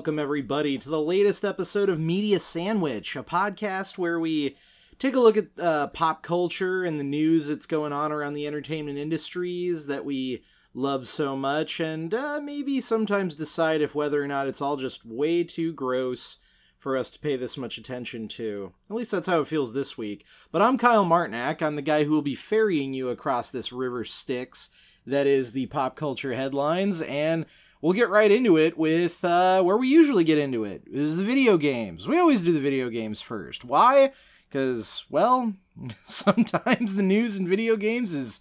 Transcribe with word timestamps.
Welcome, 0.00 0.18
everybody, 0.18 0.78
to 0.78 0.88
the 0.88 0.98
latest 0.98 1.44
episode 1.44 1.90
of 1.90 2.00
Media 2.00 2.40
Sandwich, 2.40 3.16
a 3.16 3.22
podcast 3.22 3.98
where 3.98 4.18
we 4.18 4.56
take 4.98 5.14
a 5.14 5.20
look 5.20 5.36
at 5.36 5.48
uh, 5.60 5.88
pop 5.88 6.22
culture 6.22 6.84
and 6.84 6.98
the 6.98 7.04
news 7.04 7.48
that's 7.48 7.66
going 7.66 7.92
on 7.92 8.10
around 8.10 8.32
the 8.32 8.46
entertainment 8.46 8.96
industries 8.96 9.88
that 9.88 10.02
we 10.02 10.42
love 10.72 11.06
so 11.06 11.36
much, 11.36 11.80
and 11.80 12.14
uh, 12.14 12.40
maybe 12.42 12.80
sometimes 12.80 13.34
decide 13.34 13.82
if 13.82 13.94
whether 13.94 14.24
or 14.24 14.26
not 14.26 14.48
it's 14.48 14.62
all 14.62 14.78
just 14.78 15.04
way 15.04 15.44
too 15.44 15.70
gross 15.74 16.38
for 16.78 16.96
us 16.96 17.10
to 17.10 17.18
pay 17.18 17.36
this 17.36 17.58
much 17.58 17.76
attention 17.76 18.26
to. 18.26 18.72
At 18.88 18.96
least 18.96 19.10
that's 19.10 19.26
how 19.26 19.42
it 19.42 19.48
feels 19.48 19.74
this 19.74 19.98
week. 19.98 20.24
But 20.50 20.62
I'm 20.62 20.78
Kyle 20.78 21.04
Martinak. 21.04 21.60
I'm 21.60 21.76
the 21.76 21.82
guy 21.82 22.04
who 22.04 22.12
will 22.12 22.22
be 22.22 22.34
ferrying 22.34 22.94
you 22.94 23.10
across 23.10 23.50
this 23.50 23.70
river 23.70 24.04
Styx 24.04 24.70
that 25.06 25.26
is 25.26 25.52
the 25.52 25.66
pop 25.66 25.94
culture 25.94 26.32
headlines, 26.32 27.02
and 27.02 27.44
we'll 27.80 27.92
get 27.92 28.10
right 28.10 28.30
into 28.30 28.56
it 28.56 28.76
with 28.76 29.24
uh, 29.24 29.62
where 29.62 29.76
we 29.76 29.88
usually 29.88 30.24
get 30.24 30.38
into 30.38 30.64
it 30.64 30.82
is 30.86 31.16
the 31.16 31.24
video 31.24 31.56
games. 31.56 32.06
We 32.06 32.18
always 32.18 32.42
do 32.42 32.52
the 32.52 32.60
video 32.60 32.88
games 32.88 33.20
first. 33.20 33.64
Why? 33.64 34.12
Because, 34.48 35.04
well, 35.10 35.54
sometimes 36.06 36.94
the 36.94 37.02
news 37.02 37.36
in 37.36 37.46
video 37.46 37.76
games 37.76 38.14
is 38.14 38.40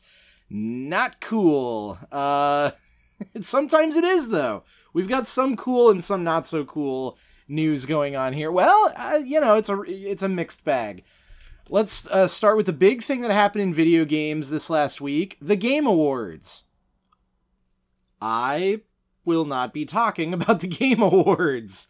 not 0.50 1.22
cool. 1.22 1.98
Uh, 2.12 2.72
sometimes 3.42 3.96
it 3.96 4.04
is, 4.04 4.30
though. 4.30 4.64
We've 4.94 5.08
got 5.08 5.28
some 5.28 5.56
cool 5.56 5.92
and 5.92 6.04
some 6.04 6.24
not 6.24 6.46
so 6.46 6.66
cool 6.66 7.18
news 7.48 7.86
going 7.86 8.16
on 8.16 8.34
here. 8.34 8.52
Well, 8.52 8.94
uh, 8.96 9.20
you 9.24 9.40
know, 9.40 9.56
it's 9.56 9.70
a 9.70 9.82
it's 9.88 10.24
a 10.24 10.30
mixed 10.30 10.66
bag. 10.66 11.04
Let's 11.70 12.08
uh, 12.08 12.28
start 12.28 12.58
with 12.58 12.66
the 12.66 12.74
big 12.74 13.04
thing 13.04 13.22
that 13.22 13.32
happened 13.32 13.62
in 13.62 13.74
video 13.74 14.04
games 14.04 14.50
this 14.50 14.70
last 14.70 15.00
week: 15.00 15.38
the 15.40 15.56
Game 15.56 15.86
Awards. 15.86 16.64
I 18.22 18.82
will 19.30 19.46
not 19.46 19.72
be 19.74 19.86
talking 19.86 20.34
about 20.34 20.60
the 20.60 20.68
Game 20.68 21.02
Awards. 21.02 21.88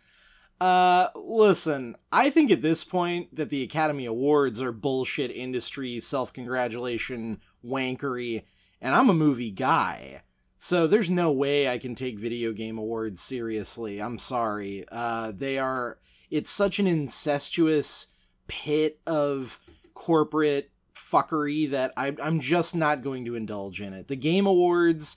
Uh, 0.59 1.07
listen, 1.15 1.95
I 2.11 2.29
think 2.29 2.51
at 2.51 2.61
this 2.61 2.83
point 2.83 3.33
that 3.33 3.49
the 3.49 3.63
Academy 3.63 4.05
Awards 4.05 4.61
are 4.61 4.73
bullshit 4.73 5.31
industry 5.31 6.01
self 6.01 6.33
congratulation 6.33 7.39
wankery, 7.65 8.43
and 8.81 8.93
I'm 8.93 9.09
a 9.09 9.13
movie 9.13 9.51
guy. 9.51 10.21
So 10.57 10.85
there's 10.85 11.09
no 11.09 11.31
way 11.31 11.69
I 11.69 11.77
can 11.77 11.95
take 11.95 12.19
video 12.19 12.51
game 12.51 12.77
awards 12.77 13.21
seriously. 13.21 14.01
I'm 14.01 14.19
sorry. 14.19 14.83
Uh, 14.91 15.31
they 15.33 15.57
are. 15.57 15.99
It's 16.29 16.49
such 16.49 16.79
an 16.79 16.87
incestuous 16.87 18.07
pit 18.49 18.99
of 19.07 19.61
corporate 19.93 20.71
fuckery 20.93 21.69
that 21.69 21.93
I, 21.95 22.13
I'm 22.21 22.41
just 22.41 22.75
not 22.75 23.01
going 23.01 23.23
to 23.25 23.35
indulge 23.35 23.79
in 23.79 23.93
it. 23.93 24.09
The 24.09 24.17
Game 24.17 24.45
Awards, 24.45 25.15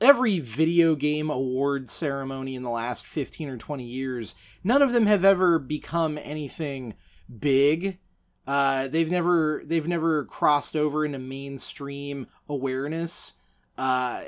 every 0.00 0.40
video 0.40 0.94
game 0.94 1.30
award 1.30 1.88
ceremony 1.88 2.54
in 2.54 2.62
the 2.62 2.70
last 2.70 3.06
15 3.06 3.48
or 3.48 3.56
20 3.56 3.84
years, 3.84 4.34
none 4.62 4.82
of 4.82 4.92
them 4.92 5.06
have 5.06 5.24
ever 5.24 5.58
become 5.58 6.18
anything 6.22 6.94
big. 7.38 7.98
Uh, 8.46 8.86
they've 8.88 9.10
never 9.10 9.62
they've 9.66 9.88
never 9.88 10.24
crossed 10.26 10.76
over 10.76 11.04
into 11.04 11.18
mainstream 11.18 12.28
awareness. 12.48 13.32
Uh, 13.76 14.22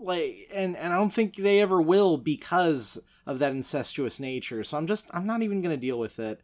like 0.00 0.48
and 0.54 0.76
and 0.76 0.92
I 0.92 0.96
don't 0.96 1.12
think 1.12 1.36
they 1.36 1.60
ever 1.60 1.80
will 1.80 2.16
because 2.16 2.98
of 3.26 3.38
that 3.38 3.52
incestuous 3.52 4.18
nature. 4.18 4.64
So 4.64 4.78
I'm 4.78 4.86
just 4.86 5.06
I'm 5.12 5.26
not 5.26 5.42
even 5.42 5.60
going 5.62 5.74
to 5.74 5.80
deal 5.80 5.98
with 5.98 6.18
it. 6.18 6.40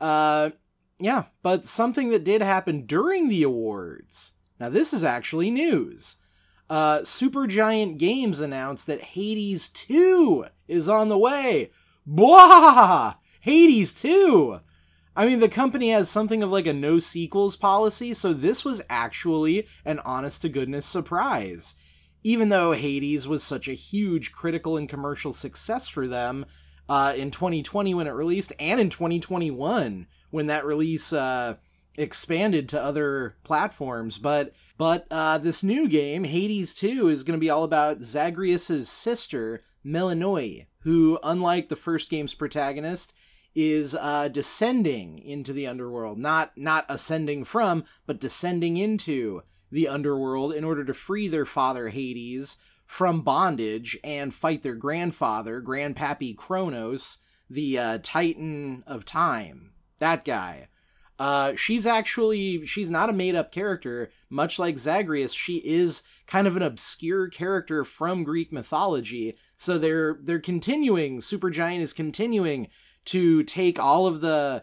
Uh 0.00 0.50
yeah, 1.00 1.24
but 1.42 1.64
something 1.64 2.10
that 2.10 2.24
did 2.24 2.42
happen 2.42 2.86
during 2.86 3.28
the 3.28 3.44
awards. 3.44 4.32
Now 4.58 4.68
this 4.68 4.92
is 4.92 5.04
actually 5.04 5.50
news. 5.50 6.16
Uh 6.68 7.00
Supergiant 7.00 7.98
Games 7.98 8.40
announced 8.40 8.86
that 8.86 9.00
Hades 9.00 9.68
2 9.68 10.46
is 10.66 10.88
on 10.88 11.08
the 11.08 11.18
way. 11.18 11.70
Blah! 12.06 13.14
Hades 13.40 13.92
2. 13.92 14.60
I 15.16 15.26
mean, 15.26 15.40
the 15.40 15.48
company 15.48 15.90
has 15.90 16.08
something 16.08 16.42
of 16.42 16.50
like 16.50 16.66
a 16.66 16.72
no 16.72 16.98
sequels 16.98 17.56
policy, 17.56 18.14
so 18.14 18.32
this 18.32 18.64
was 18.64 18.82
actually 18.88 19.66
an 19.84 20.00
honest 20.04 20.42
to 20.42 20.48
goodness 20.48 20.86
surprise 20.86 21.74
even 22.24 22.48
though 22.48 22.72
Hades 22.72 23.28
was 23.28 23.42
such 23.42 23.68
a 23.68 23.72
huge 23.74 24.32
critical 24.32 24.76
and 24.76 24.88
commercial 24.88 25.32
success 25.32 25.88
for 25.88 26.06
them 26.08 26.44
uh, 26.88 27.12
in 27.16 27.30
2020 27.30 27.94
when 27.94 28.06
it 28.06 28.10
released, 28.10 28.52
and 28.58 28.80
in 28.80 28.90
2021 28.90 30.06
when 30.30 30.46
that 30.46 30.64
release 30.64 31.12
uh, 31.12 31.54
expanded 31.98 32.68
to 32.68 32.82
other 32.82 33.36
platforms. 33.44 34.16
But 34.18 34.54
but 34.78 35.06
uh, 35.10 35.38
this 35.38 35.62
new 35.62 35.88
game, 35.88 36.24
Hades 36.24 36.72
2, 36.74 37.08
is 37.08 37.24
going 37.24 37.38
to 37.38 37.44
be 37.44 37.50
all 37.50 37.64
about 37.64 38.00
Zagreus's 38.00 38.88
sister, 38.88 39.64
Melinoe, 39.84 40.66
who, 40.80 41.18
unlike 41.22 41.68
the 41.68 41.76
first 41.76 42.08
game's 42.08 42.34
protagonist, 42.34 43.12
is 43.54 43.94
uh, 43.94 44.28
descending 44.28 45.18
into 45.18 45.52
the 45.52 45.66
underworld. 45.66 46.18
Not 46.18 46.56
not 46.56 46.86
ascending 46.88 47.44
from, 47.44 47.84
but 48.06 48.20
descending 48.20 48.76
into 48.76 49.42
the 49.70 49.88
underworld 49.88 50.54
in 50.54 50.64
order 50.64 50.84
to 50.84 50.94
free 50.94 51.28
their 51.28 51.44
father 51.44 51.88
Hades 51.88 52.56
from 52.86 53.20
bondage 53.20 53.98
and 54.02 54.32
fight 54.32 54.62
their 54.62 54.74
grandfather, 54.74 55.60
Grandpappy 55.60 56.34
Kronos, 56.36 57.18
the 57.50 57.78
uh, 57.78 57.98
Titan 58.02 58.82
of 58.86 59.04
Time. 59.04 59.72
That 59.98 60.24
guy. 60.24 60.68
Uh, 61.18 61.52
she's 61.56 61.84
actually 61.86 62.64
she's 62.64 62.90
not 62.90 63.10
a 63.10 63.12
made 63.12 63.34
up 63.34 63.50
character 63.50 64.08
much 64.30 64.56
like 64.56 64.78
zagreus 64.78 65.32
she 65.32 65.56
is 65.64 66.04
kind 66.28 66.46
of 66.46 66.54
an 66.54 66.62
obscure 66.62 67.26
character 67.26 67.82
from 67.82 68.22
greek 68.22 68.52
mythology 68.52 69.36
so 69.56 69.78
they're 69.78 70.16
they're 70.22 70.38
continuing 70.38 71.18
supergiant 71.18 71.80
is 71.80 71.92
continuing 71.92 72.68
to 73.04 73.42
take 73.42 73.82
all 73.82 74.06
of 74.06 74.20
the 74.20 74.62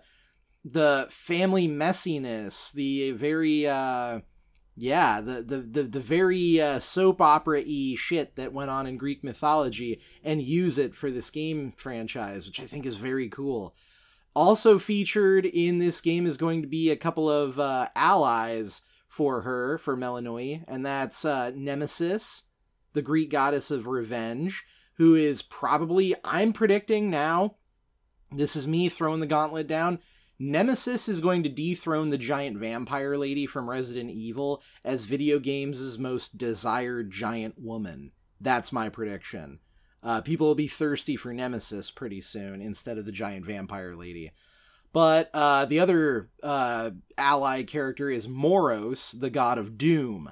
the 0.63 1.05
family 1.09 1.67
messiness 1.67 2.71
the 2.71 3.11
very 3.11 3.67
uh 3.67 4.21
yeah, 4.77 5.21
the 5.21 5.41
the 5.41 5.57
the, 5.57 5.83
the 5.83 5.99
very 5.99 6.59
uh, 6.59 6.79
soap 6.79 7.21
opera 7.21 7.63
y 7.65 7.95
shit 7.97 8.35
that 8.35 8.53
went 8.53 8.69
on 8.69 8.87
in 8.87 8.97
Greek 8.97 9.23
mythology 9.23 10.01
and 10.23 10.41
use 10.41 10.77
it 10.77 10.93
for 10.93 11.09
this 11.09 11.29
game 11.29 11.73
franchise, 11.77 12.45
which 12.45 12.59
I 12.59 12.65
think 12.65 12.85
is 12.85 12.95
very 12.95 13.29
cool. 13.29 13.73
Also 14.35 14.77
featured 14.77 15.45
in 15.45 15.77
this 15.77 16.01
game 16.01 16.25
is 16.25 16.35
going 16.35 16.61
to 16.61 16.67
be 16.67 16.91
a 16.91 16.97
couple 16.97 17.29
of 17.29 17.57
uh, 17.57 17.87
allies 17.95 18.81
for 19.07 19.41
her, 19.41 19.77
for 19.77 19.95
Melinoe, 19.95 20.61
and 20.67 20.85
that's 20.85 21.23
uh, 21.23 21.51
Nemesis, 21.55 22.43
the 22.91 23.01
Greek 23.01 23.29
goddess 23.31 23.71
of 23.71 23.87
revenge, 23.87 24.65
who 24.95 25.15
is 25.15 25.41
probably, 25.41 26.15
I'm 26.25 26.51
predicting 26.51 27.09
now, 27.09 27.55
this 28.29 28.57
is 28.57 28.67
me 28.67 28.89
throwing 28.89 29.21
the 29.21 29.25
gauntlet 29.25 29.67
down, 29.67 29.99
Nemesis 30.37 31.07
is 31.07 31.21
going 31.21 31.43
to 31.43 31.49
dethrone 31.49 32.09
the 32.09 32.17
giant 32.17 32.57
vampire 32.57 33.17
lady 33.17 33.45
from 33.45 33.69
Resident 33.69 34.11
Evil 34.11 34.61
as 34.83 35.05
video 35.05 35.39
games' 35.39 35.97
most 35.97 36.37
desired 36.37 37.09
giant 37.09 37.55
woman. 37.57 38.11
That's 38.41 38.73
my 38.73 38.89
prediction. 38.89 39.59
Uh, 40.05 40.21
people 40.21 40.45
will 40.45 40.55
be 40.55 40.67
thirsty 40.67 41.15
for 41.15 41.33
Nemesis 41.33 41.89
pretty 41.89 42.21
soon 42.21 42.61
instead 42.61 42.99
of 42.99 43.05
the 43.05 43.11
giant 43.11 43.45
vampire 43.45 43.95
lady. 43.95 44.31
But 44.93 45.31
uh, 45.33 45.65
the 45.65 45.79
other 45.79 46.29
uh, 46.43 46.91
ally 47.17 47.63
character 47.63 48.09
is 48.09 48.29
Moros, 48.29 49.11
the 49.11 49.31
god 49.31 49.57
of 49.57 49.77
doom, 49.79 50.31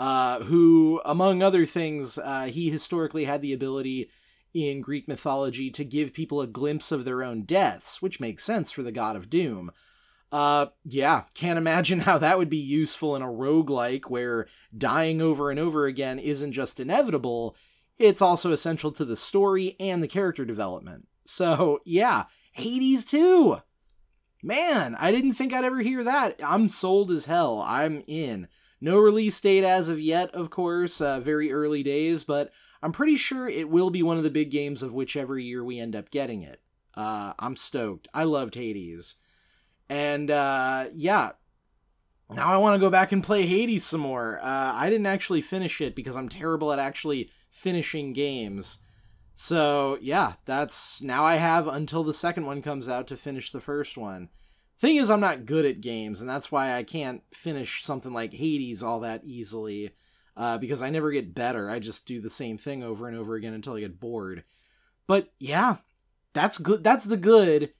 uh, 0.00 0.40
who, 0.40 1.00
among 1.04 1.42
other 1.42 1.64
things, 1.64 2.18
uh, 2.18 2.46
he 2.46 2.68
historically 2.68 3.24
had 3.24 3.40
the 3.40 3.52
ability 3.52 4.10
in 4.52 4.80
Greek 4.80 5.08
mythology 5.08 5.70
to 5.70 5.84
give 5.84 6.12
people 6.12 6.40
a 6.40 6.46
glimpse 6.46 6.92
of 6.92 7.04
their 7.04 7.22
own 7.22 7.42
deaths, 7.42 8.02
which 8.02 8.20
makes 8.20 8.44
sense 8.44 8.70
for 8.70 8.82
the 8.82 8.92
god 8.92 9.16
of 9.16 9.30
doom. 9.30 9.70
Uh, 10.32 10.66
yeah, 10.84 11.22
can't 11.34 11.58
imagine 11.58 12.00
how 12.00 12.18
that 12.18 12.36
would 12.36 12.50
be 12.50 12.56
useful 12.56 13.14
in 13.14 13.22
a 13.22 13.26
roguelike 13.26 14.10
where 14.10 14.48
dying 14.76 15.22
over 15.22 15.50
and 15.50 15.60
over 15.60 15.86
again 15.86 16.18
isn't 16.18 16.52
just 16.52 16.80
inevitable, 16.80 17.56
it's 17.98 18.22
also 18.22 18.52
essential 18.52 18.92
to 18.92 19.04
the 19.04 19.16
story 19.16 19.76
and 19.78 20.02
the 20.02 20.08
character 20.08 20.44
development. 20.44 21.06
So, 21.26 21.80
yeah, 21.84 22.24
Hades 22.52 23.04
2. 23.04 23.58
Man, 24.42 24.94
I 24.98 25.10
didn't 25.10 25.34
think 25.34 25.52
I'd 25.52 25.64
ever 25.64 25.80
hear 25.80 26.04
that. 26.04 26.38
I'm 26.44 26.68
sold 26.68 27.10
as 27.10 27.26
hell. 27.26 27.62
I'm 27.66 28.02
in. 28.06 28.48
No 28.80 28.98
release 28.98 29.40
date 29.40 29.64
as 29.64 29.88
of 29.88 29.98
yet, 29.98 30.34
of 30.34 30.50
course, 30.50 31.00
uh, 31.00 31.20
very 31.20 31.50
early 31.50 31.82
days, 31.82 32.24
but 32.24 32.52
I'm 32.82 32.92
pretty 32.92 33.16
sure 33.16 33.48
it 33.48 33.70
will 33.70 33.88
be 33.88 34.02
one 34.02 34.18
of 34.18 34.24
the 34.24 34.30
big 34.30 34.50
games 34.50 34.82
of 34.82 34.92
whichever 34.92 35.38
year 35.38 35.64
we 35.64 35.80
end 35.80 35.96
up 35.96 36.10
getting 36.10 36.42
it. 36.42 36.60
Uh, 36.94 37.32
I'm 37.38 37.56
stoked. 37.56 38.08
I 38.12 38.24
loved 38.24 38.54
Hades. 38.54 39.16
And 39.88 40.30
uh, 40.30 40.86
yeah, 40.92 41.30
now 42.30 42.52
I 42.52 42.58
want 42.58 42.74
to 42.74 42.84
go 42.84 42.90
back 42.90 43.12
and 43.12 43.24
play 43.24 43.46
Hades 43.46 43.84
some 43.84 44.02
more. 44.02 44.38
Uh, 44.42 44.72
I 44.74 44.90
didn't 44.90 45.06
actually 45.06 45.40
finish 45.40 45.80
it 45.80 45.94
because 45.94 46.16
I'm 46.16 46.28
terrible 46.28 46.72
at 46.72 46.78
actually 46.78 47.30
finishing 47.54 48.12
games. 48.12 48.78
So 49.34 49.96
yeah, 50.00 50.34
that's 50.44 51.00
now 51.00 51.24
I 51.24 51.36
have 51.36 51.66
until 51.66 52.04
the 52.04 52.12
second 52.12 52.46
one 52.46 52.60
comes 52.60 52.88
out 52.88 53.06
to 53.08 53.16
finish 53.16 53.50
the 53.50 53.60
first 53.60 53.96
one. 53.96 54.28
Thing 54.78 54.96
is, 54.96 55.08
I'm 55.08 55.20
not 55.20 55.46
good 55.46 55.64
at 55.64 55.80
games, 55.80 56.20
and 56.20 56.28
that's 56.28 56.50
why 56.50 56.74
I 56.74 56.82
can't 56.82 57.22
finish 57.32 57.84
something 57.84 58.12
like 58.12 58.34
Hades 58.34 58.82
all 58.82 59.00
that 59.00 59.24
easily 59.24 59.92
uh, 60.36 60.58
because 60.58 60.82
I 60.82 60.90
never 60.90 61.12
get 61.12 61.34
better. 61.34 61.70
I 61.70 61.78
just 61.78 62.06
do 62.06 62.20
the 62.20 62.28
same 62.28 62.58
thing 62.58 62.82
over 62.82 63.06
and 63.06 63.16
over 63.16 63.36
again 63.36 63.54
until 63.54 63.74
I 63.74 63.80
get 63.80 64.00
bored. 64.00 64.42
But 65.06 65.32
yeah, 65.38 65.76
that's 66.32 66.58
good. 66.58 66.82
That's 66.82 67.04
the 67.04 67.16
good. 67.16 67.72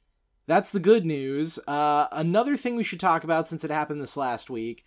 That's 0.46 0.70
the 0.70 0.80
good 0.80 1.04
news. 1.04 1.58
Uh, 1.66 2.06
another 2.12 2.56
thing 2.56 2.76
we 2.76 2.84
should 2.84 3.00
talk 3.00 3.24
about 3.24 3.48
since 3.48 3.64
it 3.64 3.70
happened 3.70 4.00
this 4.00 4.16
last 4.16 4.50
week. 4.50 4.84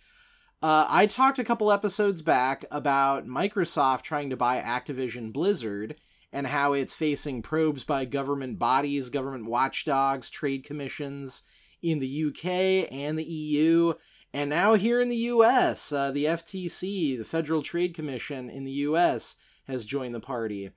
Uh, 0.60 0.86
I 0.88 1.06
talked 1.06 1.38
a 1.38 1.44
couple 1.44 1.70
episodes 1.70 2.20
back 2.20 2.64
about 2.72 3.28
Microsoft 3.28 4.02
trying 4.02 4.30
to 4.30 4.36
buy 4.36 4.60
Activision 4.60 5.32
Blizzard 5.32 5.94
and 6.32 6.48
how 6.48 6.72
it's 6.72 6.96
facing 6.96 7.42
probes 7.42 7.84
by 7.84 8.04
government 8.04 8.58
bodies, 8.58 9.08
government 9.08 9.46
watchdogs, 9.46 10.28
trade 10.28 10.64
commissions 10.64 11.44
in 11.80 12.00
the 12.00 12.24
UK 12.26 12.92
and 12.92 13.16
the 13.16 13.24
EU. 13.24 13.92
And 14.34 14.50
now 14.50 14.74
here 14.74 15.00
in 15.00 15.08
the 15.08 15.16
US, 15.16 15.92
uh, 15.92 16.10
the 16.10 16.24
FTC, 16.24 17.16
the 17.16 17.24
Federal 17.24 17.62
Trade 17.62 17.94
Commission 17.94 18.50
in 18.50 18.64
the 18.64 18.72
US, 18.72 19.36
has 19.68 19.86
joined 19.86 20.14
the 20.14 20.20
party. 20.20 20.72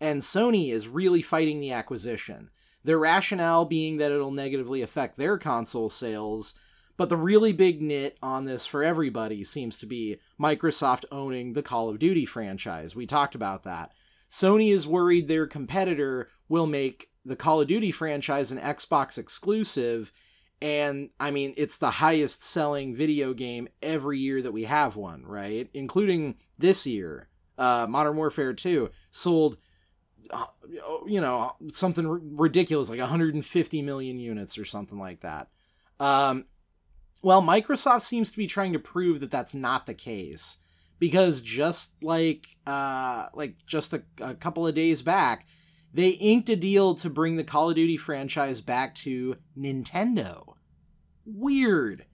And 0.00 0.22
Sony 0.22 0.72
is 0.72 0.88
really 0.88 1.20
fighting 1.20 1.60
the 1.60 1.72
acquisition. 1.72 2.48
Their 2.84 2.98
rationale 2.98 3.66
being 3.66 3.98
that 3.98 4.12
it'll 4.12 4.30
negatively 4.30 4.80
affect 4.80 5.18
their 5.18 5.36
console 5.36 5.90
sales, 5.90 6.54
but 6.96 7.08
the 7.08 7.16
really 7.16 7.52
big 7.52 7.82
nit 7.82 8.18
on 8.22 8.44
this 8.44 8.66
for 8.66 8.82
everybody 8.82 9.44
seems 9.44 9.78
to 9.78 9.86
be 9.86 10.18
Microsoft 10.40 11.04
owning 11.12 11.52
the 11.52 11.62
Call 11.62 11.88
of 11.88 11.98
Duty 11.98 12.24
franchise. 12.24 12.96
We 12.96 13.06
talked 13.06 13.34
about 13.34 13.64
that. 13.64 13.92
Sony 14.30 14.72
is 14.72 14.86
worried 14.86 15.28
their 15.28 15.46
competitor 15.46 16.28
will 16.48 16.66
make 16.66 17.08
the 17.24 17.36
Call 17.36 17.60
of 17.60 17.68
Duty 17.68 17.90
franchise 17.90 18.50
an 18.50 18.58
Xbox 18.58 19.18
exclusive. 19.18 20.12
And 20.62 21.10
I 21.20 21.30
mean, 21.30 21.52
it's 21.56 21.76
the 21.76 21.90
highest 21.90 22.42
selling 22.42 22.94
video 22.94 23.34
game 23.34 23.68
every 23.82 24.18
year 24.18 24.40
that 24.42 24.52
we 24.52 24.64
have 24.64 24.96
one, 24.96 25.24
right? 25.24 25.68
Including 25.74 26.36
this 26.58 26.86
year. 26.86 27.28
Uh, 27.58 27.86
Modern 27.88 28.16
Warfare 28.16 28.52
2 28.52 28.90
sold, 29.10 29.56
uh, 30.30 30.46
you 31.06 31.20
know, 31.20 31.54
something 31.72 32.36
ridiculous, 32.36 32.90
like 32.90 33.00
150 33.00 33.82
million 33.82 34.18
units 34.18 34.58
or 34.58 34.64
something 34.64 34.98
like 34.98 35.20
that. 35.20 35.48
Um, 35.98 36.44
well, 37.22 37.42
Microsoft 37.42 38.02
seems 38.02 38.30
to 38.30 38.36
be 38.36 38.46
trying 38.46 38.72
to 38.72 38.78
prove 38.78 39.20
that 39.20 39.30
that's 39.30 39.54
not 39.54 39.86
the 39.86 39.94
case 39.94 40.58
because 40.98 41.42
just 41.42 41.92
like 42.02 42.46
uh, 42.66 43.28
like 43.34 43.56
just 43.66 43.94
a, 43.94 44.02
a 44.20 44.34
couple 44.34 44.66
of 44.66 44.74
days 44.74 45.02
back, 45.02 45.46
they 45.92 46.10
inked 46.10 46.50
a 46.50 46.56
deal 46.56 46.94
to 46.96 47.10
bring 47.10 47.36
the 47.36 47.44
Call 47.44 47.70
of 47.70 47.76
Duty 47.76 47.96
franchise 47.96 48.60
back 48.60 48.94
to 48.96 49.36
Nintendo. 49.58 50.54
Weird. 51.24 52.04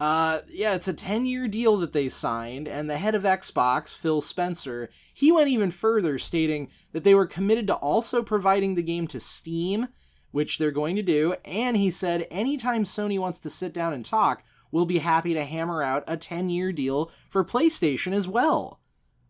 Uh, 0.00 0.40
yeah, 0.48 0.74
it's 0.74 0.88
a 0.88 0.92
10 0.92 1.26
year 1.26 1.46
deal 1.46 1.76
that 1.76 1.92
they 1.92 2.08
signed, 2.08 2.66
and 2.66 2.90
the 2.90 2.98
head 2.98 3.14
of 3.14 3.22
Xbox, 3.22 3.96
Phil 3.96 4.20
Spencer, 4.20 4.90
he 5.14 5.30
went 5.30 5.48
even 5.48 5.70
further, 5.70 6.18
stating 6.18 6.68
that 6.90 7.04
they 7.04 7.14
were 7.14 7.26
committed 7.26 7.68
to 7.68 7.74
also 7.76 8.20
providing 8.20 8.74
the 8.74 8.82
game 8.82 9.06
to 9.06 9.20
Steam, 9.20 9.86
which 10.32 10.58
they're 10.58 10.70
going 10.70 10.96
to 10.96 11.02
do, 11.02 11.34
and 11.44 11.76
he 11.76 11.90
said 11.90 12.26
anytime 12.30 12.84
Sony 12.84 13.18
wants 13.18 13.38
to 13.40 13.50
sit 13.50 13.72
down 13.72 13.92
and 13.92 14.04
talk, 14.04 14.42
we'll 14.72 14.86
be 14.86 14.98
happy 14.98 15.34
to 15.34 15.44
hammer 15.44 15.82
out 15.82 16.02
a 16.08 16.16
10 16.16 16.50
year 16.50 16.72
deal 16.72 17.12
for 17.28 17.44
PlayStation 17.44 18.12
as 18.12 18.26
well. 18.26 18.80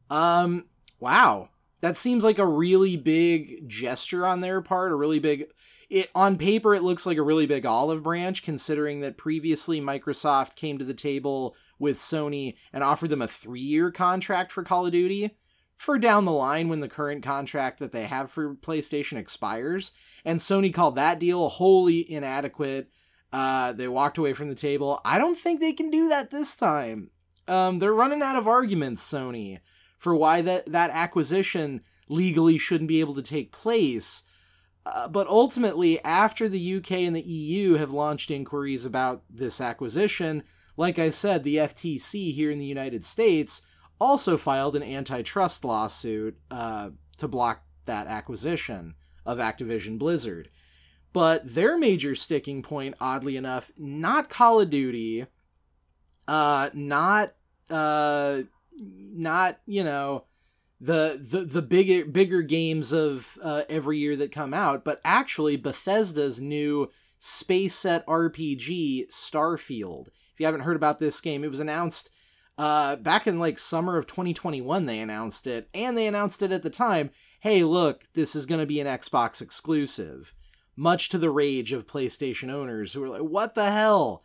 Um, 0.09 0.67
wow. 1.01 1.51
That 1.81 1.97
seems 1.97 2.23
like 2.23 2.39
a 2.39 2.47
really 2.47 2.97
big 2.97 3.69
gesture 3.69 4.25
on 4.25 4.41
their 4.41 4.63
part, 4.63 4.93
a 4.93 4.97
really 4.97 5.19
big. 5.19 5.47
It, 5.91 6.09
on 6.15 6.39
paper, 6.39 6.75
it 6.75 6.83
looks 6.83 7.05
like 7.05 7.19
a 7.19 7.23
really 7.23 7.45
big 7.45 7.67
olive 7.67 8.03
branch, 8.03 8.43
considering 8.45 9.01
that 9.01 9.19
previously 9.19 9.81
Microsoft 9.81 10.55
came 10.55 10.79
to 10.79 10.85
the 10.85 10.95
table 10.95 11.55
with 11.79 11.99
Sony 11.99 12.55
and 12.73 12.83
offered 12.83 13.11
them 13.11 13.21
a 13.21 13.29
three 13.29 13.61
year 13.61 13.91
contract 13.91 14.53
for 14.53 14.63
Call 14.63 14.87
of 14.87 14.93
Duty 14.93 15.37
for 15.83 15.99
down 15.99 16.25
the 16.25 16.31
line 16.31 16.69
when 16.69 16.79
the 16.79 16.89
current 16.89 17.25
contract 17.25 17.81
that 17.81 17.91
they 17.91 18.05
have 18.05 18.31
for 18.31 18.55
PlayStation 18.55 19.19
expires. 19.19 19.91
And 20.25 20.39
Sony 20.39 20.73
called 20.73 20.95
that 20.95 21.19
deal 21.19 21.49
wholly 21.49 22.09
inadequate, 22.09 22.89
uh, 23.33 23.73
they 23.73 23.89
walked 23.89 24.17
away 24.17 24.33
from 24.33 24.49
the 24.49 24.55
table. 24.55 25.01
I 25.05 25.19
don't 25.19 25.37
think 25.37 25.59
they 25.59 25.73
can 25.73 25.91
do 25.91 26.09
that 26.11 26.31
this 26.31 26.55
time. 26.55 27.11
Um, 27.49 27.81
they're 27.81 27.93
running 27.93 28.23
out 28.23 28.37
of 28.37 28.47
arguments, 28.47 29.03
Sony, 29.03 29.59
for 29.99 30.15
why 30.15 30.41
that, 30.43 30.67
that 30.67 30.91
acquisition 30.91 31.81
legally 32.09 32.59
shouldn't 32.59 32.87
be 32.87 33.01
able 33.01 33.15
to 33.15 33.23
take 33.23 33.51
place. 33.51 34.23
Uh, 34.87 35.09
but 35.09 35.27
ultimately, 35.27 36.01
after 36.05 36.49
the 36.49 36.77
UK 36.77 36.93
and 36.93 37.17
the 37.17 37.23
EU 37.23 37.73
have 37.73 37.91
launched 37.91 38.31
inquiries 38.31 38.85
about 38.85 39.25
this 39.29 39.61
acquisition, 39.61 40.45
like 40.77 41.01
I 41.01 41.11
said, 41.11 41.43
the 41.43 41.57
FTC 41.57 42.33
here 42.33 42.53
in 42.53 42.61
the 42.61 42.67
United 42.67 43.03
States 43.03 43.63
also 44.03 44.37
filed 44.37 44.75
an 44.75 44.83
antitrust 44.83 45.65
lawsuit 45.65 46.37
uh, 46.51 46.91
to 47.19 47.29
block 47.29 47.63
that 47.85 48.09
acquisition 48.09 48.95
of 49.25 49.39
Activision 49.39 49.97
Blizzard. 49.97 50.51
But 51.13 51.55
their 51.55 51.79
major 51.79 52.17
sticking 52.17 52.63
point, 52.63 52.97
oddly 53.01 53.37
enough, 53.37 53.71
not 53.79 54.29
Call 54.29 54.61
of 54.61 54.71
Duty, 54.71 55.27
uh, 56.27 56.71
not 56.75 57.35
uh, 57.71 58.43
not 58.81 59.61
you 59.67 59.85
know 59.85 60.25
the 60.81 61.21
the 61.23 61.45
the 61.45 61.63
bigger 61.63 62.05
bigger 62.05 62.43
games 62.43 62.93
of 62.93 63.39
uh, 63.41 63.63
every 63.69 63.99
year 63.99 64.17
that 64.17 64.33
come 64.33 64.53
out, 64.53 64.85
but 64.85 65.01
actually 65.05 65.57
Bethesda's 65.57 66.41
new 66.41 66.91
space 67.21 67.75
set 67.75 68.05
RPG 68.07 69.13
Starfield. 69.13 70.09
If 70.09 70.41
you 70.41 70.47
haven't 70.47 70.63
heard 70.63 70.77
about 70.77 70.99
this 70.99 71.21
game, 71.21 71.45
it 71.45 71.51
was 71.51 71.61
announced 71.61 72.11
uh, 72.59 72.97
back 72.97 73.27
in 73.27 73.39
like 73.39 73.59
summer 73.59 73.97
of 73.97 74.07
2021. 74.07 74.87
They 74.87 74.99
announced 74.99 75.47
it, 75.47 75.69
and 75.75 75.97
they 75.97 76.07
announced 76.07 76.43
it 76.43 76.53
at 76.53 76.63
the 76.63 76.71
time. 76.71 77.11
Hey, 77.41 77.65
look, 77.65 78.05
this 78.15 78.37
is 78.37 78.47
going 78.47 78.61
to 78.61 78.67
be 78.67 78.81
an 78.81 78.87
Xbox 78.87 79.41
exclusive 79.43 80.35
much 80.77 81.11
to 81.11 81.19
the 81.19 81.31
rage 81.31 81.73
of 81.73 81.87
PlayStation 81.87 82.51
owners 82.51 82.93
who 82.93 83.01
were 83.01 83.09
like, 83.09 83.23
"What 83.23 83.55
the 83.55 83.71
hell?" 83.71 84.23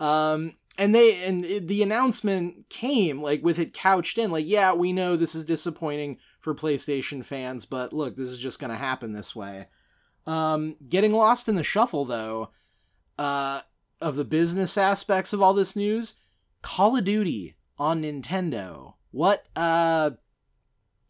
Um, 0.00 0.54
and 0.76 0.94
they 0.94 1.24
and 1.24 1.44
the 1.44 1.82
announcement 1.82 2.68
came 2.68 3.22
like 3.22 3.42
with 3.42 3.58
it 3.58 3.72
couched 3.72 4.18
in, 4.18 4.30
like, 4.30 4.46
"Yeah, 4.46 4.72
we 4.72 4.92
know 4.92 5.16
this 5.16 5.34
is 5.34 5.44
disappointing 5.44 6.18
for 6.40 6.54
PlayStation 6.54 7.24
fans, 7.24 7.64
but 7.64 7.92
look, 7.92 8.16
this 8.16 8.28
is 8.28 8.38
just 8.38 8.60
going 8.60 8.70
to 8.70 8.76
happen 8.76 9.12
this 9.12 9.36
way." 9.36 9.66
Um, 10.26 10.76
getting 10.88 11.12
lost 11.12 11.48
in 11.48 11.54
the 11.54 11.62
shuffle, 11.62 12.06
though, 12.06 12.50
uh, 13.18 13.60
of 14.00 14.16
the 14.16 14.24
business 14.24 14.78
aspects 14.78 15.32
of 15.32 15.42
all 15.42 15.54
this 15.54 15.76
news, 15.76 16.14
Call 16.62 16.96
of 16.96 17.04
Duty 17.04 17.56
on 17.78 18.02
Nintendo. 18.02 18.94
What 19.10 19.44
uh, 19.56 20.12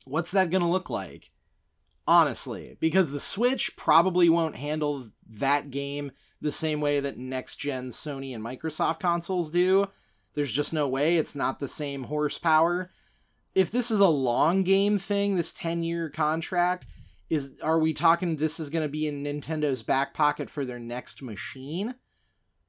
what's 0.05 0.33
that 0.33 0.51
going 0.51 0.63
to 0.63 0.69
look 0.69 0.91
like? 0.91 1.31
honestly, 2.07 2.77
because 2.81 3.11
the 3.11 3.21
Switch 3.21 3.77
probably 3.77 4.29
won't 4.29 4.57
handle 4.57 5.09
that 5.29 5.71
game 5.71 6.13
the 6.41 6.53
same 6.53 6.81
way 6.81 7.01
that 7.01 7.19
next 7.19 7.57
gen 7.57 7.91
Sony 7.91 8.35
and 8.35 8.45
Microsoft 8.45 9.01
consoles 9.01 9.51
do. 9.51 9.87
There's 10.35 10.53
just 10.53 10.73
no 10.73 10.89
way 10.89 11.17
it's 11.17 11.35
not 11.35 11.59
the 11.59 11.69
same 11.69 12.05
horsepower. 12.05 12.91
If 13.55 13.71
this 13.71 13.91
is 13.91 14.01
a 14.01 14.09
long 14.09 14.65
game 14.65 14.99
thing, 14.99 15.37
this 15.37 15.53
10 15.53 15.83
year 15.83 16.11
contract, 16.11 16.87
is 17.31 17.61
are 17.63 17.79
we 17.79 17.95
talking 17.95 18.37
this 18.37 18.61
is 18.61 18.69
going 18.69 18.83
to 18.83 18.89
be 18.89 19.07
in 19.07 19.23
Nintendo's 19.23 19.83
back 19.83 20.13
pocket 20.13 20.51
for 20.51 20.65
their 20.65 20.81
next 20.81 21.23
machine? 21.23 21.95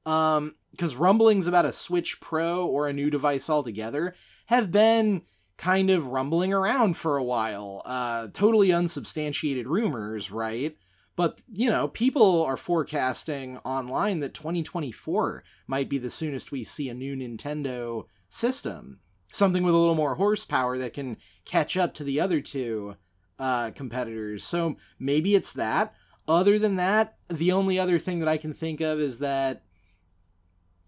Um, 0.06 0.54
because 0.76 0.96
rumblings 0.96 1.46
about 1.46 1.64
a 1.64 1.72
Switch 1.72 2.20
Pro 2.20 2.66
or 2.66 2.86
a 2.86 2.92
new 2.92 3.10
device 3.10 3.48
altogether 3.50 4.14
have 4.46 4.70
been 4.70 5.22
kind 5.56 5.90
of 5.90 6.08
rumbling 6.08 6.52
around 6.52 6.96
for 6.96 7.16
a 7.16 7.24
while. 7.24 7.82
Uh, 7.84 8.28
totally 8.32 8.72
unsubstantiated 8.72 9.66
rumors, 9.66 10.30
right? 10.30 10.76
But, 11.16 11.40
you 11.50 11.70
know, 11.70 11.88
people 11.88 12.44
are 12.44 12.58
forecasting 12.58 13.56
online 13.64 14.20
that 14.20 14.34
2024 14.34 15.42
might 15.66 15.88
be 15.88 15.96
the 15.96 16.10
soonest 16.10 16.52
we 16.52 16.62
see 16.62 16.90
a 16.90 16.94
new 16.94 17.16
Nintendo 17.16 18.04
system. 18.28 19.00
Something 19.32 19.62
with 19.62 19.74
a 19.74 19.78
little 19.78 19.94
more 19.94 20.14
horsepower 20.14 20.76
that 20.78 20.92
can 20.92 21.16
catch 21.46 21.76
up 21.76 21.94
to 21.94 22.04
the 22.04 22.20
other 22.20 22.40
two 22.42 22.96
uh, 23.38 23.70
competitors. 23.70 24.44
So 24.44 24.76
maybe 24.98 25.34
it's 25.34 25.52
that. 25.54 25.94
Other 26.28 26.58
than 26.58 26.76
that, 26.76 27.16
the 27.28 27.52
only 27.52 27.78
other 27.78 27.98
thing 27.98 28.18
that 28.18 28.28
I 28.28 28.36
can 28.36 28.52
think 28.52 28.80
of 28.80 29.00
is 29.00 29.18
that, 29.20 29.62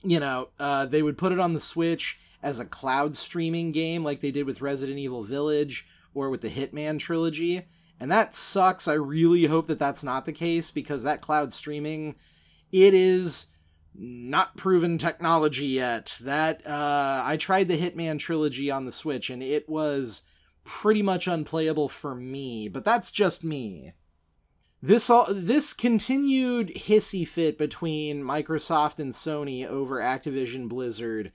you 0.02 0.21
know, 0.21 0.49
uh, 0.59 0.87
they 0.87 1.02
would 1.02 1.19
put 1.19 1.33
it 1.33 1.40
on 1.40 1.52
the 1.52 1.61
Switch 1.61 2.19
as 2.43 2.61
a 2.61 2.67
cloud 2.67 3.17
streaming 3.17 3.73
game 3.73 4.05
like 4.05 4.21
they 4.21 4.31
did 4.31 4.47
with 4.47 4.62
Resident 4.62 4.99
Evil 4.99 5.25
Village 5.25 5.87
or 6.14 6.31
with 6.31 6.40
the 6.40 6.49
Hitman 6.49 6.99
trilogy. 6.99 7.62
And 8.00 8.11
that 8.12 8.35
sucks. 8.35 8.87
I 8.87 8.95
really 8.95 9.47
hope 9.47 9.67
that 9.67 9.78
that's 9.78 10.05
not 10.05 10.25
the 10.25 10.33
case 10.33 10.71
because 10.71 11.02
that 11.02 11.21
cloud 11.21 11.52
streaming 11.52 12.14
it 12.71 12.95
is 12.95 13.47
not 13.95 14.57
proven 14.57 14.99
technology 14.99 15.67
yet. 15.67 16.19
That 16.23 16.64
uh, 16.67 17.23
I 17.25 17.37
tried 17.37 17.69
the 17.69 17.78
Hitman 17.78 18.19
trilogy 18.19 18.71
on 18.71 18.85
the 18.85 18.93
Switch 18.93 19.31
and 19.31 19.43
it 19.43 19.69
was 19.69 20.23
pretty 20.64 21.02
much 21.02 21.26
unplayable 21.26 21.88
for 21.88 22.14
me, 22.14 22.69
but 22.69 22.85
that's 22.85 23.11
just 23.11 23.43
me. 23.43 23.95
This 24.81 25.11
all 25.11 25.27
this 25.29 25.73
continued 25.73 26.69
hissy 26.69 27.27
fit 27.27 27.59
between 27.59 28.23
Microsoft 28.23 29.01
and 29.01 29.13
Sony 29.13 29.67
over 29.67 29.97
Activision 29.97 30.69
Blizzard 30.69 31.33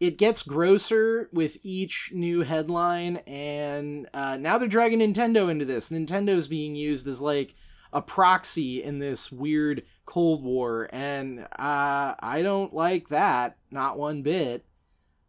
it 0.00 0.18
gets 0.18 0.42
grosser 0.42 1.28
with 1.32 1.56
each 1.62 2.10
new 2.12 2.42
headline, 2.42 3.18
and 3.26 4.08
uh, 4.12 4.36
now 4.36 4.58
they're 4.58 4.68
dragging 4.68 4.98
Nintendo 4.98 5.50
into 5.50 5.64
this. 5.64 5.90
Nintendo's 5.90 6.48
being 6.48 6.74
used 6.74 7.06
as 7.06 7.22
like 7.22 7.54
a 7.92 8.02
proxy 8.02 8.82
in 8.82 8.98
this 8.98 9.30
weird 9.30 9.84
Cold 10.04 10.42
War, 10.42 10.88
and 10.92 11.40
uh, 11.58 12.14
I 12.18 12.40
don't 12.42 12.74
like 12.74 13.08
that, 13.08 13.56
not 13.70 13.98
one 13.98 14.22
bit. 14.22 14.66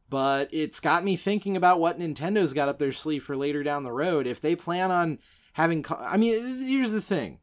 But 0.09 0.49
it's 0.51 0.79
got 0.79 1.03
me 1.03 1.15
thinking 1.15 1.57
about 1.57 1.79
what 1.79 1.99
Nintendo's 1.99 2.53
got 2.53 2.69
up 2.69 2.77
their 2.77 2.91
sleeve 2.91 3.23
for 3.23 3.35
later 3.35 3.63
down 3.63 3.83
the 3.83 3.91
road. 3.91 4.27
If 4.27 4.39
they 4.39 4.55
plan 4.55 4.91
on 4.91 5.19
having, 5.53 5.85
I 5.89 6.17
mean, 6.17 6.57
here's 6.57 6.91
the 6.91 7.01
thing 7.01 7.39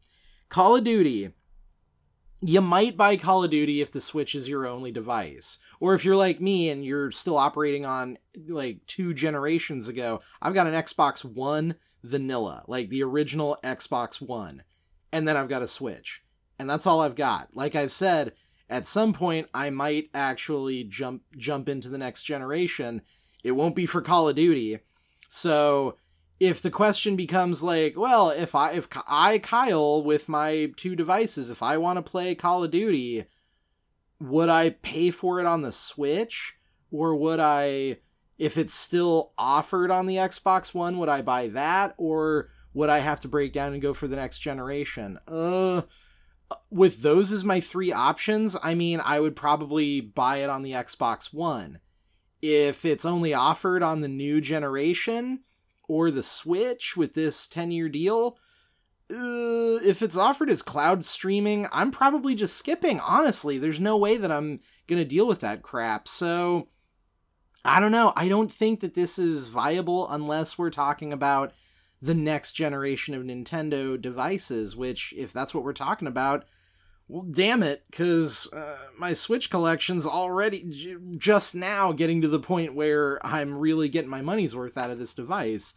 Call 0.52 0.76
of 0.76 0.84
Duty 0.84 1.32
you 2.44 2.60
might 2.60 2.96
buy 2.96 3.16
Call 3.16 3.44
of 3.44 3.50
Duty 3.50 3.80
if 3.80 3.92
the 3.92 4.00
Switch 4.00 4.34
is 4.34 4.48
your 4.48 4.66
only 4.66 4.90
device. 4.90 5.60
Or 5.78 5.94
if 5.94 6.04
you're 6.04 6.16
like 6.16 6.40
me 6.40 6.70
and 6.70 6.84
you're 6.84 7.12
still 7.12 7.38
operating 7.38 7.86
on 7.86 8.18
like 8.48 8.84
two 8.88 9.14
generations 9.14 9.86
ago, 9.88 10.20
I've 10.42 10.52
got 10.52 10.66
an 10.66 10.74
Xbox 10.74 11.24
One 11.24 11.76
vanilla, 12.02 12.64
like 12.66 12.88
the 12.88 13.04
original 13.04 13.56
Xbox 13.62 14.20
One. 14.20 14.64
And 15.12 15.26
then 15.26 15.36
I've 15.36 15.48
got 15.48 15.62
a 15.62 15.68
Switch. 15.68 16.22
And 16.58 16.68
that's 16.68 16.86
all 16.86 17.00
I've 17.00 17.14
got. 17.14 17.50
Like 17.54 17.76
I've 17.76 17.92
said, 17.92 18.32
at 18.68 18.88
some 18.88 19.12
point 19.12 19.48
I 19.54 19.70
might 19.70 20.10
actually 20.12 20.82
jump 20.84 21.22
jump 21.36 21.68
into 21.68 21.88
the 21.88 21.98
next 21.98 22.24
generation. 22.24 23.02
It 23.44 23.52
won't 23.52 23.76
be 23.76 23.86
for 23.86 24.02
Call 24.02 24.28
of 24.28 24.34
Duty. 24.34 24.80
So 25.28 25.96
if 26.42 26.60
the 26.60 26.72
question 26.72 27.14
becomes 27.14 27.62
like, 27.62 27.96
well, 27.96 28.30
if 28.30 28.56
I 28.56 28.72
if 28.72 28.88
I 29.06 29.38
Kyle 29.38 30.02
with 30.02 30.28
my 30.28 30.72
two 30.76 30.96
devices, 30.96 31.52
if 31.52 31.62
I 31.62 31.78
want 31.78 31.98
to 31.98 32.02
play 32.02 32.34
Call 32.34 32.64
of 32.64 32.72
Duty, 32.72 33.26
would 34.18 34.48
I 34.48 34.70
pay 34.70 35.12
for 35.12 35.38
it 35.38 35.46
on 35.46 35.62
the 35.62 35.70
Switch 35.70 36.56
or 36.90 37.14
would 37.14 37.38
I 37.38 37.98
if 38.38 38.58
it's 38.58 38.74
still 38.74 39.34
offered 39.38 39.92
on 39.92 40.06
the 40.06 40.16
Xbox 40.16 40.74
One, 40.74 40.98
would 40.98 41.08
I 41.08 41.22
buy 41.22 41.46
that 41.48 41.94
or 41.96 42.48
would 42.74 42.90
I 42.90 42.98
have 42.98 43.20
to 43.20 43.28
break 43.28 43.52
down 43.52 43.72
and 43.72 43.80
go 43.80 43.94
for 43.94 44.08
the 44.08 44.16
next 44.16 44.40
generation? 44.40 45.20
Uh 45.28 45.82
with 46.70 47.02
those 47.02 47.30
as 47.30 47.44
my 47.44 47.60
three 47.60 47.92
options, 47.92 48.56
I 48.60 48.74
mean, 48.74 49.00
I 49.04 49.20
would 49.20 49.36
probably 49.36 50.00
buy 50.00 50.38
it 50.38 50.50
on 50.50 50.62
the 50.62 50.72
Xbox 50.72 51.32
One. 51.32 51.78
If 52.42 52.84
it's 52.84 53.04
only 53.04 53.32
offered 53.32 53.84
on 53.84 54.00
the 54.00 54.08
new 54.08 54.40
generation, 54.40 55.44
or 55.88 56.10
the 56.10 56.22
Switch 56.22 56.96
with 56.96 57.14
this 57.14 57.46
10 57.46 57.70
year 57.70 57.88
deal, 57.88 58.38
uh, 59.10 59.78
if 59.84 60.02
it's 60.02 60.16
offered 60.16 60.48
as 60.48 60.62
cloud 60.62 61.04
streaming, 61.04 61.66
I'm 61.72 61.90
probably 61.90 62.34
just 62.34 62.56
skipping, 62.56 63.00
honestly. 63.00 63.58
There's 63.58 63.80
no 63.80 63.96
way 63.96 64.16
that 64.16 64.32
I'm 64.32 64.58
going 64.86 64.98
to 65.00 65.04
deal 65.04 65.26
with 65.26 65.40
that 65.40 65.62
crap. 65.62 66.08
So, 66.08 66.68
I 67.64 67.78
don't 67.78 67.92
know. 67.92 68.12
I 68.16 68.28
don't 68.28 68.50
think 68.50 68.80
that 68.80 68.94
this 68.94 69.18
is 69.18 69.46
viable 69.46 70.08
unless 70.10 70.58
we're 70.58 70.70
talking 70.70 71.12
about 71.12 71.52
the 72.00 72.14
next 72.14 72.54
generation 72.54 73.14
of 73.14 73.22
Nintendo 73.22 74.00
devices, 74.00 74.74
which, 74.74 75.14
if 75.16 75.32
that's 75.32 75.54
what 75.54 75.62
we're 75.62 75.72
talking 75.72 76.08
about, 76.08 76.44
well, 77.12 77.26
damn 77.30 77.62
it, 77.62 77.84
because 77.90 78.50
uh, 78.54 78.78
my 78.96 79.12
Switch 79.12 79.50
collection's 79.50 80.06
already 80.06 80.64
j- 80.70 80.96
just 81.18 81.54
now 81.54 81.92
getting 81.92 82.22
to 82.22 82.28
the 82.28 82.38
point 82.38 82.74
where 82.74 83.24
I'm 83.24 83.58
really 83.58 83.90
getting 83.90 84.08
my 84.08 84.22
money's 84.22 84.56
worth 84.56 84.78
out 84.78 84.90
of 84.90 84.98
this 84.98 85.12
device. 85.12 85.74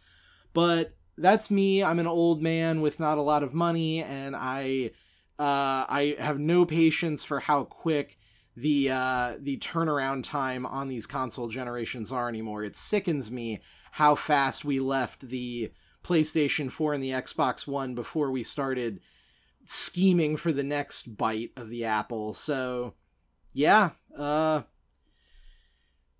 But 0.54 0.96
that's 1.18 1.50
me. 1.50 1.84
I'm 1.84 1.98
an 1.98 2.06
old 2.06 2.40
man 2.40 2.80
with 2.80 2.98
not 2.98 3.18
a 3.18 3.22
lot 3.22 3.42
of 3.42 3.52
money, 3.52 4.02
and 4.02 4.34
I 4.34 4.92
uh, 5.38 5.84
I 5.90 6.16
have 6.18 6.38
no 6.38 6.64
patience 6.64 7.22
for 7.22 7.38
how 7.38 7.64
quick 7.64 8.16
the 8.56 8.92
uh, 8.92 9.34
the 9.38 9.58
turnaround 9.58 10.24
time 10.24 10.64
on 10.64 10.88
these 10.88 11.04
console 11.04 11.48
generations 11.48 12.12
are 12.12 12.30
anymore. 12.30 12.64
It 12.64 12.76
sickens 12.76 13.30
me 13.30 13.60
how 13.90 14.14
fast 14.14 14.64
we 14.64 14.80
left 14.80 15.28
the 15.28 15.70
PlayStation 16.02 16.70
4 16.70 16.94
and 16.94 17.02
the 17.02 17.10
Xbox 17.10 17.66
One 17.66 17.94
before 17.94 18.30
we 18.30 18.42
started 18.42 19.00
scheming 19.66 20.36
for 20.36 20.52
the 20.52 20.62
next 20.62 21.16
bite 21.16 21.50
of 21.56 21.68
the 21.68 21.84
apple. 21.84 22.32
So, 22.32 22.94
yeah, 23.52 23.90
uh 24.16 24.62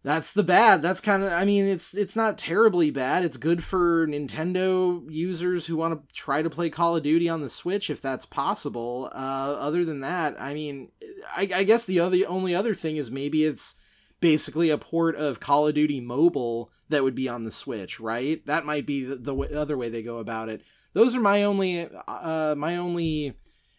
that's 0.02 0.32
the 0.34 0.44
bad. 0.44 0.82
That's 0.82 1.00
kind 1.00 1.24
of 1.24 1.32
I 1.32 1.44
mean, 1.44 1.66
it's 1.66 1.92
it's 1.94 2.14
not 2.14 2.38
terribly 2.38 2.90
bad. 2.90 3.24
It's 3.24 3.36
good 3.36 3.64
for 3.64 4.06
Nintendo 4.06 5.04
users 5.10 5.66
who 5.66 5.76
want 5.76 5.94
to 6.08 6.14
try 6.14 6.42
to 6.42 6.50
play 6.50 6.70
Call 6.70 6.96
of 6.96 7.02
Duty 7.02 7.28
on 7.28 7.42
the 7.42 7.48
Switch 7.48 7.90
if 7.90 8.00
that's 8.00 8.24
possible. 8.24 9.10
Uh 9.12 9.56
other 9.58 9.84
than 9.84 10.00
that, 10.00 10.40
I 10.40 10.54
mean, 10.54 10.92
I, 11.36 11.48
I 11.54 11.62
guess 11.64 11.84
the 11.84 12.00
other 12.00 12.18
only 12.28 12.54
other 12.54 12.74
thing 12.74 12.96
is 12.96 13.10
maybe 13.10 13.44
it's 13.44 13.74
basically 14.20 14.70
a 14.70 14.78
port 14.78 15.16
of 15.16 15.40
Call 15.40 15.66
of 15.66 15.74
Duty 15.74 16.00
Mobile 16.00 16.70
that 16.88 17.02
would 17.02 17.16
be 17.16 17.28
on 17.28 17.42
the 17.42 17.50
Switch, 17.50 17.98
right? 17.98 18.44
That 18.46 18.64
might 18.64 18.86
be 18.86 19.04
the, 19.04 19.16
the 19.16 19.60
other 19.60 19.76
way 19.76 19.88
they 19.88 20.02
go 20.02 20.18
about 20.18 20.48
it 20.48 20.62
those 20.96 21.14
are 21.14 21.20
my 21.20 21.42
only 21.42 21.86
uh, 22.08 22.54
my 22.56 22.76
only 22.76 23.34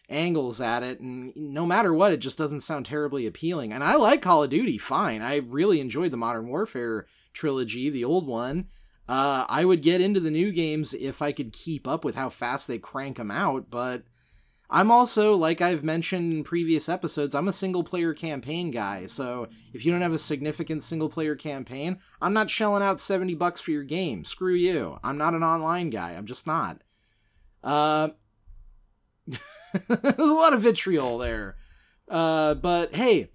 angles 0.08 0.60
at 0.60 0.84
it. 0.84 1.00
And 1.00 1.32
no 1.34 1.66
matter 1.66 1.92
what 1.92 2.12
it 2.12 2.18
just 2.18 2.38
doesn't 2.38 2.60
sound 2.60 2.86
terribly 2.86 3.26
appealing. 3.26 3.72
And 3.72 3.82
i 3.82 3.96
like 3.96 4.22
call 4.22 4.44
of 4.44 4.50
duty 4.50 4.78
fine. 4.78 5.20
I 5.20 5.38
really 5.38 5.80
enjoyed 5.80 6.12
the 6.12 6.16
modern 6.16 6.46
warfare 6.46 7.06
trilogy 7.32 7.90
the 7.90 8.04
old 8.04 8.28
one. 8.28 8.68
Uh, 9.08 9.44
i 9.48 9.64
would 9.64 9.82
get 9.82 10.00
into 10.00 10.20
the 10.20 10.30
new 10.30 10.52
games 10.52 10.94
if 10.94 11.20
i 11.20 11.32
could 11.32 11.52
keep 11.52 11.88
up 11.88 12.04
with 12.04 12.14
how 12.14 12.28
fast 12.28 12.68
they 12.68 12.78
crank 12.78 13.16
them 13.16 13.30
out 13.30 13.70
but 13.70 14.02
i'm 14.68 14.90
also 14.90 15.34
like 15.34 15.62
i've 15.62 15.82
mentioned 15.82 16.30
in 16.30 16.44
previous 16.44 16.90
episodes 16.90 17.34
i'm 17.34 17.48
a 17.48 17.52
single 17.52 17.82
player 17.82 18.12
campaign 18.12 18.70
guy. 18.70 19.06
So 19.06 19.48
if 19.72 19.84
you 19.84 19.90
don't 19.90 20.02
have 20.02 20.12
a 20.12 20.18
significant 20.18 20.82
single 20.82 21.08
player 21.08 21.34
campaign 21.34 21.98
i'm 22.20 22.34
not 22.34 22.50
shelling 22.50 22.82
out 22.82 23.00
70 23.00 23.34
bucks 23.34 23.60
for 23.60 23.70
your 23.72 23.82
game. 23.82 24.24
Screw 24.24 24.54
you. 24.54 24.98
I'm 25.02 25.18
not 25.18 25.34
an 25.34 25.42
online 25.42 25.90
guy. 25.90 26.12
I'm 26.12 26.26
just 26.26 26.46
not 26.46 26.82
uh, 27.62 28.08
there's 29.26 30.18
a 30.18 30.24
lot 30.24 30.52
of 30.52 30.62
vitriol 30.62 31.18
there. 31.18 31.56
Uh, 32.08 32.54
but 32.54 32.94
hey, 32.94 33.30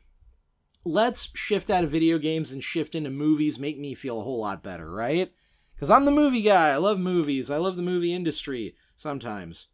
let's 0.85 1.29
shift 1.35 1.69
out 1.69 1.83
of 1.83 1.91
video 1.91 2.17
games 2.17 2.51
and 2.51 2.63
shift 2.63 2.95
into 2.95 3.09
movies. 3.09 3.59
Make 3.59 3.79
me 3.79 3.93
feel 3.93 4.19
a 4.19 4.23
whole 4.23 4.39
lot 4.39 4.63
better, 4.63 4.91
right? 4.91 5.31
Because 5.75 5.89
I'm 5.89 6.05
the 6.05 6.11
movie 6.11 6.41
guy. 6.41 6.69
I 6.69 6.77
love 6.77 6.99
movies. 6.99 7.51
I 7.51 7.57
love 7.57 7.75
the 7.75 7.81
movie 7.81 8.13
industry 8.13 8.75
sometimes. 8.95 9.67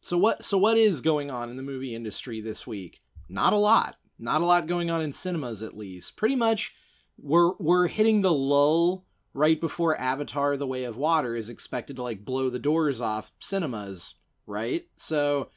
So 0.00 0.16
what? 0.16 0.44
So 0.44 0.56
what 0.58 0.78
is 0.78 1.00
going 1.00 1.30
on 1.30 1.50
in 1.50 1.56
the 1.56 1.62
movie 1.62 1.94
industry 1.94 2.40
this 2.40 2.66
week? 2.66 3.00
Not 3.28 3.52
a 3.52 3.56
lot. 3.56 3.96
Not 4.18 4.40
a 4.40 4.46
lot 4.46 4.66
going 4.66 4.90
on 4.90 5.02
in 5.02 5.12
cinemas, 5.12 5.62
at 5.62 5.76
least. 5.76 6.16
Pretty 6.16 6.36
much, 6.36 6.74
we're 7.18 7.52
we're 7.58 7.86
hitting 7.86 8.22
the 8.22 8.32
lull 8.32 9.06
right 9.32 9.60
before 9.60 10.00
Avatar 10.00 10.56
The 10.56 10.66
Way 10.66 10.84
of 10.84 10.96
Water 10.96 11.36
is 11.36 11.48
expected 11.48 11.96
to 11.96 12.02
like 12.02 12.24
blow 12.24 12.50
the 12.50 12.58
doors 12.58 13.00
off 13.00 13.32
cinemas, 13.38 14.14
right? 14.46 14.86
So 14.96 15.50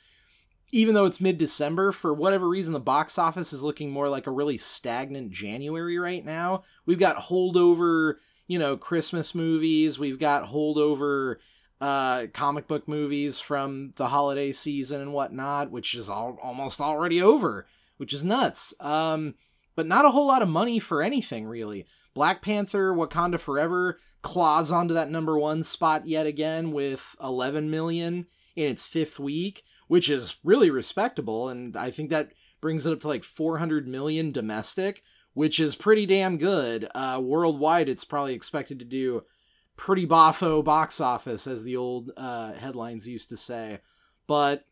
even 0.72 0.96
though 0.96 1.06
it's 1.06 1.22
mid-December, 1.22 1.92
for 1.92 2.14
whatever 2.14 2.50
reason 2.50 2.74
the 2.74 2.80
box 2.80 3.18
office 3.18 3.54
is 3.54 3.62
looking 3.62 3.92
more 3.92 4.10
like 4.10 4.26
a 4.26 4.32
really 4.32 4.58
stagnant 4.58 5.32
January 5.32 6.00
right 6.00 6.26
now. 6.26 6.64
We've 6.86 7.00
got 7.00 7.18
holdover, 7.18 8.16
you 8.48 8.58
know, 8.58 8.76
Christmas 8.76 9.36
movies, 9.36 10.00
we've 10.00 10.20
got 10.20 10.46
holdover 10.46 11.38
uh, 11.80 12.28
comic 12.34 12.68
book 12.68 12.88
movies 12.88 13.40
from 13.40 13.92
the 13.98 14.08
holiday 14.08 14.52
season 14.52 15.02
and 15.02 15.14
whatnot, 15.14 15.70
which 15.70 15.94
is 15.96 16.10
all 16.10 16.40
almost 16.42 16.80
already 16.80 17.22
over, 17.22 17.68
which 17.98 18.14
is 18.14 18.24
nuts. 18.24 18.74
Um, 18.80 19.36
but 19.76 19.86
not 19.86 20.06
a 20.06 20.10
whole 20.12 20.28
lot 20.28 20.42
of 20.42 20.50
money 20.50 20.80
for 20.80 21.02
anything 21.02 21.46
really. 21.46 21.86
Black 22.14 22.42
Panther 22.42 22.94
Wakanda 22.94 23.40
Forever 23.40 23.98
claws 24.22 24.72
onto 24.72 24.94
that 24.94 25.10
number 25.10 25.38
1 25.38 25.64
spot 25.64 26.08
yet 26.08 26.28
again 26.28 26.72
with 26.72 27.16
11 27.22 27.70
million 27.70 28.28
in 28.56 28.70
its 28.70 28.86
fifth 28.86 29.20
week, 29.20 29.64
which 29.88 30.10
is 30.10 30.36
really 30.44 30.70
respectable 30.70 31.50
and 31.50 31.76
I 31.76 31.90
think 31.92 32.10
that 32.10 32.32
brings 32.62 32.86
it 32.86 32.94
up 32.94 33.00
to 33.02 33.08
like 33.08 33.24
400 33.24 33.88
million 33.88 34.32
domestic, 34.32 35.02
which 35.34 35.60
is 35.60 35.76
pretty 35.76 36.06
damn 36.06 36.38
good. 36.38 36.88
Uh, 36.96 37.20
worldwide 37.22 37.90
it's 37.90 38.06
probably 38.06 38.34
expected 38.34 38.80
to 38.80 38.86
do 38.86 39.24
pretty 39.76 40.06
boffo 40.06 40.64
box 40.64 41.02
office 41.02 41.48
as 41.48 41.64
the 41.64 41.76
old 41.76 42.12
uh, 42.16 42.54
headlines 42.54 43.08
used 43.08 43.30
to 43.30 43.38
say. 43.38 43.80
But 44.28 44.66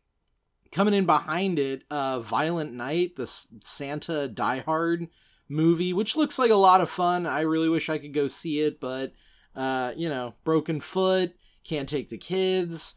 coming 0.70 0.94
in 0.94 1.06
behind 1.06 1.58
it, 1.58 1.84
uh, 1.90 2.20
Violent 2.20 2.72
Night, 2.72 3.16
the 3.16 3.26
Santa 3.26 4.28
Die 4.28 4.60
Hard 4.60 5.08
movie, 5.52 5.92
which 5.92 6.16
looks 6.16 6.38
like 6.38 6.50
a 6.50 6.56
lot 6.56 6.80
of 6.80 6.90
fun. 6.90 7.26
I 7.26 7.42
really 7.42 7.68
wish 7.68 7.88
I 7.88 7.98
could 7.98 8.12
go 8.12 8.26
see 8.26 8.60
it, 8.60 8.80
but 8.80 9.12
uh, 9.54 9.92
you 9.96 10.08
know, 10.08 10.34
broken 10.44 10.80
foot, 10.80 11.34
can't 11.64 11.88
take 11.88 12.08
the 12.08 12.18
kids. 12.18 12.94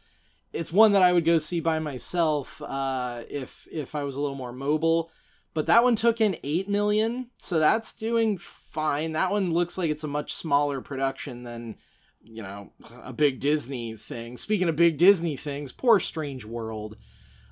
It's 0.52 0.72
one 0.72 0.92
that 0.92 1.02
I 1.02 1.12
would 1.12 1.24
go 1.24 1.38
see 1.38 1.60
by 1.60 1.78
myself 1.78 2.62
uh, 2.64 3.22
if 3.28 3.68
if 3.70 3.94
I 3.94 4.02
was 4.04 4.16
a 4.16 4.20
little 4.20 4.36
more 4.36 4.52
mobile. 4.52 5.10
But 5.54 5.66
that 5.66 5.84
one 5.84 5.96
took 5.96 6.20
in 6.20 6.36
eight 6.42 6.68
million, 6.68 7.30
so 7.38 7.58
that's 7.58 7.92
doing 7.92 8.36
fine. 8.38 9.12
That 9.12 9.30
one 9.30 9.50
looks 9.50 9.78
like 9.78 9.90
it's 9.90 10.04
a 10.04 10.08
much 10.08 10.34
smaller 10.34 10.80
production 10.80 11.44
than 11.44 11.76
you 12.22 12.42
know 12.42 12.72
a 13.02 13.12
big 13.12 13.40
Disney 13.40 13.96
thing. 13.96 14.36
Speaking 14.36 14.68
of 14.68 14.76
big 14.76 14.96
Disney 14.98 15.36
things, 15.36 15.72
poor 15.72 16.00
Strange 16.00 16.44
World 16.44 16.96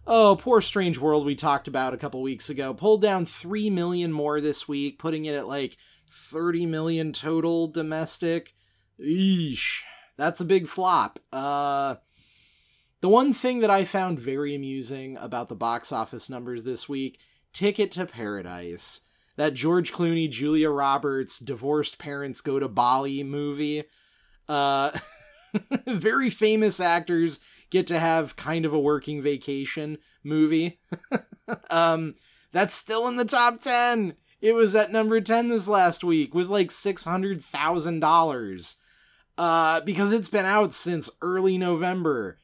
Oh, 0.07 0.37
poor 0.39 0.61
Strange 0.61 0.99
World 0.99 1.25
we 1.25 1.35
talked 1.35 1.67
about 1.67 1.95
a 1.95 1.97
couple 1.97 2.21
weeks 2.21 2.51
ago. 2.51 2.75
Pulled 2.75 3.01
down 3.01 3.25
3 3.25 3.71
million 3.71 4.13
more 4.13 4.41
this 4.41 4.69
week, 4.69 4.99
putting 4.99 5.25
it 5.25 5.35
at 5.35 5.49
like 5.49 5.79
30 6.11 6.67
million 6.67 7.13
total 7.13 7.69
domestic. 7.69 8.55
Eesh. 9.01 9.83
That's 10.17 10.41
a 10.41 10.45
big 10.45 10.67
flop. 10.69 11.19
Uh 11.33 11.97
The 13.01 13.09
one 13.09 13.33
thing 13.33 13.61
that 13.61 13.71
I 13.71 13.85
found 13.85 14.19
very 14.19 14.55
amusing 14.55 15.17
about 15.17 15.49
the 15.49 15.57
box 15.57 15.91
office 15.91 16.29
numbers 16.29 16.65
this 16.65 16.89
week 16.89 17.19
Ticket 17.53 17.91
to 17.93 18.05
Paradise. 18.05 19.01
That 19.37 19.55
George 19.55 19.93
Clooney, 19.93 20.31
Julia 20.31 20.71
Roberts, 20.71 21.39
divorced 21.39 21.99
parents 21.99 22.41
go 22.41 22.61
to 22.61 22.69
Bali 22.69 23.25
movie. 23.25 23.85
Uh, 24.49 24.91
very 25.87 26.31
famous 26.31 26.81
actors 26.81 27.41
get 27.71 27.87
to 27.89 27.99
have 27.99 28.37
kind 28.37 28.65
of 28.65 28.73
a 28.73 28.81
working 28.81 29.23
vacation 29.23 29.99
movie. 30.23 30.81
um, 31.71 32.15
that's 32.53 32.75
still 32.75 33.09
in 33.09 33.17
the 33.17 33.25
top 33.25 33.61
10. 33.61 34.15
It 34.41 34.55
was 34.55 34.77
at 34.77 34.93
number 34.93 35.21
10 35.21 35.49
this 35.49 35.69
last 35.69 36.05
week 36.05 36.35
with 36.35 36.49
like 36.49 36.69
$600,000. 36.69 38.77
Uh, 39.37 39.81
because 39.81 40.13
it's 40.13 40.29
been 40.29 40.45
out 40.45 40.73
since 40.73 41.11
early 41.21 41.59
November. 41.59 42.39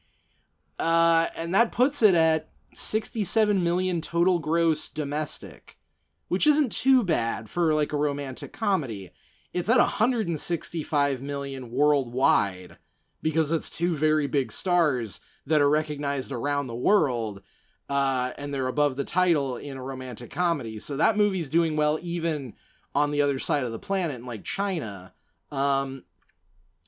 Uh, 0.77 1.27
and 1.37 1.55
that 1.55 1.71
puts 1.71 2.03
it 2.03 2.15
at 2.15 2.49
67 2.73 3.63
million 3.63 4.01
total 4.01 4.39
gross 4.39 4.89
domestic, 4.89 5.77
which 6.27 6.45
isn't 6.45 6.71
too 6.71 7.03
bad 7.03 7.49
for 7.49 7.73
like 7.73 7.93
a 7.93 7.97
romantic 7.97 8.51
comedy. 8.51 9.11
It's 9.53 9.69
at 9.69 9.77
165 9.77 11.21
million 11.21 11.71
worldwide 11.71 12.77
because 13.21 13.51
it's 13.51 13.69
two 13.69 13.95
very 13.95 14.27
big 14.27 14.51
stars 14.51 15.21
that 15.45 15.61
are 15.61 15.69
recognized 15.69 16.31
around 16.31 16.67
the 16.67 16.75
world 16.75 17.41
uh, 17.91 18.31
and 18.37 18.53
they're 18.53 18.67
above 18.67 18.95
the 18.95 19.03
title 19.03 19.57
in 19.57 19.75
a 19.75 19.83
romantic 19.83 20.29
comedy. 20.29 20.79
So 20.79 20.95
that 20.95 21.17
movie's 21.17 21.49
doing 21.49 21.75
well 21.75 21.99
even 22.01 22.53
on 22.95 23.11
the 23.11 23.21
other 23.21 23.37
side 23.37 23.65
of 23.65 23.73
the 23.73 23.79
planet 23.79 24.15
in 24.15 24.25
like 24.25 24.45
China. 24.45 25.13
Um, 25.51 26.05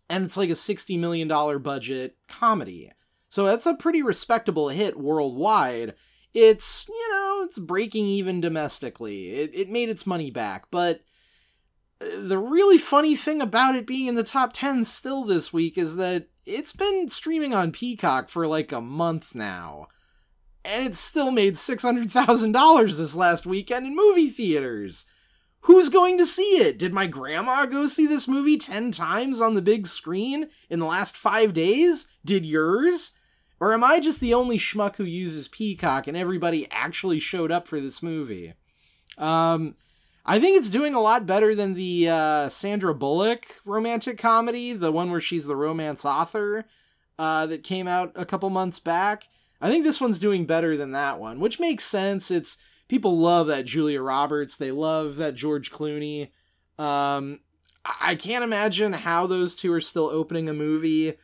and 0.09 0.23
it's 0.23 0.37
like 0.37 0.49
a 0.49 0.53
$60 0.53 0.97
million 0.97 1.27
budget 1.61 2.15
comedy. 2.29 2.89
So 3.27 3.45
that's 3.45 3.65
a 3.65 3.73
pretty 3.73 4.01
respectable 4.01 4.69
hit 4.69 4.97
worldwide. 4.97 5.95
It's, 6.33 6.85
you 6.87 7.09
know, 7.11 7.41
it's 7.43 7.59
breaking 7.59 8.05
even 8.05 8.39
domestically. 8.39 9.31
It, 9.31 9.51
it 9.53 9.69
made 9.69 9.89
its 9.89 10.07
money 10.07 10.31
back, 10.31 10.67
but 10.71 11.01
the 12.17 12.37
really 12.37 12.77
funny 12.77 13.15
thing 13.15 13.41
about 13.41 13.75
it 13.75 13.87
being 13.87 14.07
in 14.07 14.15
the 14.15 14.23
top 14.23 14.51
10 14.53 14.83
still 14.83 15.23
this 15.23 15.51
week 15.53 15.77
is 15.77 15.95
that 15.95 16.27
it's 16.45 16.73
been 16.73 17.07
streaming 17.07 17.53
on 17.53 17.71
Peacock 17.71 18.29
for 18.29 18.47
like 18.47 18.71
a 18.71 18.81
month 18.81 19.33
now 19.35 19.87
and 20.65 20.87
it 20.87 20.95
still 20.95 21.31
made 21.31 21.55
$600,000 21.55 22.97
this 22.97 23.15
last 23.15 23.45
weekend 23.45 23.85
in 23.85 23.95
movie 23.95 24.29
theaters. 24.29 25.05
Who's 25.61 25.89
going 25.89 26.17
to 26.17 26.25
see 26.25 26.57
it? 26.57 26.77
Did 26.77 26.93
my 26.93 27.07
grandma 27.07 27.65
go 27.65 27.85
see 27.85 28.05
this 28.05 28.27
movie 28.27 28.57
10 28.57 28.91
times 28.91 29.39
on 29.39 29.53
the 29.53 29.61
big 29.61 29.87
screen 29.87 30.49
in 30.69 30.79
the 30.79 30.85
last 30.85 31.15
five 31.15 31.53
days? 31.53 32.07
Did 32.25 32.45
yours? 32.45 33.11
Or 33.59 33.73
am 33.73 33.83
I 33.83 33.99
just 33.99 34.19
the 34.19 34.33
only 34.33 34.57
schmuck 34.57 34.97
who 34.97 35.05
uses 35.05 35.47
Peacock 35.47 36.07
and 36.07 36.17
everybody 36.17 36.67
actually 36.69 37.19
showed 37.19 37.51
up 37.51 37.67
for 37.67 37.79
this 37.79 38.03
movie? 38.03 38.53
Um, 39.17 39.75
I 40.25 40.39
think 40.39 40.57
it's 40.57 40.69
doing 40.69 40.93
a 40.93 41.01
lot 41.01 41.25
better 41.25 41.53
than 41.53 41.73
the 41.73 42.09
uh, 42.09 42.49
Sandra 42.49 42.95
Bullock 42.95 43.59
romantic 43.65 44.17
comedy, 44.17 44.71
the 44.73 44.91
one 44.91 45.11
where 45.11 45.21
she's 45.21 45.45
the 45.45 45.55
romance 45.55 46.05
author 46.05 46.65
uh, 47.19 47.45
that 47.47 47.63
came 47.63 47.87
out 47.87 48.13
a 48.15 48.25
couple 48.25 48.49
months 48.49 48.79
back. 48.79 49.27
I 49.59 49.69
think 49.69 49.83
this 49.83 49.99
one's 49.99 50.19
doing 50.19 50.45
better 50.45 50.77
than 50.77 50.91
that 50.91 51.19
one, 51.19 51.39
which 51.39 51.59
makes 51.59 51.83
sense. 51.83 52.31
It's 52.31 52.57
people 52.87 53.17
love 53.17 53.47
that 53.47 53.65
Julia 53.65 54.01
Roberts, 54.01 54.55
they 54.55 54.71
love 54.71 55.17
that 55.17 55.35
George 55.35 55.71
Clooney. 55.71 56.29
Um, 56.79 57.39
I 57.99 58.15
can't 58.15 58.43
imagine 58.43 58.93
how 58.93 59.27
those 59.27 59.55
two 59.55 59.73
are 59.73 59.81
still 59.81 60.05
opening 60.05 60.47
a 60.47 60.53
movie 60.53 61.15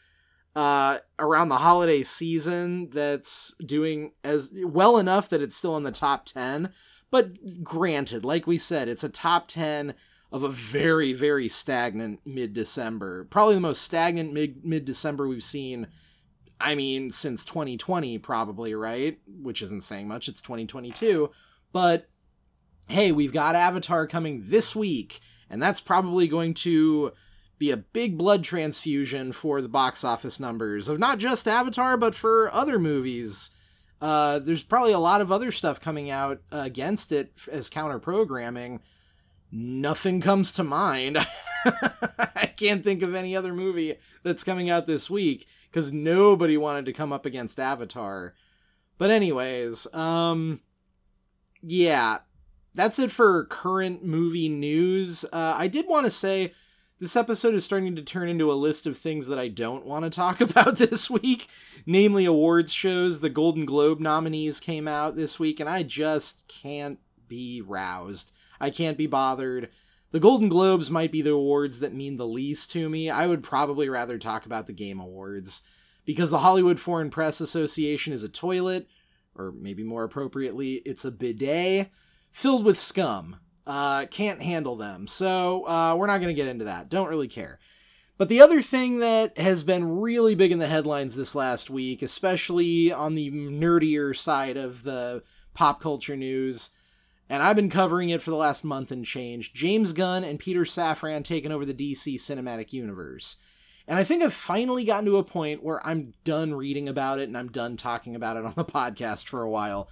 uh, 0.56 0.98
around 1.18 1.50
the 1.50 1.58
holiday 1.58 2.04
season 2.04 2.90
that's 2.90 3.54
doing 3.66 4.12
as 4.26 4.52
well 4.64 4.98
enough 4.98 5.30
that 5.30 5.42
it's 5.42 5.56
still 5.56 5.78
in 5.78 5.84
the 5.84 5.92
top 5.92 6.26
10. 6.26 6.74
But 7.12 7.63
granted, 7.63 8.24
like 8.24 8.45
we 8.45 8.58
said, 8.58 8.88
it's 8.88 9.04
a 9.04 9.10
top 9.10 9.48
10 9.48 9.93
of 10.32 10.43
a 10.43 10.50
very, 10.50 11.13
very 11.13 11.50
stagnant 11.50 12.19
mid 12.26 12.54
December. 12.54 13.26
Probably 13.26 13.56
the 13.56 13.62
most 13.62 13.82
stagnant 13.82 14.34
mid 14.63 14.86
December 14.86 15.28
we've 15.28 15.43
seen 15.43 15.88
I 16.62 16.76
mean, 16.76 17.12
since 17.12 17.45
2020, 17.45 18.17
probably, 18.17 18.76
right? 18.76 19.19
Which 19.41 19.62
isn't 19.62 19.84
saying 19.84 20.08
much, 20.08 20.28
it's 20.28 20.41
2022. 20.41 21.32
But 21.72 22.10
hey, 22.88 23.12
we've 23.12 23.34
got 23.34 23.56
Avatar 23.56 24.08
coming 24.08 24.43
this 24.48 24.76
week, 24.76 25.22
and 25.50 25.62
that's 25.62 25.80
probably 25.80 26.28
going 26.28 26.54
to 26.56 27.13
be 27.58 27.72
a 27.72 27.78
big 27.78 28.17
blood 28.17 28.43
transfusion 28.43 29.32
for 29.32 29.62
the 29.62 29.69
box 29.69 30.04
office 30.04 30.39
numbers 30.39 30.89
of 30.89 31.00
not 31.00 31.17
just 31.17 31.48
Avatar, 31.48 31.98
but 31.98 32.15
for 32.15 32.54
other 32.54 32.80
movies. 32.80 33.52
Uh, 34.02 34.40
there's 34.40 34.64
probably 34.64 34.94
a 34.94 35.00
lot 35.00 35.22
of 35.22 35.32
other 35.32 35.52
stuff 35.52 35.80
coming 35.80 36.10
out 36.10 36.42
against 36.52 37.12
it 37.12 37.34
as 37.52 37.70
counter 37.70 38.00
programming. 38.00 38.80
Nothing 39.52 40.22
comes 40.22 40.52
to 40.54 40.64
mind. 40.64 41.18
I 41.66 42.52
can't 42.56 42.84
think 42.84 43.02
of 43.02 43.16
any 43.16 43.36
other 43.36 43.54
movie 43.54 43.96
that's 44.24 44.44
coming 44.44 44.70
out 44.70 44.88
this 44.88 45.10
week 45.10 45.48
because 45.70 45.92
nobody 45.92 46.56
wanted 46.56 46.86
to 46.86 46.94
come 46.94 47.12
up 47.12 47.26
against 47.26 47.60
Avatar. 47.60 48.36
But 48.98 49.10
anyways, 49.12 49.92
um, 49.94 50.62
yeah, 51.62 52.20
that's 52.74 53.00
it 53.00 53.12
for 53.12 53.46
current 53.46 54.04
movie 54.04 54.50
news. 54.50 55.26
Uh, 55.26 55.56
I 55.58 55.68
did 55.68 55.88
want 55.88 56.06
to 56.06 56.12
say 56.12 56.54
this 57.00 57.16
episode 57.16 57.54
is 57.54 57.64
starting 57.64 57.96
to 57.96 58.02
turn 58.02 58.28
into 58.28 58.52
a 58.52 58.54
list 58.54 58.86
of 58.86 58.98
things 58.98 59.28
that 59.28 59.40
I 59.40 59.48
don't 59.48 59.86
want 59.86 60.04
to 60.04 60.10
talk 60.10 60.42
about 60.42 60.78
this 60.78 61.10
week, 61.10 61.48
namely 61.86 62.26
awards 62.26 62.74
shows. 62.74 63.22
The 63.22 63.30
Golden 63.30 63.66
Globe 63.66 64.00
nominees 64.00 64.60
came 64.60 64.88
out 64.88 65.16
this 65.16 65.40
week, 65.40 65.60
and 65.60 65.70
I 65.70 65.84
just 65.84 66.48
can't 66.48 67.00
be 67.28 67.62
roused. 67.62 68.34
I 68.60 68.70
can't 68.70 68.98
be 68.98 69.08
bothered. 69.08 69.70
The 70.12 70.20
Golden 70.20 70.50
Globes 70.50 70.90
might 70.90 71.12
be 71.12 71.22
the 71.22 71.32
awards 71.32 71.80
that 71.80 71.94
mean 71.94 72.18
the 72.18 72.28
least 72.28 72.72
to 72.72 72.90
me. 72.90 73.10
I 73.10 73.28
would 73.28 73.44
probably 73.44 73.88
rather 73.88 74.18
talk 74.18 74.46
about 74.46 74.68
the 74.68 74.74
Game 74.74 75.00
Awards 75.00 75.62
because 76.04 76.32
the 76.32 76.40
Hollywood 76.40 76.80
Foreign 76.80 77.12
Press 77.12 77.40
Association 77.40 78.12
is 78.12 78.24
a 78.24 78.30
toilet, 78.30 78.88
or 79.36 79.54
maybe 79.56 79.84
more 79.84 80.04
appropriately, 80.04 80.76
it's 80.86 81.06
a 81.06 81.12
bidet 81.12 81.92
filled 82.32 82.66
with 82.66 82.78
scum. 82.78 83.38
Uh, 83.70 84.08
can't 84.08 84.42
handle 84.42 84.76
them. 84.76 85.06
So 85.06 85.64
uh, 85.68 85.94
we're 85.96 86.08
not 86.08 86.22
going 86.22 86.36
to 86.36 86.42
get 86.42 86.48
into 86.48 86.66
that. 86.66 86.90
Don't 86.90 87.08
really 87.08 87.28
care. 87.28 87.60
But 88.18 88.28
the 88.28 88.42
other 88.42 88.62
thing 88.62 88.98
that 88.98 89.38
has 89.38 89.62
been 89.62 90.00
really 90.00 90.34
big 90.34 90.52
in 90.52 90.58
the 90.58 90.66
headlines 90.66 91.16
this 91.16 91.36
last 91.36 91.70
week, 91.70 92.02
especially 92.02 92.92
on 92.92 93.14
the 93.14 93.30
nerdier 93.30 94.18
side 94.18 94.58
of 94.58 94.82
the 94.82 95.22
pop 95.54 95.80
culture 95.80 96.18
news, 96.18 96.72
and 97.30 97.44
I've 97.44 97.56
been 97.56 97.70
covering 97.70 98.10
it 98.10 98.24
for 98.24 98.32
the 98.32 98.36
last 98.36 98.64
month 98.64 98.92
and 98.92 99.06
change. 99.06 99.54
James 99.54 99.94
Gunn 99.94 100.24
and 100.24 100.40
Peter 100.40 100.62
Safran 100.62 101.24
taking 101.24 101.52
over 101.52 101.64
the 101.64 101.72
DC 101.72 102.16
cinematic 102.16 102.74
universe. 102.74 103.38
And 103.88 104.00
I 104.00 104.04
think 104.04 104.24
I've 104.24 104.34
finally 104.34 104.84
gotten 104.84 105.06
to 105.06 105.18
a 105.18 105.24
point 105.24 105.64
where 105.64 105.86
I'm 105.86 106.14
done 106.24 106.56
reading 106.56 106.90
about 106.90 107.20
it 107.20 107.28
and 107.28 107.38
I'm 107.38 107.52
done 107.52 107.78
talking 107.78 108.16
about 108.16 108.36
it 108.36 108.46
on 108.46 108.54
the 108.56 108.66
podcast 108.66 109.26
for 109.26 109.44
a 109.44 109.50
while. 109.50 109.90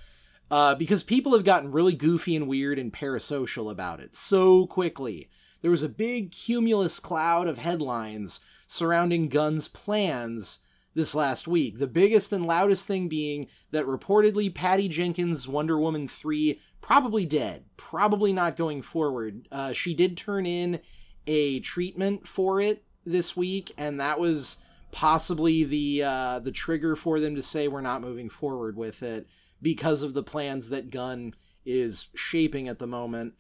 Uh, 0.49 0.75
because 0.75 1.03
people 1.03 1.33
have 1.33 1.43
gotten 1.43 1.71
really 1.71 1.93
goofy 1.93 2.35
and 2.35 2.47
weird 2.47 2.79
and 2.79 2.93
parasocial 2.93 3.69
about 3.69 3.99
it 3.99 4.15
so 4.15 4.65
quickly. 4.65 5.29
There 5.61 5.71
was 5.71 5.83
a 5.83 5.89
big 5.89 6.31
cumulus 6.31 6.99
cloud 6.99 7.47
of 7.47 7.57
headlines 7.57 8.39
surrounding 8.67 9.27
Gunn's 9.27 9.67
plans 9.67 10.59
this 10.93 11.13
last 11.13 11.47
week. 11.47 11.79
The 11.79 11.87
biggest 11.87 12.31
and 12.31 12.45
loudest 12.45 12.87
thing 12.87 13.07
being 13.07 13.47
that 13.71 13.85
reportedly 13.85 14.53
Patty 14.53 14.87
Jenkins' 14.87 15.47
Wonder 15.47 15.77
Woman 15.77 16.07
3 16.07 16.59
probably 16.81 17.25
dead, 17.25 17.65
probably 17.75 18.31
not 18.31 18.55
going 18.55 18.81
forward. 18.81 19.47
Uh, 19.51 19.73
she 19.73 19.93
did 19.93 20.15
turn 20.15 20.45
in 20.45 20.79
a 21.27 21.59
treatment 21.59 22.27
for 22.27 22.61
it 22.61 22.83
this 23.05 23.35
week, 23.35 23.71
and 23.77 23.99
that 23.99 24.19
was 24.19 24.57
possibly 24.91 25.63
the 25.63 26.03
uh, 26.03 26.39
the 26.39 26.51
trigger 26.51 26.95
for 26.95 27.19
them 27.19 27.35
to 27.35 27.41
say 27.41 27.67
we're 27.67 27.81
not 27.81 28.01
moving 28.01 28.29
forward 28.29 28.77
with 28.77 29.03
it 29.03 29.27
because 29.61 30.03
of 30.03 30.13
the 30.13 30.23
plans 30.23 30.69
that 30.69 30.89
Gunn 30.89 31.33
is 31.65 32.07
shaping 32.15 32.67
at 32.67 32.79
the 32.79 32.87
moment. 32.87 33.33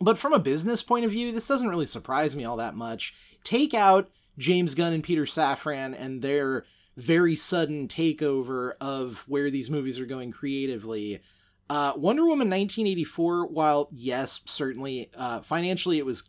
But 0.00 0.18
from 0.18 0.32
a 0.32 0.38
business 0.38 0.82
point 0.82 1.04
of 1.04 1.10
view, 1.10 1.32
this 1.32 1.46
doesn't 1.46 1.68
really 1.68 1.86
surprise 1.86 2.34
me 2.34 2.44
all 2.44 2.56
that 2.56 2.74
much. 2.74 3.14
Take 3.44 3.74
out 3.74 4.10
James 4.38 4.74
Gunn 4.74 4.92
and 4.92 5.02
Peter 5.02 5.24
Safran 5.24 5.94
and 5.98 6.22
their 6.22 6.64
very 6.96 7.36
sudden 7.36 7.88
takeover 7.88 8.72
of 8.80 9.24
where 9.28 9.50
these 9.50 9.70
movies 9.70 10.00
are 10.00 10.06
going 10.06 10.30
creatively. 10.30 11.20
Uh, 11.68 11.92
Wonder 11.96 12.22
Woman 12.22 12.48
1984, 12.48 13.46
while 13.46 13.88
yes, 13.92 14.40
certainly 14.44 15.10
uh, 15.16 15.40
financially 15.40 15.98
it 15.98 16.06
was 16.06 16.24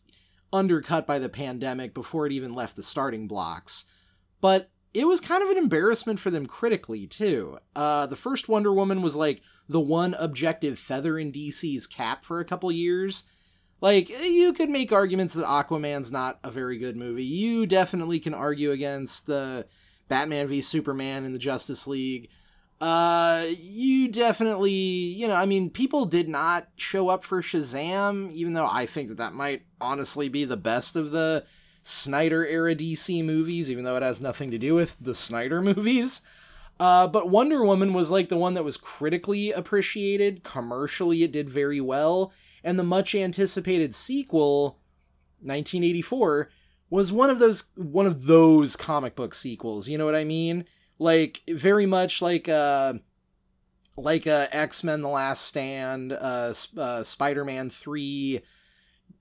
undercut 0.54 1.08
by 1.08 1.20
the 1.20 1.30
pandemic 1.30 1.94
before 1.94 2.26
it 2.26 2.32
even 2.32 2.54
left 2.54 2.76
the 2.76 2.84
starting 2.84 3.28
blocks, 3.28 3.86
but 4.42 4.70
it 4.94 5.08
was 5.08 5.20
kind 5.20 5.44
of 5.44 5.50
an 5.50 5.58
embarrassment 5.58 6.20
for 6.20 6.30
them 6.30 6.46
critically 6.46 7.08
too. 7.08 7.60
Uh, 7.76 8.06
the 8.06 8.16
first 8.16 8.50
Wonder 8.50 8.74
Woman 8.74 9.02
was 9.02 9.16
like 9.16 9.42
the 9.70 9.80
one 9.80 10.14
objective 10.16 10.78
feather 10.78 11.18
in 11.18 11.32
DC's 11.32 11.88
cap 11.88 12.26
for 12.26 12.40
a 12.40 12.46
couple 12.46 12.72
years, 12.72 13.24
like, 13.82 14.10
you 14.10 14.54
could 14.54 14.70
make 14.70 14.92
arguments 14.92 15.34
that 15.34 15.46
Aquaman's 15.46 16.12
not 16.12 16.40
a 16.44 16.52
very 16.52 16.78
good 16.78 16.96
movie. 16.96 17.24
You 17.24 17.66
definitely 17.66 18.20
can 18.20 18.36
argue 18.36 18.72
against 18.72 19.26
the 19.26 19.66
Batman 20.08 20.48
v 20.48 20.62
Superman 20.62 21.26
in 21.26 21.34
the 21.34 21.40
Justice 21.40 21.88
League. 21.88 22.30
Uh, 22.80 23.48
you 23.60 24.08
definitely, 24.08 24.72
you 24.72 25.28
know, 25.28 25.34
I 25.34 25.48
mean, 25.48 25.72
people 25.72 26.06
did 26.06 26.30
not 26.30 26.68
show 26.76 27.10
up 27.10 27.24
for 27.24 27.42
Shazam, 27.42 28.32
even 28.32 28.54
though 28.54 28.68
I 28.68 28.86
think 28.86 29.10
that 29.10 29.18
that 29.18 29.34
might 29.34 29.64
honestly 29.80 30.30
be 30.30 30.46
the 30.46 30.58
best 30.58 30.96
of 30.96 31.12
the 31.12 31.44
Snyder 31.82 32.46
era 32.46 32.76
DC 32.76 33.24
movies, 33.24 33.72
even 33.72 33.84
though 33.84 33.96
it 33.96 34.04
has 34.04 34.22
nothing 34.22 34.52
to 34.52 34.58
do 34.58 34.76
with 34.76 34.98
the 35.00 35.14
Snyder 35.14 35.62
movies. 35.62 36.22
Uh, 36.80 37.08
but 37.08 37.30
Wonder 37.30 37.64
Woman 37.64 37.94
was 37.94 38.10
like 38.10 38.30
the 38.30 38.38
one 38.38 38.56
that 38.56 38.64
was 38.64 38.78
critically 38.78 39.52
appreciated. 39.52 40.44
Commercially, 40.44 41.24
it 41.24 41.32
did 41.32 41.50
very 41.50 41.80
well. 41.80 42.32
And 42.64 42.80
the 42.80 42.84
much 42.84 43.14
anticipated 43.14 43.94
sequel, 43.94 44.80
1984, 45.42 46.50
was 46.90 47.12
one 47.12 47.30
of 47.30 47.40
those 47.40 47.66
one 47.76 48.06
of 48.06 48.26
those 48.26 48.76
comic 48.76 49.16
book 49.16 49.34
sequels. 49.34 49.88
You 49.88 49.98
know 49.98 50.06
what 50.06 50.16
I 50.16 50.24
mean? 50.24 50.66
Like 50.98 51.42
very 51.48 51.86
much 51.86 52.22
like 52.22 52.50
uh 52.50 52.94
like 53.98 54.28
uh, 54.28 54.48
X 54.52 54.84
Men: 54.84 55.02
The 55.02 55.10
Last 55.10 55.46
Stand, 55.46 56.14
uh, 56.14 56.54
uh 56.78 57.04
Spider 57.04 57.46
Man 57.46 57.70
Three, 57.70 58.42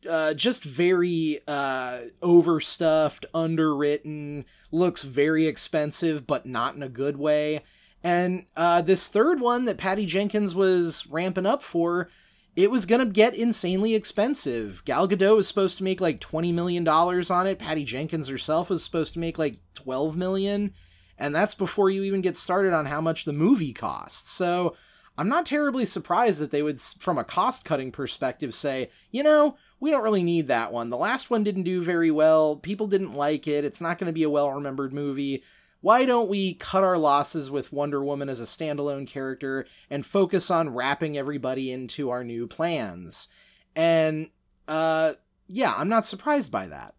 uh, 0.09 0.35
just 0.35 0.65
very 0.65 1.41
uh, 1.49 2.01
overstuffed, 2.23 3.27
underwritten, 3.35 4.45
looks 4.71 5.03
very 5.03 5.47
expensive, 5.47 6.27
but 6.27 6.47
not 6.47 6.75
in 6.75 6.83
a 6.83 6.89
good 6.89 7.17
way. 7.17 7.63
And 8.03 8.47
uh, 8.57 8.81
this 8.83 9.09
third 9.09 9.41
one 9.41 9.67
that 9.67 9.79
Patty 9.79 10.07
Jenkins 10.07 10.55
was 10.55 11.07
ramping 11.07 11.47
up 11.47 11.63
for, 11.63 12.09
it 12.57 12.71
was 12.71 12.87
gonna 12.87 13.07
get 13.07 13.35
insanely 13.35 13.95
expensive. 13.95 14.83
Gal 14.85 15.07
Gadot 15.07 15.37
was 15.37 15.47
supposed 15.47 15.79
to 15.79 15.85
make 15.85 16.01
like 16.01 16.21
twenty 16.21 16.51
million 16.53 16.83
dollars 16.83 17.31
on 17.31 17.47
it. 17.47 17.59
Patty 17.59 17.85
Jenkins 17.85 18.29
herself 18.29 18.71
was 18.71 18.83
supposed 18.83 19.15
to 19.15 19.21
make 19.21 19.39
like 19.39 19.59
12 19.75 20.17
million. 20.17 20.73
and 21.19 21.35
that's 21.35 21.55
before 21.55 21.91
you 21.91 22.03
even 22.03 22.23
get 22.23 22.37
started 22.37 22.73
on 22.73 22.87
how 22.87 23.01
much 23.01 23.25
the 23.25 23.33
movie 23.33 23.73
costs. 23.75 24.31
So 24.31 24.75
I'm 25.19 25.29
not 25.29 25.45
terribly 25.45 25.85
surprised 25.85 26.41
that 26.41 26.51
they 26.51 26.63
would, 26.63 26.81
from 26.81 27.19
a 27.19 27.25
cost 27.25 27.67
cutting 27.67 27.93
perspective, 27.93 28.55
say, 28.55 28.89
you 29.11 29.23
know, 29.23 29.57
we 29.81 29.91
don't 29.91 30.03
really 30.03 30.23
need 30.23 30.49
that 30.49 30.73
one. 30.73 30.91
The 30.91 30.97
last 30.97 31.31
one 31.31 31.43
didn't 31.43 31.63
do 31.63 31.83
very 31.83 32.11
well. 32.11 32.57
People 32.57 32.87
didn't 32.87 33.15
like 33.15 33.49
it. 33.49 33.65
It's 33.65 33.81
not 33.81 33.99
going 33.99 34.07
to 34.07 34.13
be 34.13 34.23
a 34.23 34.31
well 34.31 34.53
remembered 34.53 34.93
movie. 34.93 35.43
Why 35.81 36.05
don't 36.05 36.29
we 36.29 36.55
cut 36.55 36.85
our 36.85 36.99
losses 36.99 37.51
with 37.51 37.73
Wonder 37.73 38.05
Woman 38.05 38.29
as 38.29 38.41
a 38.41 38.45
standalone 38.45 39.07
character 39.07 39.67
and 39.89 40.05
focus 40.05 40.51
on 40.51 40.75
wrapping 40.75 41.17
everybody 41.17 41.73
into 41.73 42.11
our 42.11 42.23
new 42.23 42.47
plans? 42.47 43.29
And, 43.75 44.29
uh, 44.69 45.15
yeah, 45.49 45.73
I'm 45.75 45.89
not 45.89 46.05
surprised 46.05 46.53
by 46.53 46.67
that. 46.67 46.95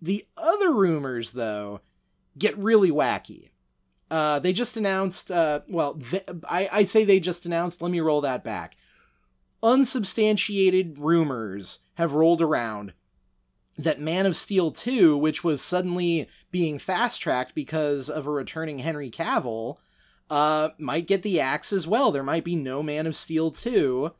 The 0.00 0.24
other 0.36 0.72
rumors, 0.72 1.32
though, 1.32 1.80
get 2.38 2.56
really 2.56 2.92
wacky. 2.92 3.50
Uh, 4.08 4.38
they 4.38 4.52
just 4.52 4.76
announced, 4.76 5.32
uh, 5.32 5.60
well, 5.68 5.94
th- 5.94 6.24
I, 6.48 6.68
I 6.72 6.82
say 6.84 7.04
they 7.04 7.18
just 7.18 7.46
announced, 7.46 7.82
let 7.82 7.90
me 7.90 8.00
roll 8.00 8.20
that 8.20 8.44
back 8.44 8.76
unsubstantiated 9.62 10.98
rumors 10.98 11.80
have 11.94 12.14
rolled 12.14 12.42
around 12.42 12.92
that 13.78 14.00
Man 14.00 14.26
of 14.26 14.36
Steel 14.36 14.70
2, 14.70 15.16
which 15.16 15.42
was 15.42 15.62
suddenly 15.62 16.28
being 16.50 16.78
fast 16.78 17.20
tracked 17.20 17.54
because 17.54 18.10
of 18.10 18.26
a 18.26 18.30
returning 18.30 18.80
Henry 18.80 19.10
Cavill, 19.10 19.76
uh, 20.28 20.70
might 20.78 21.06
get 21.06 21.22
the 21.22 21.40
axe 21.40 21.72
as 21.72 21.86
well. 21.86 22.12
There 22.12 22.22
might 22.22 22.44
be 22.44 22.56
no 22.56 22.82
Man 22.82 23.06
of 23.06 23.16
Steel 23.16 23.50
2, 23.50 24.12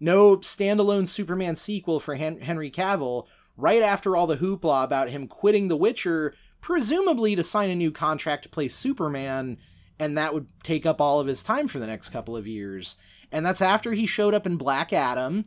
no 0.00 0.36
standalone 0.38 1.08
Superman 1.08 1.56
sequel 1.56 1.98
for 1.98 2.14
Hen- 2.14 2.40
Henry 2.40 2.70
Cavill, 2.70 3.26
right 3.56 3.82
after 3.82 4.14
all 4.14 4.26
the 4.26 4.36
hoopla 4.36 4.84
about 4.84 5.08
him 5.08 5.26
quitting 5.26 5.68
The 5.68 5.76
Witcher, 5.76 6.34
presumably 6.60 7.34
to 7.36 7.42
sign 7.42 7.70
a 7.70 7.74
new 7.74 7.90
contract 7.90 8.42
to 8.42 8.48
play 8.48 8.68
Superman, 8.68 9.56
and 9.98 10.18
that 10.18 10.34
would 10.34 10.48
take 10.62 10.84
up 10.84 11.00
all 11.00 11.20
of 11.20 11.26
his 11.26 11.42
time 11.42 11.68
for 11.68 11.78
the 11.78 11.86
next 11.86 12.10
couple 12.10 12.36
of 12.36 12.46
years 12.46 12.96
and 13.32 13.44
that's 13.44 13.62
after 13.62 13.92
he 13.92 14.06
showed 14.06 14.34
up 14.34 14.46
in 14.46 14.56
Black 14.56 14.92
Adam. 14.92 15.44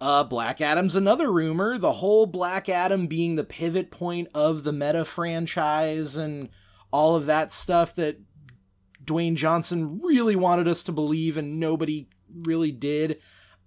Uh, 0.00 0.24
Black 0.24 0.60
Adam's 0.60 0.96
another 0.96 1.30
rumor. 1.30 1.76
The 1.76 1.94
whole 1.94 2.26
Black 2.26 2.68
Adam 2.68 3.06
being 3.06 3.36
the 3.36 3.44
pivot 3.44 3.90
point 3.90 4.28
of 4.34 4.64
the 4.64 4.72
meta 4.72 5.04
franchise 5.04 6.16
and 6.16 6.48
all 6.90 7.16
of 7.16 7.26
that 7.26 7.52
stuff 7.52 7.94
that 7.96 8.18
Dwayne 9.04 9.34
Johnson 9.34 10.00
really 10.02 10.36
wanted 10.36 10.68
us 10.68 10.82
to 10.84 10.92
believe 10.92 11.36
and 11.36 11.60
nobody 11.60 12.08
really 12.44 12.72
did. 12.72 13.20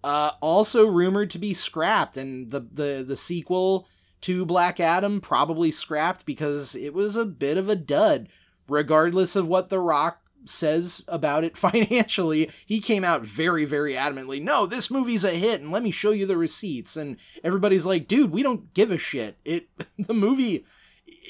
Uh, 0.04 0.32
also 0.42 0.86
rumored 0.86 1.30
to 1.30 1.40
be 1.40 1.54
scrapped, 1.54 2.18
and 2.18 2.52
the, 2.52 2.60
the 2.60 3.06
the 3.08 3.16
sequel 3.16 3.88
to 4.20 4.46
Black 4.46 4.80
Adam 4.80 5.22
probably 5.22 5.72
scrapped 5.72 6.26
because 6.26 6.76
it 6.76 6.94
was 6.94 7.16
a 7.16 7.26
bit 7.26 7.58
of 7.58 7.70
a 7.70 7.76
dud, 7.76 8.28
regardless 8.68 9.38
of 9.38 9.48
what 9.48 9.70
The 9.70 9.80
Rock 9.80 10.23
says 10.46 11.04
about 11.08 11.44
it 11.44 11.58
financially, 11.58 12.50
he 12.66 12.80
came 12.80 13.04
out 13.04 13.24
very, 13.24 13.66
very 13.66 13.94
adamantly, 13.94 14.42
no, 14.42 14.66
this 14.66 14.92
movie's 14.92 15.24
a 15.24 15.32
hit 15.32 15.62
and 15.62 15.72
let 15.72 15.84
me 15.84 15.92
show 15.92 16.12
you 16.12 16.26
the 16.26 16.38
receipts. 16.38 16.98
And 16.98 17.18
everybody's 17.44 17.86
like, 17.86 18.08
dude, 18.08 18.32
we 18.32 18.44
don't 18.44 18.74
give 18.74 18.92
a 18.92 18.98
shit. 18.98 19.38
It, 19.46 19.68
the 20.00 20.14
movie, 20.14 20.66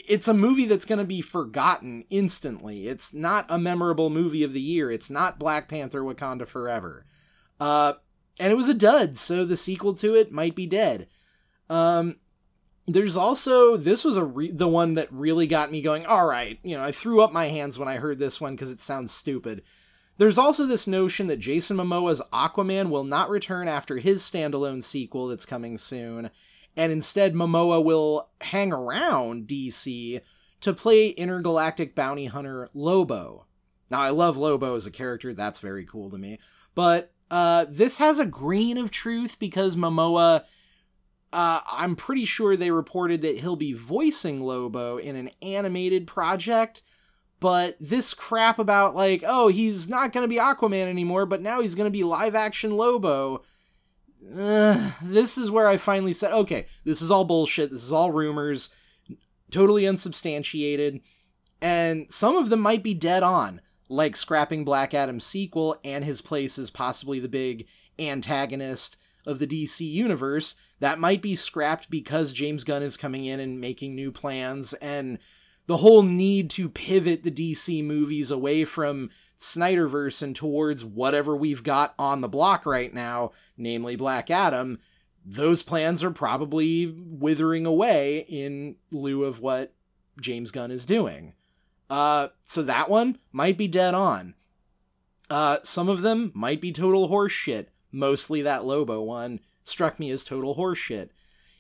it's 0.08 0.28
a 0.28 0.34
movie 0.34 0.66
that's 0.66 0.86
going 0.86 1.00
to 1.00 1.06
be 1.06 1.22
forgotten 1.22 2.06
instantly. 2.10 2.88
It's 2.88 3.14
not 3.14 3.46
a 3.50 3.60
memorable 3.60 4.10
movie 4.10 4.44
of 4.44 4.54
the 4.54 4.62
year. 4.62 4.92
It's 4.92 5.10
not 5.10 5.40
Black 5.40 5.68
Panther 5.68 6.02
Wakanda 6.02 6.48
Forever. 6.48 7.06
Uh, 7.60 7.94
and 8.40 8.52
it 8.52 8.56
was 8.56 8.70
a 8.70 8.74
dud, 8.74 9.18
so 9.18 9.46
the 9.46 9.58
sequel 9.58 9.94
to 9.96 10.16
it 10.16 10.32
might 10.32 10.56
be 10.56 10.66
dead. 10.66 11.08
Um, 11.70 12.18
there's 12.88 13.16
also 13.16 13.78
this 13.78 14.04
was 14.04 14.18
a 14.18 14.24
re- 14.24 14.52
the 14.52 14.68
one 14.68 14.96
that 14.96 15.12
really 15.12 15.48
got 15.48 15.72
me 15.72 15.82
going 15.82 16.06
all 16.06 16.26
right 16.26 16.60
you 16.64 16.76
know 16.76 16.84
i 16.84 16.92
threw 16.92 17.22
up 17.22 17.32
my 17.32 17.48
hands 17.48 17.80
when 17.80 17.88
i 17.88 17.98
heard 17.98 18.20
this 18.20 18.42
one 18.42 18.56
because 18.56 18.72
it 18.72 18.82
sounds 18.82 19.12
stupid. 19.12 19.64
There's 20.18 20.38
also 20.38 20.66
this 20.66 20.86
notion 20.86 21.28
that 21.28 21.40
jason 21.40 21.78
momoa's 21.78 22.22
aquaman 22.32 22.90
will 22.90 23.04
not 23.04 23.30
return 23.30 23.68
after 23.68 23.98
his 23.98 24.22
standalone 24.22 24.84
sequel 24.84 25.28
that's 25.28 25.46
coming 25.46 25.78
soon 25.78 26.30
and 26.78 26.92
instead 26.92 27.34
momoa 27.34 27.84
will 27.84 28.30
hang 28.42 28.72
around 28.72 29.48
dc 29.48 30.22
to 30.62 30.74
play 30.74 31.10
intergalactic 31.10 31.96
bounty 31.96 32.26
hunter 32.26 32.70
lobo. 32.74 33.48
Now 33.90 34.02
i 34.02 34.12
love 34.12 34.38
lobo 34.38 34.76
as 34.76 34.86
a 34.86 34.92
character 34.92 35.34
that's 35.34 35.60
very 35.60 35.86
cool 35.86 36.12
to 36.12 36.18
me 36.18 36.38
but 36.76 37.12
uh, 37.32 37.66
this 37.68 37.98
has 37.98 38.20
a 38.20 38.26
grain 38.26 38.78
of 38.78 38.92
truth 38.92 39.40
because 39.40 39.76
momoa 39.76 40.44
uh, 41.34 41.62
I'm 41.70 41.96
pretty 41.96 42.26
sure 42.26 42.56
they 42.56 42.72
reported 42.72 43.22
that 43.24 43.40
he'll 43.40 43.56
be 43.56 43.74
voicing 43.74 44.40
Lobo 44.40 44.98
in 44.98 45.16
an 45.16 45.32
animated 45.42 46.08
project. 46.08 46.84
But 47.40 47.76
this 47.80 48.14
crap 48.14 48.58
about, 48.60 48.96
like, 48.96 49.22
oh, 49.26 49.50
he's 49.50 49.90
not 49.90 50.14
going 50.14 50.24
to 50.24 50.30
be 50.30 50.40
Aquaman 50.40 50.88
anymore, 50.88 51.26
but 51.26 51.42
now 51.42 51.60
he's 51.60 51.76
going 51.76 51.88
to 51.88 51.92
be 51.92 52.06
live 52.06 52.36
action 52.36 52.78
Lobo. 52.78 53.44
Uh, 54.34 54.92
this 55.02 55.38
is 55.38 55.52
where 55.52 55.68
I 55.68 55.76
finally 55.76 56.14
said, 56.14 56.32
okay, 56.32 56.68
this 56.86 57.02
is 57.02 57.12
all 57.12 57.26
bullshit. 57.26 57.72
This 57.72 57.84
is 57.84 57.92
all 57.92 58.12
rumors, 58.12 58.70
totally 59.52 59.86
unsubstantiated. 59.86 61.02
And 61.62 62.10
some 62.10 62.38
of 62.38 62.50
them 62.50 62.62
might 62.62 62.84
be 62.84 62.94
dead 62.94 63.24
on, 63.24 63.60
like 63.90 64.16
scrapping 64.16 64.64
Black 64.64 64.94
Adam's 64.94 65.26
sequel 65.26 65.76
and 65.84 66.06
his 66.06 66.22
place 66.22 66.58
as 66.58 66.70
possibly 66.70 67.20
the 67.20 67.28
big 67.28 67.68
antagonist 68.00 68.96
of 69.26 69.40
the 69.40 69.48
DC 69.48 69.82
universe 69.90 70.56
that 70.80 71.00
might 71.00 71.22
be 71.22 71.36
scrapped 71.36 71.90
because 71.90 72.34
James 72.34 72.64
Gunn 72.64 72.84
is 72.84 72.98
coming 72.98 73.26
in 73.26 73.40
and 73.40 73.62
making 73.62 73.96
new 73.96 74.12
plans 74.12 74.74
and 74.76 75.20
the 75.66 75.78
whole 75.78 76.04
need 76.04 76.50
to 76.52 76.68
pivot 76.70 77.24
the 77.24 77.32
DC 77.32 77.84
movies 77.84 78.32
away 78.32 78.66
from 78.66 79.10
Snyderverse 79.40 80.22
and 80.22 80.36
towards 80.36 80.84
whatever 80.84 81.36
we've 81.36 81.64
got 81.64 81.94
on 81.98 82.22
the 82.22 82.28
block 82.28 82.66
right 82.66 82.94
now, 82.94 83.32
namely 83.58 83.96
Black 83.96 84.30
Adam, 84.30 84.80
those 85.26 85.64
plans 85.64 86.04
are 86.04 86.12
probably 86.12 86.88
withering 86.88 87.66
away 87.66 88.26
in 88.28 88.76
lieu 88.92 89.24
of 89.24 89.40
what 89.40 89.74
James 90.20 90.52
Gunn 90.52 90.72
is 90.72 90.86
doing. 90.86 91.34
Uh, 91.90 92.30
so 92.42 92.62
that 92.64 92.90
one 92.90 93.18
might 93.32 93.58
be 93.58 93.68
dead 93.68 93.94
on. 93.94 94.36
Uh, 95.30 95.58
some 95.64 95.90
of 95.90 96.02
them 96.02 96.32
might 96.34 96.60
be 96.60 96.72
total 96.72 97.10
horseshit 97.10 97.68
mostly 97.94 98.42
that 98.42 98.66
Lobo 98.66 99.02
one, 99.02 99.40
struck 99.64 100.00
me 100.00 100.12
as 100.12 100.24
total 100.24 100.56
horseshit. 100.56 101.10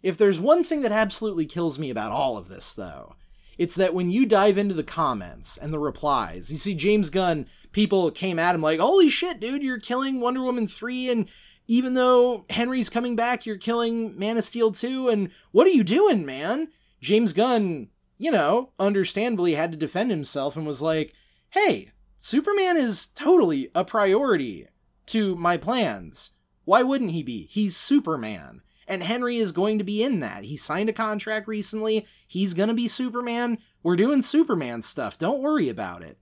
If 0.01 0.17
there's 0.17 0.39
one 0.39 0.65
thing 0.65 0.81
that 0.81 0.91
absolutely 0.91 1.45
kills 1.45 1.79
me 1.79 1.89
about 1.89 2.11
all 2.11 2.35
of 2.35 2.49
this, 2.49 2.73
though, 2.73 3.15
it's 3.57 3.75
that 3.75 3.93
when 3.93 4.09
you 4.09 4.25
dive 4.25 4.57
into 4.57 4.73
the 4.73 4.83
comments 4.83 5.57
and 5.57 5.71
the 5.71 5.79
replies, 5.79 6.51
you 6.51 6.57
see 6.57 6.73
James 6.73 7.09
Gunn, 7.09 7.45
people 7.71 8.11
came 8.11 8.39
at 8.39 8.55
him 8.55 8.61
like, 8.61 8.79
holy 8.79 9.07
shit, 9.07 9.39
dude, 9.39 9.63
you're 9.63 9.79
killing 9.79 10.19
Wonder 10.19 10.41
Woman 10.41 10.67
3, 10.67 11.09
and 11.09 11.29
even 11.67 11.93
though 11.93 12.45
Henry's 12.49 12.89
coming 12.89 13.15
back, 13.15 13.45
you're 13.45 13.57
killing 13.57 14.17
Man 14.17 14.37
of 14.37 14.43
Steel 14.43 14.71
2, 14.71 15.07
and 15.07 15.29
what 15.51 15.67
are 15.67 15.71
you 15.71 15.83
doing, 15.83 16.25
man? 16.25 16.69
James 16.99 17.31
Gunn, 17.31 17.89
you 18.17 18.31
know, 18.31 18.71
understandably 18.79 19.53
had 19.53 19.71
to 19.71 19.77
defend 19.77 20.09
himself 20.09 20.57
and 20.57 20.65
was 20.65 20.81
like, 20.81 21.13
hey, 21.51 21.91
Superman 22.19 22.75
is 22.75 23.05
totally 23.07 23.69
a 23.75 23.85
priority 23.85 24.67
to 25.07 25.35
my 25.35 25.57
plans. 25.57 26.31
Why 26.65 26.83
wouldn't 26.83 27.11
he 27.11 27.23
be? 27.23 27.47
He's 27.51 27.75
Superman. 27.75 28.61
And 28.87 29.03
Henry 29.03 29.37
is 29.37 29.51
going 29.51 29.77
to 29.77 29.83
be 29.83 30.03
in 30.03 30.19
that. 30.19 30.43
He 30.43 30.57
signed 30.57 30.89
a 30.89 30.93
contract 30.93 31.47
recently. 31.47 32.05
He's 32.27 32.53
going 32.53 32.69
to 32.69 32.75
be 32.75 32.87
Superman. 32.87 33.57
We're 33.81 33.95
doing 33.95 34.21
Superman 34.21 34.81
stuff. 34.81 35.17
Don't 35.17 35.41
worry 35.41 35.69
about 35.69 36.03
it. 36.03 36.17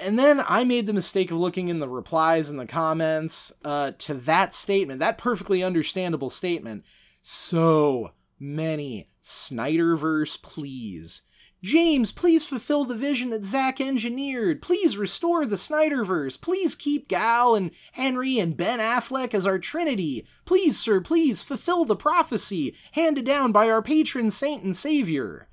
And 0.00 0.18
then 0.18 0.42
I 0.46 0.64
made 0.64 0.86
the 0.86 0.92
mistake 0.92 1.30
of 1.30 1.38
looking 1.38 1.68
in 1.68 1.80
the 1.80 1.88
replies 1.88 2.50
and 2.50 2.58
the 2.58 2.66
comments 2.66 3.52
uh, 3.64 3.92
to 3.98 4.14
that 4.14 4.54
statement, 4.54 5.00
that 5.00 5.18
perfectly 5.18 5.62
understandable 5.62 6.30
statement. 6.30 6.84
So 7.20 8.12
many 8.38 9.10
Snyderverse 9.22 10.40
please. 10.40 11.22
James, 11.62 12.12
please 12.12 12.44
fulfill 12.44 12.84
the 12.84 12.94
vision 12.94 13.30
that 13.30 13.44
Zack 13.44 13.80
engineered. 13.80 14.62
Please 14.62 14.96
restore 14.96 15.44
the 15.44 15.56
Snyderverse. 15.56 16.40
Please 16.40 16.76
keep 16.76 17.08
Gal 17.08 17.56
and 17.56 17.72
Henry 17.92 18.38
and 18.38 18.56
Ben 18.56 18.78
Affleck 18.78 19.34
as 19.34 19.46
our 19.46 19.58
Trinity. 19.58 20.24
Please, 20.44 20.78
sir, 20.78 21.00
please 21.00 21.42
fulfill 21.42 21.84
the 21.84 21.96
prophecy 21.96 22.76
handed 22.92 23.24
down 23.24 23.50
by 23.50 23.68
our 23.68 23.82
patron 23.82 24.30
saint 24.30 24.62
and 24.62 24.76
savior. 24.76 25.48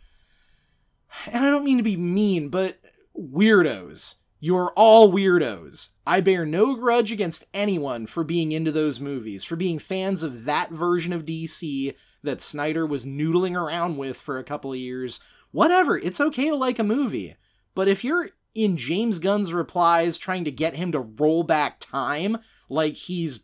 And 1.26 1.44
I 1.44 1.50
don't 1.50 1.66
mean 1.66 1.78
to 1.78 1.84
be 1.84 1.98
mean, 1.98 2.50
but 2.50 2.78
weirdos. 3.18 4.16
You're 4.40 4.74
all 4.76 5.12
weirdos. 5.12 5.90
I 6.06 6.22
bear 6.22 6.46
no 6.46 6.76
grudge 6.76 7.12
against 7.12 7.46
anyone 7.52 8.06
for 8.06 8.24
being 8.24 8.52
into 8.52 8.72
those 8.72 9.00
movies, 9.00 9.44
for 9.44 9.56
being 9.56 9.80
fans 9.80 10.22
of 10.22 10.46
that 10.46 10.70
version 10.70 11.14
of 11.14 11.26
DC 11.26 11.96
that 12.22 12.42
Snyder 12.42 12.86
was 12.86 13.06
noodling 13.06 13.56
around 13.56 13.98
with 13.98 14.22
for 14.22 14.38
a 14.38 14.44
couple 14.44 14.72
of 14.72 14.78
years. 14.78 15.20
Whatever, 15.56 15.98
it's 15.98 16.20
okay 16.20 16.50
to 16.50 16.56
like 16.58 16.80
a 16.80 16.84
movie. 16.84 17.38
But 17.76 17.88
if 17.88 18.04
you're 18.04 18.32
in 18.54 18.76
James 18.76 19.20
Gunn's 19.20 19.54
replies 19.54 20.18
trying 20.18 20.44
to 20.44 20.52
get 20.52 20.76
him 20.76 20.92
to 20.92 21.00
roll 21.00 21.44
back 21.44 21.80
time 21.80 22.40
like 22.68 22.96
he's 22.96 23.40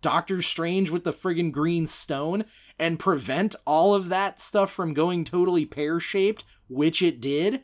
Doctor 0.00 0.40
Strange 0.40 0.88
with 0.88 1.04
the 1.04 1.12
friggin' 1.12 1.52
green 1.52 1.86
stone 1.86 2.46
and 2.78 2.98
prevent 2.98 3.54
all 3.66 3.94
of 3.94 4.08
that 4.08 4.40
stuff 4.40 4.72
from 4.72 4.94
going 4.94 5.26
totally 5.26 5.66
pear 5.66 6.00
shaped, 6.00 6.42
which 6.70 7.02
it 7.02 7.20
did, 7.20 7.62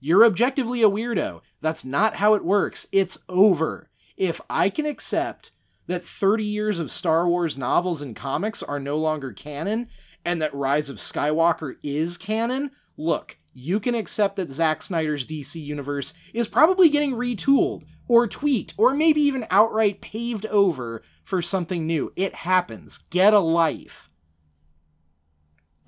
you're 0.00 0.24
objectively 0.24 0.80
a 0.80 0.88
weirdo. 0.88 1.42
That's 1.60 1.84
not 1.84 2.16
how 2.16 2.32
it 2.32 2.42
works. 2.42 2.86
It's 2.90 3.18
over. 3.28 3.90
If 4.16 4.40
I 4.48 4.70
can 4.70 4.86
accept 4.86 5.52
that 5.88 6.06
30 6.06 6.42
years 6.42 6.80
of 6.80 6.90
Star 6.90 7.28
Wars 7.28 7.58
novels 7.58 8.00
and 8.00 8.16
comics 8.16 8.62
are 8.62 8.80
no 8.80 8.96
longer 8.96 9.34
canon, 9.34 9.88
and 10.24 10.40
that 10.40 10.54
Rise 10.54 10.88
of 10.88 10.96
Skywalker 10.96 11.74
is 11.82 12.16
canon, 12.16 12.70
look, 12.96 13.38
you 13.58 13.80
can 13.80 13.94
accept 13.94 14.36
that 14.36 14.50
Zack 14.50 14.82
Snyder's 14.82 15.24
DC 15.24 15.62
universe 15.62 16.12
is 16.34 16.46
probably 16.46 16.88
getting 16.88 17.12
retooled, 17.12 17.84
or 18.06 18.26
tweaked, 18.26 18.74
or 18.76 18.94
maybe 18.94 19.22
even 19.22 19.46
outright 19.50 20.00
paved 20.00 20.46
over 20.46 21.02
for 21.24 21.40
something 21.40 21.86
new. 21.86 22.12
It 22.16 22.34
happens. 22.34 22.98
Get 22.98 23.32
a 23.32 23.40
life. 23.40 24.10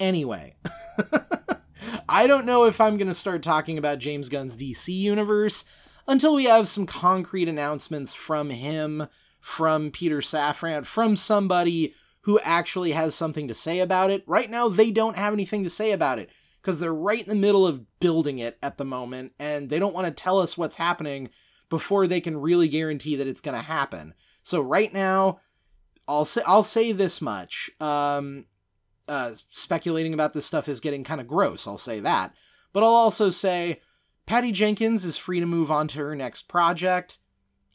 Anyway. 0.01 0.57
I 2.09 2.27
don't 2.27 2.47
know 2.47 2.64
if 2.64 2.81
I'm 2.81 2.97
going 2.97 3.09
to 3.09 3.14
start 3.14 3.42
talking 3.42 3.79
about 3.79 3.99
James 3.99 4.29
Gunn's 4.29 4.57
DC 4.57 4.88
universe 4.88 5.64
until 6.07 6.35
we 6.35 6.44
have 6.44 6.68
some 6.68 6.87
concrete 6.87 7.49
announcements 7.49 8.14
from 8.14 8.51
him, 8.51 9.07
from 9.40 9.90
Peter 9.90 10.18
Safran, 10.18 10.87
from 10.87 11.16
somebody 11.16 11.94
who 12.23 12.40
actually 12.40 12.92
has 12.92 13.14
something 13.14 13.47
to 13.49 13.55
say 13.55 13.79
about 13.79 14.11
it. 14.11 14.25
Right 14.27 14.51
now, 14.51 14.68
they 14.68 14.90
don't 14.90 15.16
have 15.16 15.33
anything 15.33 15.64
to 15.64 15.71
say 15.71 15.92
about 15.92 16.18
it 16.18 16.31
because 16.61 16.81
they're 16.81 16.94
right 16.94 17.23
in 17.23 17.29
the 17.29 17.35
middle 17.35 17.66
of 17.66 17.99
building 18.01 18.38
it 18.38 18.59
at 18.62 18.79
the 18.79 18.85
moment 18.85 19.33
and 19.38 19.71
they 19.71 19.79
don't 19.79 19.94
want 19.94 20.07
to 20.07 20.23
tell 20.23 20.38
us 20.38 20.59
what's 20.59 20.77
happening 20.77 21.31
before 21.68 22.07
they 22.07 22.21
can 22.21 22.37
really 22.37 22.68
guarantee 22.68 23.16
that 23.16 23.29
it's 23.29 23.40
going 23.40 23.57
to 23.57 23.62
happen. 23.62 24.14
So 24.42 24.61
right 24.61 24.92
now, 24.92 25.40
I'll 26.07 26.25
say 26.25 26.42
I'll 26.47 26.62
say 26.62 26.92
this 26.92 27.21
much. 27.21 27.71
Um, 27.81 28.47
uh, 29.07 29.33
speculating 29.51 30.14
about 30.14 30.33
this 30.33 30.47
stuff 30.47 30.68
is 30.68 30.81
getting 30.81 31.05
kind 31.05 31.21
of 31.21 31.27
gross. 31.27 31.66
I'll 31.66 31.79
say 31.79 32.01
that, 32.01 32.35
but 32.73 32.83
I'll 32.83 32.90
also 32.90 33.31
say 33.31 33.81
Patty 34.27 34.53
Jenkins 34.53 35.05
is 35.05 35.16
free 35.16 35.40
to 35.40 35.47
move 35.47 35.71
on 35.71 35.88
to 35.88 35.99
her 36.01 36.14
next 36.14 36.49
project. 36.49 37.18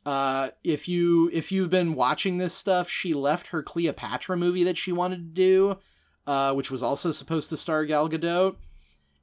Uh, 0.05 0.49
if 0.63 0.87
you 0.87 1.29
if 1.31 1.51
you've 1.51 1.69
been 1.69 1.95
watching 1.95 2.37
this 2.37 2.53
stuff, 2.53 2.89
she 2.89 3.13
left 3.13 3.47
her 3.47 3.63
Cleopatra 3.63 4.35
movie 4.35 4.63
that 4.63 4.77
she 4.77 4.91
wanted 4.91 5.17
to 5.17 5.41
do, 5.41 5.77
uh, 6.27 6.53
which 6.53 6.69
was 6.69 6.83
also 6.83 7.11
supposed 7.11 7.49
to 7.49 7.57
star 7.57 7.85
Gal 7.85 8.09
Gadot, 8.09 8.55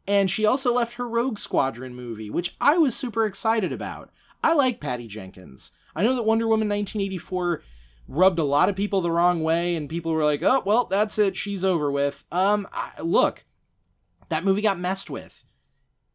and 0.07 0.31
she 0.31 0.47
also 0.47 0.73
left 0.73 0.95
her 0.95 1.09
Rogue 1.09 1.39
Squadron 1.39 1.95
movie, 1.95 2.31
which 2.31 2.57
I 2.61 2.79
was 2.79 2.97
super 2.97 3.27
excited 3.27 3.73
about. 3.73 4.11
I 4.43 4.55
like 4.55 4.81
Patty 4.81 5.07
Jenkins. 5.07 5.73
I 5.95 6.03
know 6.03 6.15
that 6.15 6.25
Wonder 6.25 6.47
Woman 6.47 6.69
1984 6.69 7.63
rubbed 8.09 8.39
a 8.39 8.45
lot 8.45 8.69
of 8.69 8.77
people 8.77 9.01
the 9.01 9.13
wrong 9.13 9.43
way, 9.43 9.77
and 9.77 9.89
people 9.89 10.13
were 10.13 10.25
like, 10.25 10.43
"Oh, 10.43 10.63
well, 10.65 10.85
that's 10.85 11.19
it. 11.19 11.37
She's 11.37 11.65
over 11.65 11.91
with." 11.91 12.25
Um, 12.33 12.67
I, 12.73 13.01
look, 13.01 13.45
that 14.29 14.45
movie 14.45 14.63
got 14.63 14.79
messed 14.79 15.11
with, 15.11 15.45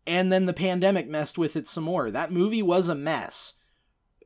and 0.05 0.31
then 0.31 0.45
the 0.45 0.53
pandemic 0.53 1.07
messed 1.07 1.37
with 1.37 1.55
it 1.55 1.67
some 1.67 1.83
more. 1.83 2.11
That 2.11 2.31
movie 2.31 2.61
was 2.61 2.87
a 2.87 2.95
mess, 2.95 3.53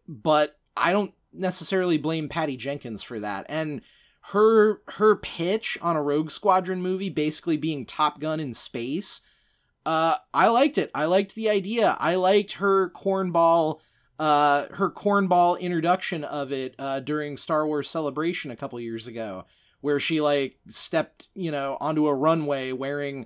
but 0.08 0.58
I 0.76 0.92
don't 0.92 1.14
necessarily 1.32 1.98
blame 1.98 2.30
Patty 2.30 2.58
Jenkins 2.58 3.04
for 3.04 3.20
that. 3.20 3.46
And 3.50 3.82
her 4.30 4.82
her 4.90 5.16
pitch 5.16 5.78
on 5.82 5.96
a 5.96 6.02
Rogue 6.02 6.32
Squadron 6.32 6.82
movie, 6.82 7.10
basically 7.10 7.58
being 7.58 7.86
Top 7.86 8.20
Gun 8.20 8.40
in 8.40 8.54
space. 8.54 9.22
Uh, 9.90 10.18
I 10.36 10.50
liked 10.50 10.78
it. 10.78 10.92
I 10.94 11.06
liked 11.06 11.34
the 11.34 11.50
idea. 11.50 11.98
I 12.00 12.14
liked 12.14 12.54
her 12.54 12.92
cornball 12.92 13.80
uh, 14.20 14.68
her 14.74 14.92
cornball 14.92 15.60
introduction 15.60 16.24
of 16.24 16.52
it 16.52 16.76
uh, 16.78 17.00
during 17.00 17.38
Star 17.38 17.66
Wars 17.66 17.90
Celebration 17.90 18.52
a 18.52 18.56
couple 18.56 18.80
years 18.80 19.08
ago, 19.08 19.46
where 19.82 20.00
she 20.00 20.22
like 20.22 20.60
stepped, 20.68 21.30
you 21.34 21.50
know, 21.50 21.76
onto 21.82 22.06
a 22.06 22.14
runway 22.14 22.72
wearing 22.72 23.26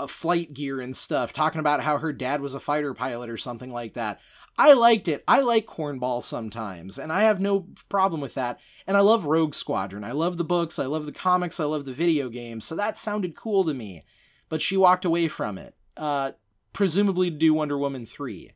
a 0.00 0.08
flight 0.08 0.52
gear 0.52 0.80
and 0.80 0.96
stuff, 0.96 1.32
talking 1.32 1.60
about 1.60 1.82
how 1.82 1.98
her 1.98 2.12
dad 2.12 2.40
was 2.40 2.54
a 2.54 2.60
fighter 2.60 2.94
pilot 2.94 3.30
or 3.30 3.36
something 3.36 3.70
like 3.70 3.94
that. 3.94 4.18
I 4.58 4.72
liked 4.72 5.06
it. 5.06 5.22
I 5.28 5.40
like 5.40 5.66
cornball 5.66 6.20
sometimes, 6.20 6.98
and 6.98 7.12
I 7.12 7.22
have 7.22 7.40
no 7.40 7.68
problem 7.88 8.20
with 8.20 8.34
that. 8.34 8.58
And 8.88 8.96
I 8.96 9.00
love 9.00 9.26
Rogue 9.26 9.54
Squadron. 9.54 10.02
I 10.02 10.10
love 10.10 10.36
the 10.36 10.42
books, 10.42 10.80
I 10.80 10.86
love 10.86 11.06
the 11.06 11.12
comics, 11.12 11.60
I 11.60 11.64
love 11.64 11.84
the 11.84 11.92
video 11.92 12.28
games, 12.28 12.64
so 12.64 12.74
that 12.74 12.98
sounded 12.98 13.36
cool 13.36 13.62
to 13.62 13.72
me. 13.72 14.02
But 14.48 14.62
she 14.62 14.76
walked 14.76 15.04
away 15.04 15.28
from 15.28 15.58
it, 15.58 15.74
uh, 15.96 16.32
presumably 16.72 17.30
to 17.30 17.36
do 17.36 17.54
Wonder 17.54 17.78
Woman 17.78 18.06
3. 18.06 18.52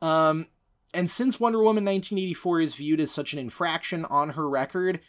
Um, 0.00 0.46
and 0.94 1.10
since 1.10 1.40
Wonder 1.40 1.58
Woman 1.58 1.84
1984 1.84 2.60
is 2.60 2.74
viewed 2.74 3.00
as 3.00 3.10
such 3.10 3.32
an 3.32 3.38
infraction 3.38 4.04
on 4.06 4.30
her 4.30 4.48
record, 4.48 5.00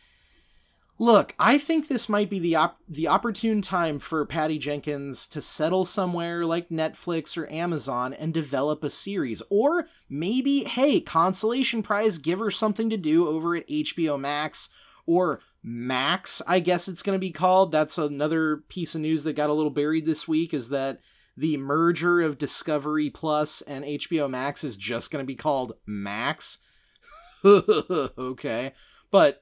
look, 0.98 1.34
I 1.40 1.58
think 1.58 1.88
this 1.88 2.10
might 2.10 2.30
be 2.30 2.40
the 2.40 2.56
op- 2.56 2.80
the 2.88 3.08
opportune 3.08 3.62
time 3.62 4.00
for 4.00 4.26
Patty 4.26 4.58
Jenkins 4.58 5.26
to 5.28 5.42
settle 5.42 5.86
somewhere 5.86 6.46
like 6.46 6.70
Netflix 6.70 7.38
or 7.38 7.50
Amazon 7.52 8.14
and 8.14 8.34
develop 8.34 8.84
a 8.84 8.90
series. 8.90 9.42
Or 9.50 9.88
maybe, 10.10 10.66
hey, 10.66 11.00
consolation 11.00 11.82
prize, 11.82 12.18
give 12.18 12.40
her 12.40 12.52
something 12.52 12.90
to 12.90 12.98
do 12.98 13.28
over 13.28 13.56
at 13.56 13.68
HBO 13.68 14.20
Max 14.20 14.70
or 15.06 15.42
Max, 15.64 16.42
I 16.48 16.60
guess 16.60 16.88
it's 16.88 17.02
going 17.02 17.16
to 17.16 17.20
be 17.20 17.32
called. 17.32 17.72
That's 17.72 17.98
another 17.98 18.58
piece 18.70 18.96
of 18.96 19.02
news 19.02 19.24
that 19.24 19.34
got 19.34 19.50
a 19.50 19.54
little 19.54 19.72
buried 19.72 20.06
this 20.06 20.28
week 20.28 20.54
is 20.54 20.70
that 20.70 21.00
the 21.40 21.56
merger 21.56 22.20
of 22.20 22.38
Discovery 22.38 23.10
Plus 23.10 23.62
and 23.62 23.86
HBO 23.86 24.30
Max 24.30 24.66
is 24.66 24.76
just 24.76 25.10
going 25.10 25.24
to 25.24 25.28
be 25.28 25.36
called 25.36 25.72
Max. 25.86 26.58
okay. 27.46 28.74
But 29.10 29.42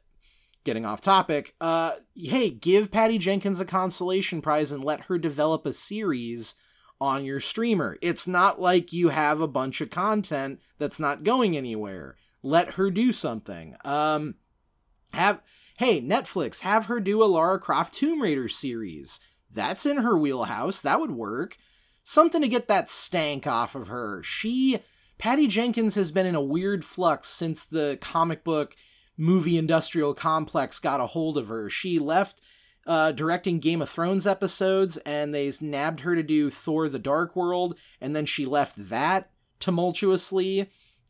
getting 0.63 0.85
off 0.85 1.01
topic, 1.01 1.55
uh 1.59 1.93
hey, 2.15 2.51
give 2.51 2.91
Patty 2.91 3.17
Jenkins 3.17 3.59
a 3.59 3.65
consolation 3.65 4.43
prize 4.43 4.71
and 4.71 4.83
let 4.83 5.01
her 5.01 5.17
develop 5.17 5.65
a 5.65 5.73
series 5.73 6.53
on 7.01 7.25
your 7.25 7.39
streamer. 7.39 7.97
It's 7.99 8.27
not 8.27 8.61
like 8.61 8.93
you 8.93 9.09
have 9.09 9.41
a 9.41 9.47
bunch 9.47 9.81
of 9.81 9.89
content 9.89 10.59
that's 10.77 10.99
not 10.99 11.23
going 11.23 11.57
anywhere. 11.57 12.15
Let 12.43 12.73
her 12.73 12.91
do 12.91 13.11
something. 13.11 13.75
Um 13.83 14.35
have 15.13 15.41
hey, 15.79 15.99
Netflix, 15.99 16.61
have 16.61 16.85
her 16.85 16.99
do 16.99 17.23
a 17.23 17.25
Lara 17.25 17.59
Croft 17.59 17.95
Tomb 17.95 18.21
Raider 18.21 18.47
series. 18.47 19.19
That's 19.51 19.87
in 19.87 19.97
her 19.97 20.15
wheelhouse. 20.15 20.81
That 20.81 20.99
would 20.99 21.11
work 21.11 21.57
something 22.07 22.41
to 22.41 22.47
get 22.47 22.69
that 22.69 22.89
stank 22.89 23.45
off 23.45 23.75
of 23.75 23.89
her. 23.89 24.23
She, 24.23 24.79
Patty 25.17 25.45
Jenkins, 25.45 25.95
has 25.95 26.09
been 26.09 26.25
in 26.25 26.35
a 26.35 26.41
weird 26.41 26.85
flux 26.85 27.27
since 27.27 27.65
the 27.65 27.97
comic 27.99 28.45
book 28.45 28.77
movie 29.17 29.57
industrial 29.57 30.13
complex 30.13 30.79
got 30.79 31.01
a 31.01 31.07
hold 31.07 31.37
of 31.37 31.49
her. 31.49 31.69
She 31.69 31.99
left 31.99 32.39
uh, 32.85 33.11
directing 33.11 33.59
Game 33.59 33.81
of 33.81 33.89
Thrones 33.89 34.25
episodes, 34.25 34.95
and 34.99 35.35
they 35.35 35.51
nabbed 35.59 35.99
her 36.01 36.15
to 36.15 36.23
do 36.23 36.49
Thor 36.49 36.87
the 36.87 36.97
Dark 36.97 37.35
World, 37.35 37.77
and 37.99 38.15
then 38.15 38.25
she 38.25 38.45
left 38.45 38.89
that 38.89 39.29
tumultuously, 39.59 40.69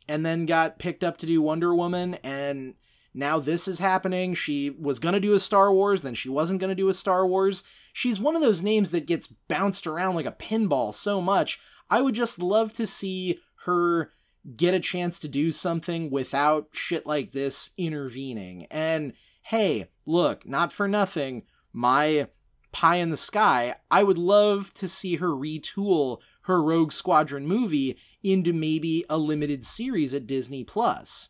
and 0.10 0.26
then 0.26 0.48
got 0.48 0.80
picked 0.80 1.04
up 1.04 1.20
to 1.20 1.28
do 1.28 1.44
Wonder 1.44 1.76
Woman, 1.76 2.16
and 2.24 2.74
now 3.18 3.40
this 3.40 3.68
is 3.68 3.80
happening. 3.80 4.36
She 4.36 4.70
was 4.70 5.00
going 5.00 5.14
to 5.14 5.20
do 5.20 5.34
a 5.34 5.40
Star 5.40 5.74
Wars, 5.74 6.04
then 6.04 6.14
she 6.14 6.30
wasn't 6.30 6.60
going 6.60 6.70
to 6.70 6.76
do 6.76 6.88
a 6.88 6.94
Star 6.94 7.26
Wars. 7.26 7.64
She's 7.92 8.20
one 8.20 8.36
of 8.36 8.42
those 8.42 8.62
names 8.62 8.92
that 8.92 9.08
gets 9.08 9.28
bounced 9.28 9.88
around 9.88 10.16
like 10.16 10.28
a 10.28 10.32
pinball 10.32 10.94
so 10.94 11.20
much. 11.20 11.60
I 11.90 12.02
would 12.02 12.14
just 12.14 12.38
love 12.40 12.74
to 12.74 12.86
see 12.86 13.40
her 13.66 14.12
get 14.56 14.76
a 14.76 14.80
chance 14.80 15.18
to 15.20 15.28
do 15.28 15.52
something 15.52 16.12
without 16.12 16.70
shit 16.74 17.08
like 17.08 17.32
this 17.32 17.72
intervening. 17.76 18.68
And 18.70 19.14
hey, 19.42 19.90
look, 20.06 20.48
not 20.48 20.72
for 20.72 20.88
nothing, 20.88 21.44
my 21.74 22.28
pie 22.72 22.98
in 22.98 23.10
the 23.10 23.18
sky, 23.18 23.76
I 23.90 24.04
would 24.04 24.20
love 24.20 24.74
to 24.76 24.88
see 24.88 25.16
her 25.16 25.30
retool 25.30 26.20
her 26.42 26.62
Rogue 26.62 26.94
Squadron 26.94 27.46
movie 27.46 27.98
into 28.24 28.54
maybe 28.54 29.04
a 29.10 29.18
limited 29.18 29.66
series 29.66 30.14
at 30.14 30.28
Disney 30.28 30.64
Plus. 30.64 31.30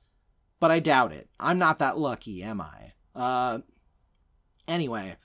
But 0.60 0.72
I 0.72 0.80
doubt 0.80 1.12
it. 1.12 1.30
I'm 1.40 1.60
not 1.60 1.80
that 1.80 1.98
lucky, 1.98 2.44
am 2.44 2.62
I? 2.62 2.94
Uh 3.16 3.60
anyway, 4.68 5.16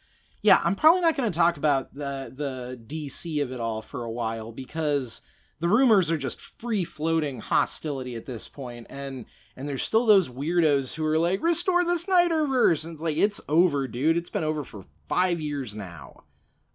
yeah, 0.42 0.60
I'm 0.64 0.74
probably 0.74 1.00
not 1.00 1.16
going 1.16 1.30
to 1.30 1.38
talk 1.38 1.56
about 1.56 1.94
the 1.94 2.32
the 2.34 2.80
DC 2.86 3.42
of 3.42 3.52
it 3.52 3.60
all 3.60 3.82
for 3.82 4.04
a 4.04 4.10
while 4.10 4.52
because 4.52 5.22
the 5.62 5.68
rumors 5.68 6.10
are 6.10 6.18
just 6.18 6.40
free 6.40 6.82
floating 6.82 7.38
hostility 7.38 8.16
at 8.16 8.26
this 8.26 8.48
point 8.48 8.88
and 8.90 9.24
and 9.56 9.68
there's 9.68 9.84
still 9.84 10.06
those 10.06 10.28
weirdos 10.28 10.94
who 10.94 11.06
are 11.06 11.18
like 11.18 11.40
restore 11.40 11.84
the 11.84 11.92
Snyderverse 11.92 12.84
and 12.84 12.94
it's 12.94 13.02
like 13.02 13.16
it's 13.16 13.40
over 13.48 13.86
dude 13.86 14.16
it's 14.16 14.28
been 14.28 14.42
over 14.42 14.64
for 14.64 14.84
5 15.08 15.40
years 15.40 15.72
now 15.72 16.24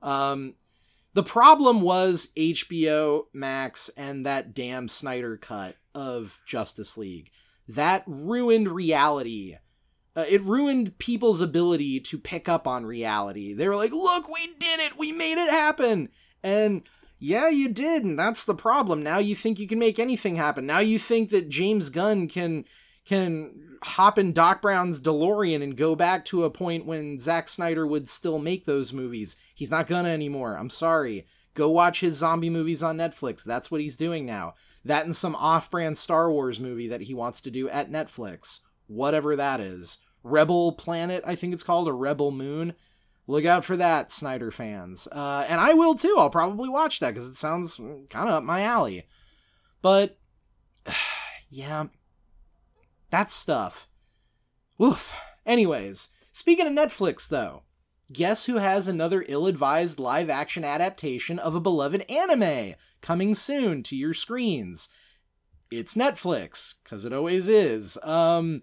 um 0.01 0.53
the 1.13 1.23
problem 1.23 1.81
was 1.81 2.29
HBO 2.37 3.23
Max 3.33 3.89
and 3.97 4.25
that 4.25 4.53
damn 4.53 4.87
Snyder 4.87 5.35
cut 5.35 5.75
of 5.93 6.39
Justice 6.45 6.95
League 6.97 7.29
that 7.67 8.03
ruined 8.07 8.67
reality 8.67 9.55
uh, 10.15 10.25
it 10.27 10.41
ruined 10.43 10.97
people's 10.97 11.41
ability 11.41 11.99
to 11.99 12.17
pick 12.17 12.49
up 12.49 12.67
on 12.67 12.85
reality 12.85 13.53
they 13.53 13.67
were 13.67 13.75
like 13.75 13.91
look 13.91 14.27
we 14.27 14.47
did 14.59 14.79
it 14.79 14.97
we 14.97 15.11
made 15.11 15.37
it 15.37 15.49
happen 15.49 16.09
and 16.43 16.83
yeah, 17.19 17.49
you 17.49 17.69
did, 17.69 18.03
and 18.03 18.17
that's 18.17 18.45
the 18.45 18.53
problem. 18.53 19.01
Now 19.01 19.17
you 19.17 19.35
think 19.35 19.59
you 19.59 19.67
can 19.67 19.79
make 19.79 19.97
anything 19.97 20.35
happen. 20.35 20.65
Now 20.65 20.79
you 20.79 20.99
think 20.99 21.29
that 21.29 21.49
James 21.49 21.89
Gunn 21.89 22.27
can 22.27 22.65
can 23.05 23.77
hop 23.83 24.19
in 24.19 24.33
Doc 24.33 24.61
Brown's 24.61 24.99
DeLorean 24.99 25.63
and 25.63 25.77
go 25.77 25.95
back 25.95 26.25
to 26.25 26.43
a 26.43 26.49
point 26.49 26.85
when 26.85 27.19
Zack 27.19 27.47
Snyder 27.47 27.87
would 27.87 28.09
still 28.09 28.37
make 28.37 28.65
those 28.65 28.91
movies. 28.91 29.35
He's 29.55 29.71
not 29.71 29.87
gonna 29.87 30.09
anymore. 30.09 30.57
I'm 30.57 30.69
sorry. 30.69 31.25
Go 31.53 31.69
watch 31.69 32.01
his 32.01 32.17
zombie 32.17 32.51
movies 32.51 32.83
on 32.83 32.97
Netflix. 32.97 33.43
That's 33.43 33.71
what 33.71 33.81
he's 33.81 33.95
doing 33.95 34.25
now. 34.25 34.53
That 34.87 35.05
and 35.05 35.15
some 35.15 35.35
off-brand 35.35 35.97
Star 35.97 36.31
Wars 36.31 36.59
movie 36.59 36.87
that 36.87 37.01
he 37.01 37.13
wants 37.13 37.41
to 37.41 37.51
do 37.51 37.69
at 37.69 37.91
Netflix. 37.91 38.59
Whatever 38.87 39.35
that 39.35 39.59
is. 39.59 39.99
Rebel 40.23 40.73
Planet, 40.73 41.23
I 41.25 41.35
think 41.35 41.53
it's 41.53 41.63
called, 41.63 41.87
a 41.87 41.93
Rebel 41.93 42.31
Moon 42.31 42.73
look 43.27 43.45
out 43.45 43.65
for 43.65 43.77
that, 43.77 44.11
Snyder 44.11 44.51
fans. 44.51 45.07
Uh, 45.11 45.45
and 45.47 45.59
I 45.59 45.73
will 45.73 45.95
too. 45.95 46.15
I'll 46.17 46.29
probably 46.29 46.69
watch 46.69 46.99
that 46.99 47.13
because 47.13 47.29
it 47.29 47.35
sounds 47.35 47.77
kind 48.09 48.29
of 48.29 48.35
up 48.35 48.43
my 48.43 48.61
alley. 48.61 49.05
But 49.81 50.17
yeah, 51.49 51.85
that 53.09 53.29
stuff. 53.29 53.87
Woof. 54.77 55.15
Anyways, 55.45 56.09
speaking 56.31 56.67
of 56.67 56.73
Netflix, 56.73 57.27
though, 57.27 57.63
guess 58.11 58.45
who 58.45 58.55
has 58.55 58.87
another 58.87 59.25
ill-advised 59.27 59.99
live-action 59.99 60.63
adaptation 60.63 61.39
of 61.39 61.55
a 61.55 61.61
beloved 61.61 62.09
anime 62.09 62.75
coming 63.01 63.33
soon 63.33 63.83
to 63.83 63.95
your 63.95 64.13
screens? 64.13 64.89
It's 65.69 65.95
Netflix, 65.95 66.75
because 66.83 67.05
it 67.05 67.13
always 67.13 67.47
is. 67.47 67.97
Um, 68.03 68.61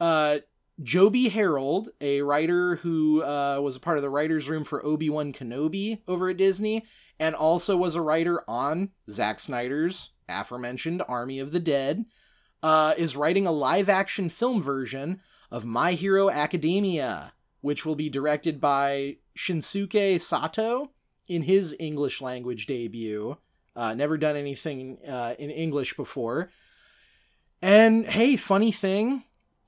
uh, 0.00 0.38
Joby 0.82 1.28
Harold, 1.28 1.90
a 2.00 2.22
writer 2.22 2.76
who 2.76 3.22
uh, 3.22 3.60
was 3.62 3.76
a 3.76 3.80
part 3.80 3.98
of 3.98 4.02
the 4.02 4.10
writer's 4.10 4.48
room 4.48 4.64
for 4.64 4.84
Obi 4.84 5.08
Wan 5.08 5.32
Kenobi 5.32 6.00
over 6.08 6.30
at 6.30 6.36
Disney, 6.36 6.84
and 7.20 7.34
also 7.34 7.76
was 7.76 7.94
a 7.94 8.02
writer 8.02 8.42
on 8.48 8.90
Zack 9.08 9.38
Snyder's 9.38 10.10
aforementioned 10.28 11.02
Army 11.06 11.38
of 11.38 11.52
the 11.52 11.60
Dead, 11.60 12.06
uh, 12.62 12.94
is 12.96 13.16
writing 13.16 13.46
a 13.46 13.52
live 13.52 13.88
action 13.88 14.28
film 14.28 14.62
version 14.62 15.20
of 15.50 15.64
My 15.64 15.92
Hero 15.92 16.30
Academia, 16.30 17.32
which 17.62 17.86
will 17.86 17.96
be 17.96 18.10
directed 18.10 18.60
by 18.60 19.16
Shinsuke 19.36 20.20
Sato 20.20 20.90
in 21.28 21.42
his 21.42 21.74
English 21.80 22.20
language 22.20 22.66
debut. 22.66 23.38
Uh, 23.74 23.94
never 23.94 24.18
done 24.18 24.36
anything 24.36 24.98
uh, 25.08 25.34
in 25.38 25.48
English 25.50 25.94
before. 25.94 26.50
And 27.62 28.04
hey, 28.04 28.36
funny 28.36 28.72
thing, 28.72 29.24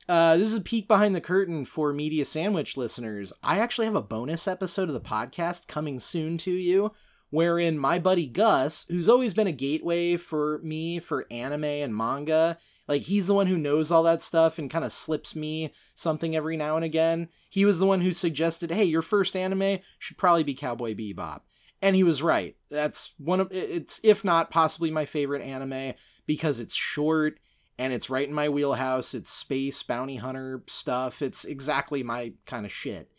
uh, 0.09 0.37
this 0.37 0.49
is 0.49 0.57
a 0.57 0.61
peek 0.61 0.89
behind 0.89 1.15
the 1.15 1.21
curtain 1.21 1.65
for 1.65 1.93
Media 1.93 2.25
Sandwich 2.25 2.77
listeners. 2.77 3.33
I 3.43 3.61
actually 3.61 3.87
have 3.87 3.95
a 3.95 4.03
bonus 4.03 4.47
episode 4.47 4.89
of 4.89 4.95
the 4.95 5.01
podcast 5.01 5.69
coming 5.69 6.01
soon 6.01 6.37
to 6.39 6.51
you, 6.51 6.93
wherein 7.31 7.79
my 7.79 7.99
buddy 7.99 8.27
Gus, 8.27 8.85
who's 8.91 9.09
always 9.09 9.33
been 9.33 9.47
a 9.47 9.53
gateway 9.53 10.17
for 10.17 10.61
me 10.63 10.99
for 10.99 11.27
anime 11.31 11.65
and 11.65 11.97
manga, 11.97 12.59
like 12.87 13.03
he's 13.03 13.27
the 13.27 13.35
one 13.35 13.47
who 13.47 13.57
knows 13.57 13.91
all 13.91 14.03
that 14.03 14.23
stuff 14.23 14.59
and 14.59 14.71
kind 14.71 14.85
of 14.85 14.93
slips 14.93 15.35
me 15.35 15.73
something 15.95 16.37
every 16.37 16.57
now 16.57 16.77
and 16.77 16.85
again. 16.85 17.29
He 17.49 17.65
was 17.65 17.79
the 17.79 17.87
one 17.87 18.01
who 18.01 18.13
suggested, 18.13 18.71
"Hey, 18.71 18.85
your 18.85 19.03
first 19.03 19.37
anime 19.37 19.79
should 19.99 20.19
probably 20.19 20.43
be 20.43 20.55
Cowboy 20.55 20.95
Bebop." 20.95 21.41
And 21.83 21.97
he 21.97 22.03
was 22.03 22.23
right. 22.23 22.57
That's 22.71 23.13
one 23.19 23.41
of 23.41 23.49
it's 23.53 24.01
if 24.03 24.25
not 24.25 24.51
possibly 24.51 24.91
my 24.91 25.05
favorite 25.05 25.43
anime 25.43 25.95
because 26.27 26.61
it's 26.61 26.75
short 26.75 27.39
and 27.79 27.93
it's 27.93 28.11
right 28.11 28.29
in 28.29 28.35
my 28.35 28.49
wheelhouse. 28.49 29.15
It's 29.15 29.31
space 29.31 29.83
bounty 29.83 30.17
hunter 30.17 30.63
stuff. 30.67 31.23
It's 31.23 31.45
exactly 31.45 32.03
my 32.03 32.33
kind 32.47 32.65
of 32.65 32.73
shit. 32.73 33.11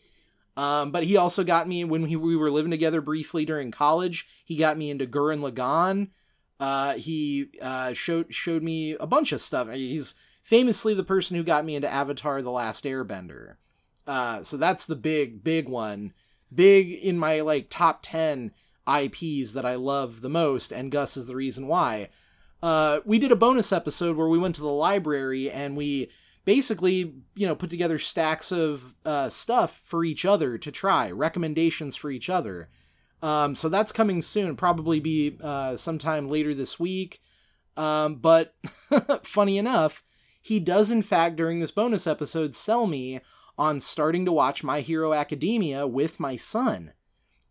Um, 0.56 0.90
but 0.90 1.04
he 1.04 1.16
also 1.16 1.44
got 1.44 1.68
me 1.68 1.84
when 1.84 2.02
we, 2.02 2.16
we 2.16 2.36
were 2.36 2.50
living 2.50 2.70
together 2.70 3.02
briefly 3.02 3.44
during 3.44 3.70
college. 3.70 4.26
He 4.44 4.56
got 4.56 4.78
me 4.78 4.90
into 4.90 5.06
Gurren 5.06 5.40
Lagann. 5.40 6.08
Uh, 6.58 6.94
he 6.94 7.50
uh, 7.60 7.92
showed 7.92 8.34
showed 8.34 8.62
me 8.62 8.94
a 8.94 9.06
bunch 9.06 9.32
of 9.32 9.40
stuff. 9.40 9.70
He's 9.72 10.14
famously 10.42 10.94
the 10.94 11.04
person 11.04 11.36
who 11.36 11.42
got 11.42 11.64
me 11.64 11.76
into 11.76 11.92
Avatar: 11.92 12.42
The 12.42 12.50
Last 12.50 12.84
Airbender. 12.84 13.56
Uh, 14.06 14.42
so 14.42 14.56
that's 14.56 14.86
the 14.86 14.96
big 14.96 15.44
big 15.44 15.68
one, 15.68 16.12
big 16.54 16.90
in 16.90 17.18
my 17.18 17.40
like 17.40 17.68
top 17.68 18.00
ten 18.02 18.52
IPs 18.88 19.52
that 19.52 19.66
I 19.66 19.74
love 19.74 20.20
the 20.22 20.28
most, 20.28 20.72
and 20.72 20.92
Gus 20.92 21.16
is 21.16 21.26
the 21.26 21.36
reason 21.36 21.66
why 21.66 22.08
uh, 22.62 23.00
we 23.04 23.18
did 23.18 23.32
a 23.32 23.36
bonus 23.36 23.72
episode 23.72 24.16
where 24.16 24.28
we 24.28 24.38
went 24.38 24.54
to 24.54 24.60
the 24.60 24.68
library 24.68 25.50
and 25.50 25.76
we 25.76 26.10
basically, 26.44 27.14
you 27.34 27.46
know, 27.46 27.54
put 27.54 27.70
together 27.70 27.98
stacks 27.98 28.50
of 28.50 28.94
uh, 29.04 29.28
stuff 29.28 29.80
for 29.84 30.04
each 30.04 30.24
other 30.24 30.58
to 30.58 30.70
try, 30.70 31.10
recommendations 31.10 31.96
for 31.96 32.10
each 32.10 32.30
other. 32.30 32.68
Um, 33.22 33.54
so 33.54 33.68
that's 33.68 33.92
coming 33.92 34.22
soon, 34.22 34.56
probably 34.56 35.00
be 35.00 35.36
uh, 35.42 35.76
sometime 35.76 36.28
later 36.28 36.54
this 36.54 36.78
week. 36.78 37.20
Um, 37.76 38.16
but 38.16 38.54
funny 39.22 39.58
enough, 39.58 40.02
he 40.40 40.60
does, 40.60 40.90
in 40.90 41.02
fact, 41.02 41.36
during 41.36 41.58
this 41.58 41.70
bonus 41.70 42.06
episode, 42.06 42.54
sell 42.54 42.86
me 42.86 43.20
on 43.58 43.80
starting 43.80 44.24
to 44.24 44.32
watch 44.32 44.62
My 44.62 44.80
Hero 44.80 45.12
Academia 45.12 45.86
with 45.86 46.20
my 46.20 46.36
son. 46.36 46.92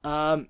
Um, 0.03 0.49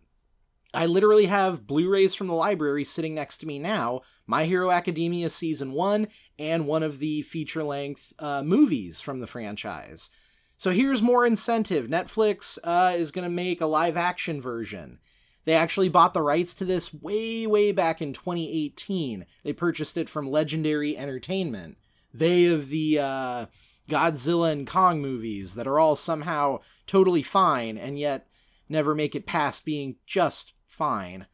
I 0.74 0.86
literally 0.86 1.28
have 1.28 1.66
Blu 1.66 1.90
rays 1.90 2.14
from 2.14 2.28
the 2.28 2.34
library 2.34 2.84
sitting 2.84 3.16
next 3.16 3.38
to 3.38 3.48
me 3.48 3.60
now 3.60 4.02
My 4.28 4.44
Hero 4.46 4.72
Academia 4.72 5.30
Season 5.30 5.72
1 5.72 6.08
and 6.38 6.68
one 6.68 6.84
of 6.84 7.00
the 7.00 7.22
feature 7.22 7.64
length 7.64 8.14
uh, 8.20 8.44
movies 8.44 9.00
from 9.00 9.22
the 9.22 9.28
franchise. 9.28 10.10
So 10.58 10.72
here's 10.72 11.02
more 11.02 11.26
incentive 11.26 11.88
Netflix 11.88 12.58
uh, 12.64 12.94
is 12.96 13.12
going 13.12 13.24
to 13.24 13.34
make 13.34 13.62
a 13.62 13.66
live 13.66 13.98
action 13.98 14.42
version. 14.42 15.00
They 15.46 15.54
actually 15.54 15.90
bought 15.90 16.14
the 16.14 16.24
rights 16.24 16.54
to 16.56 16.66
this 16.66 16.94
way, 16.94 17.46
way 17.46 17.72
back 17.72 18.02
in 18.02 18.14
2018. 18.14 19.26
They 19.44 19.54
purchased 19.54 19.96
it 19.96 20.10
from 20.10 20.32
Legendary 20.32 20.98
Entertainment. 20.98 21.78
They 22.14 22.46
of 22.46 22.70
the 22.70 23.00
uh, 23.00 23.46
Godzilla 23.88 24.52
and 24.52 24.66
Kong 24.66 25.02
movies 25.02 25.56
that 25.56 25.68
are 25.68 25.80
all 25.80 25.96
somehow 25.96 26.60
totally 26.88 27.22
fine 27.22 27.78
and 27.78 28.00
yet 28.00 28.28
never 28.68 28.96
make 28.96 29.16
it 29.16 29.28
past 29.28 29.66
being 29.66 29.98
just 30.08 30.54
fine. 30.68 31.28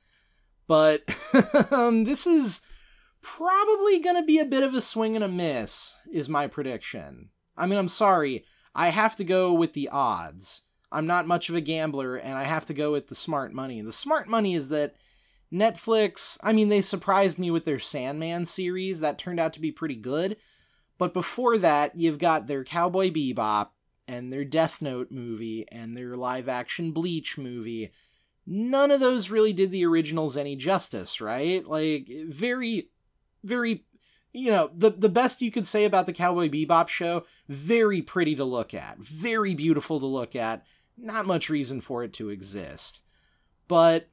But 0.67 1.03
um, 1.71 2.03
this 2.03 2.27
is 2.27 2.61
probably 3.21 3.99
going 3.99 4.15
to 4.15 4.23
be 4.23 4.39
a 4.39 4.45
bit 4.45 4.63
of 4.63 4.73
a 4.73 4.81
swing 4.81 5.15
and 5.15 5.23
a 5.23 5.29
miss, 5.29 5.95
is 6.11 6.27
my 6.27 6.47
prediction. 6.47 7.29
I 7.55 7.65
mean, 7.67 7.77
I'm 7.77 7.87
sorry. 7.87 8.43
I 8.73 8.89
have 8.89 9.15
to 9.17 9.23
go 9.23 9.53
with 9.53 9.73
the 9.73 9.89
odds. 9.89 10.61
I'm 10.91 11.07
not 11.07 11.27
much 11.27 11.49
of 11.49 11.55
a 11.55 11.61
gambler, 11.61 12.15
and 12.15 12.37
I 12.37 12.43
have 12.43 12.65
to 12.67 12.73
go 12.73 12.91
with 12.91 13.07
the 13.07 13.15
smart 13.15 13.53
money. 13.53 13.81
The 13.81 13.91
smart 13.91 14.27
money 14.27 14.55
is 14.55 14.69
that 14.69 14.95
Netflix, 15.51 16.37
I 16.43 16.53
mean, 16.53 16.69
they 16.69 16.81
surprised 16.81 17.39
me 17.39 17.51
with 17.51 17.65
their 17.65 17.79
Sandman 17.79 18.45
series. 18.45 18.99
That 18.99 19.17
turned 19.17 19.39
out 19.39 19.53
to 19.53 19.61
be 19.61 19.71
pretty 19.71 19.95
good. 19.95 20.37
But 20.97 21.13
before 21.13 21.57
that, 21.59 21.97
you've 21.97 22.19
got 22.19 22.47
their 22.47 22.63
Cowboy 22.63 23.11
Bebop 23.11 23.69
and 24.07 24.31
their 24.31 24.45
Death 24.45 24.81
Note 24.81 25.11
movie 25.11 25.65
and 25.71 25.95
their 25.95 26.15
live 26.15 26.47
action 26.47 26.91
Bleach 26.91 27.37
movie 27.37 27.91
none 28.45 28.91
of 28.91 28.99
those 28.99 29.29
really 29.29 29.53
did 29.53 29.71
the 29.71 29.85
originals 29.85 30.37
any 30.37 30.55
justice, 30.55 31.21
right? 31.21 31.65
Like 31.65 32.09
very 32.27 32.89
very 33.43 33.85
you 34.33 34.51
know, 34.51 34.71
the 34.75 34.91
the 34.91 35.09
best 35.09 35.41
you 35.41 35.51
could 35.51 35.67
say 35.67 35.85
about 35.85 36.05
the 36.05 36.13
Cowboy 36.13 36.49
Bebop 36.49 36.87
show, 36.87 37.25
very 37.49 38.01
pretty 38.01 38.35
to 38.35 38.45
look 38.45 38.73
at, 38.73 38.97
very 38.99 39.53
beautiful 39.55 39.99
to 39.99 40.05
look 40.05 40.35
at, 40.35 40.65
not 40.97 41.25
much 41.25 41.49
reason 41.49 41.81
for 41.81 42.03
it 42.03 42.13
to 42.13 42.29
exist. 42.29 43.01
But 43.67 44.09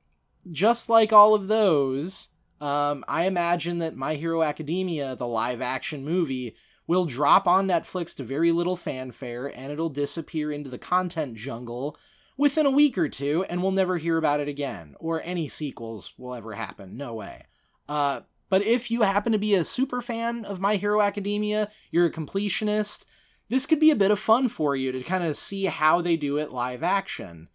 just 0.51 0.89
like 0.89 1.13
all 1.13 1.35
of 1.35 1.49
those, 1.49 2.29
um, 2.61 3.05
I 3.07 3.27
imagine 3.27 3.79
that 3.79 3.97
My 3.97 4.15
Hero 4.15 4.43
Academia, 4.43 5.15
the 5.17 5.27
live 5.27 5.61
action 5.61 6.05
movie, 6.05 6.57
will 6.87 7.05
drop 7.05 7.47
on 7.47 7.69
Netflix 7.69 8.17
to 8.17 8.25
very 8.25 8.51
little 8.51 8.77
fanfare 8.77 9.47
and 9.55 9.71
it'll 9.71 9.91
disappear 9.91 10.51
into 10.51 10.71
the 10.71 10.79
content 10.79 11.35
jungle 11.35 11.97
within 12.37 12.67
a 12.67 12.71
week 12.71 12.97
or 12.97 13.09
two 13.09 13.45
and 13.49 13.63
we'll 13.63 13.73
never 13.73 13.99
hear 13.99 14.17
about 14.17 14.41
it 14.41 14.49
again 14.49 14.95
or 14.99 15.23
any 15.23 15.49
sequels 15.49 16.15
will 16.17 16.35
ever 16.35 16.55
happen. 16.55 16.97
No 16.97 17.15
way. 17.15 17.45
Uh, 17.89 18.21
but 18.49 18.63
if 18.63 18.91
you 18.91 19.03
happen 19.03 19.33
to 19.33 19.39
be 19.39 19.55
a 19.55 19.65
super 19.65 20.01
fan 20.01 20.45
of 20.45 20.61
My 20.61 20.77
Hero 20.77 21.01
Academia, 21.01 21.71
you're 21.91 22.07
a 22.07 22.13
completionist, 22.13 23.05
this 23.49 23.67
could 23.67 23.81
be 23.81 23.91
a 23.91 23.97
bit 23.97 24.11
of 24.11 24.19
fun 24.19 24.49
for 24.49 24.77
you 24.77 24.93
to 24.93 25.01
kind 25.03 25.25
of 25.25 25.37
see 25.37 25.65
how 25.65 26.01
they 26.01 26.17
do 26.17 26.39
it 26.39 26.53
live 26.53 26.83
action. 26.83 27.49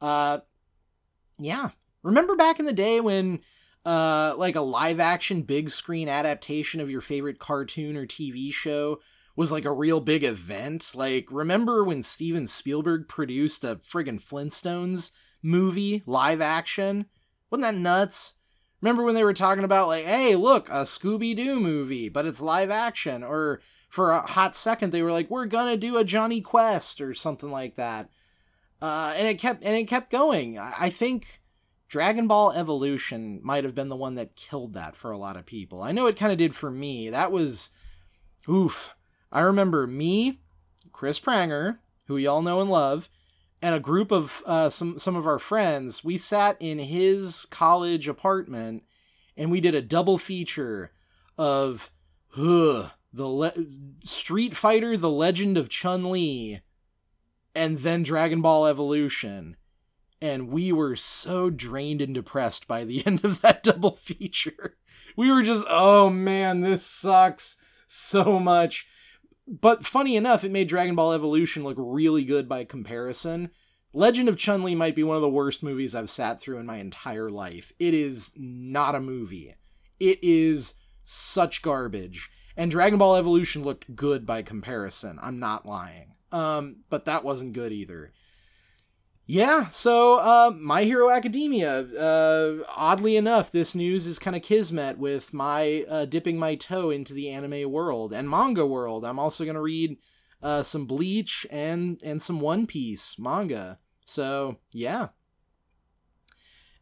Uh, 0.00 0.38
yeah. 1.38 1.70
Remember 2.02 2.36
back 2.36 2.58
in 2.58 2.66
the 2.66 2.72
day 2.72 3.00
when 3.00 3.40
uh, 3.84 4.34
like 4.36 4.56
a 4.56 4.60
live 4.60 5.00
action 5.00 5.42
big 5.42 5.70
screen 5.70 6.08
adaptation 6.08 6.80
of 6.80 6.90
your 6.90 7.00
favorite 7.00 7.38
cartoon 7.38 7.96
or 7.96 8.06
TV 8.06 8.52
show 8.52 9.00
was 9.36 9.52
like 9.52 9.64
a 9.64 9.72
real 9.72 10.00
big 10.00 10.24
event. 10.24 10.90
Like, 10.94 11.26
remember 11.30 11.84
when 11.84 12.02
Steven 12.02 12.46
Spielberg 12.46 13.06
produced 13.06 13.62
a 13.64 13.76
friggin' 13.76 14.20
Flintstones 14.20 15.10
movie, 15.42 16.02
live 16.06 16.40
action? 16.40 17.06
Wasn't 17.50 17.62
that 17.62 17.78
nuts? 17.78 18.34
Remember 18.86 19.02
when 19.02 19.16
they 19.16 19.24
were 19.24 19.32
talking 19.32 19.64
about, 19.64 19.88
like, 19.88 20.04
hey, 20.04 20.36
look, 20.36 20.68
a 20.68 20.82
Scooby 20.84 21.34
Doo 21.34 21.58
movie, 21.58 22.08
but 22.08 22.24
it's 22.24 22.40
live 22.40 22.70
action? 22.70 23.24
Or 23.24 23.60
for 23.88 24.12
a 24.12 24.20
hot 24.20 24.54
second, 24.54 24.92
they 24.92 25.02
were 25.02 25.10
like, 25.10 25.28
we're 25.28 25.46
gonna 25.46 25.76
do 25.76 25.96
a 25.96 26.04
Jonny 26.04 26.40
Quest 26.40 27.00
or 27.00 27.12
something 27.12 27.50
like 27.50 27.74
that. 27.74 28.08
Uh, 28.80 29.12
and 29.16 29.26
it 29.26 29.40
kept 29.40 29.64
and 29.64 29.74
it 29.74 29.88
kept 29.88 30.12
going. 30.12 30.56
I 30.56 30.88
think 30.90 31.40
Dragon 31.88 32.28
Ball 32.28 32.52
Evolution 32.52 33.40
might 33.42 33.64
have 33.64 33.74
been 33.74 33.88
the 33.88 33.96
one 33.96 34.14
that 34.14 34.36
killed 34.36 34.74
that 34.74 34.94
for 34.94 35.10
a 35.10 35.18
lot 35.18 35.36
of 35.36 35.46
people. 35.46 35.82
I 35.82 35.90
know 35.90 36.06
it 36.06 36.16
kind 36.16 36.30
of 36.30 36.38
did 36.38 36.54
for 36.54 36.70
me. 36.70 37.10
That 37.10 37.32
was 37.32 37.70
oof. 38.48 38.94
I 39.32 39.40
remember 39.40 39.88
me, 39.88 40.38
Chris 40.92 41.18
Pranger, 41.18 41.78
who 42.06 42.18
y'all 42.18 42.40
know 42.40 42.60
and 42.60 42.70
love, 42.70 43.08
and 43.66 43.74
a 43.74 43.80
group 43.80 44.12
of 44.12 44.44
uh, 44.46 44.70
some 44.70 44.96
some 44.96 45.16
of 45.16 45.26
our 45.26 45.40
friends. 45.40 46.04
We 46.04 46.16
sat 46.18 46.56
in 46.60 46.78
his 46.78 47.46
college 47.50 48.06
apartment 48.06 48.84
and 49.36 49.50
we 49.50 49.60
did 49.60 49.74
a 49.74 49.82
double 49.82 50.18
feature 50.18 50.92
of 51.36 51.90
the 52.36 52.92
Le- 53.12 53.52
Street 54.04 54.54
Fighter: 54.54 54.96
The 54.96 55.10
Legend 55.10 55.58
of 55.58 55.68
Chun 55.68 56.12
Li, 56.12 56.60
and 57.56 57.78
then 57.78 58.04
Dragon 58.04 58.40
Ball 58.40 58.66
Evolution 58.66 59.56
and 60.20 60.48
we 60.48 60.70
were 60.70 60.94
so 60.94 61.50
drained 61.50 62.00
and 62.00 62.14
depressed 62.14 62.68
by 62.68 62.84
the 62.84 63.04
end 63.06 63.24
of 63.24 63.40
that 63.40 63.64
double 63.64 63.96
feature. 63.96 64.76
We 65.16 65.30
were 65.32 65.42
just, 65.42 65.66
oh 65.68 66.08
man, 66.08 66.60
this 66.60 66.86
sucks 66.86 67.56
so 67.88 68.38
much. 68.38 68.86
But 69.46 69.86
funny 69.86 70.16
enough, 70.16 70.44
it 70.44 70.50
made 70.50 70.68
Dragon 70.68 70.96
Ball 70.96 71.12
Evolution 71.12 71.62
look 71.62 71.76
really 71.78 72.24
good 72.24 72.48
by 72.48 72.64
comparison. 72.64 73.50
Legend 73.92 74.28
of 74.28 74.36
Chun 74.36 74.62
Li 74.62 74.74
might 74.74 74.96
be 74.96 75.04
one 75.04 75.16
of 75.16 75.22
the 75.22 75.28
worst 75.28 75.62
movies 75.62 75.94
I've 75.94 76.10
sat 76.10 76.40
through 76.40 76.58
in 76.58 76.66
my 76.66 76.78
entire 76.78 77.30
life. 77.30 77.72
It 77.78 77.94
is 77.94 78.32
not 78.36 78.94
a 78.94 79.00
movie. 79.00 79.54
It 80.00 80.18
is 80.22 80.74
such 81.04 81.62
garbage. 81.62 82.30
And 82.56 82.70
Dragon 82.70 82.98
Ball 82.98 83.16
Evolution 83.16 83.62
looked 83.62 83.94
good 83.94 84.26
by 84.26 84.42
comparison. 84.42 85.18
I'm 85.22 85.38
not 85.38 85.64
lying. 85.64 86.14
Um, 86.32 86.78
but 86.90 87.04
that 87.04 87.24
wasn't 87.24 87.52
good 87.52 87.72
either. 87.72 88.12
Yeah, 89.28 89.66
so 89.66 90.20
uh, 90.20 90.52
My 90.56 90.84
Hero 90.84 91.10
Academia. 91.10 91.80
Uh, 91.80 92.62
oddly 92.68 93.16
enough, 93.16 93.50
this 93.50 93.74
news 93.74 94.06
is 94.06 94.20
kind 94.20 94.36
of 94.36 94.42
kismet 94.42 94.98
with 94.98 95.34
my 95.34 95.84
uh, 95.88 96.04
dipping 96.04 96.38
my 96.38 96.54
toe 96.54 96.90
into 96.90 97.12
the 97.12 97.30
anime 97.30 97.68
world 97.72 98.12
and 98.12 98.30
manga 98.30 98.64
world. 98.64 99.04
I'm 99.04 99.18
also 99.18 99.44
gonna 99.44 99.60
read 99.60 99.98
uh, 100.44 100.62
some 100.62 100.86
Bleach 100.86 101.44
and 101.50 102.00
and 102.04 102.22
some 102.22 102.38
One 102.38 102.68
Piece 102.68 103.18
manga. 103.18 103.80
So 104.04 104.58
yeah. 104.72 105.08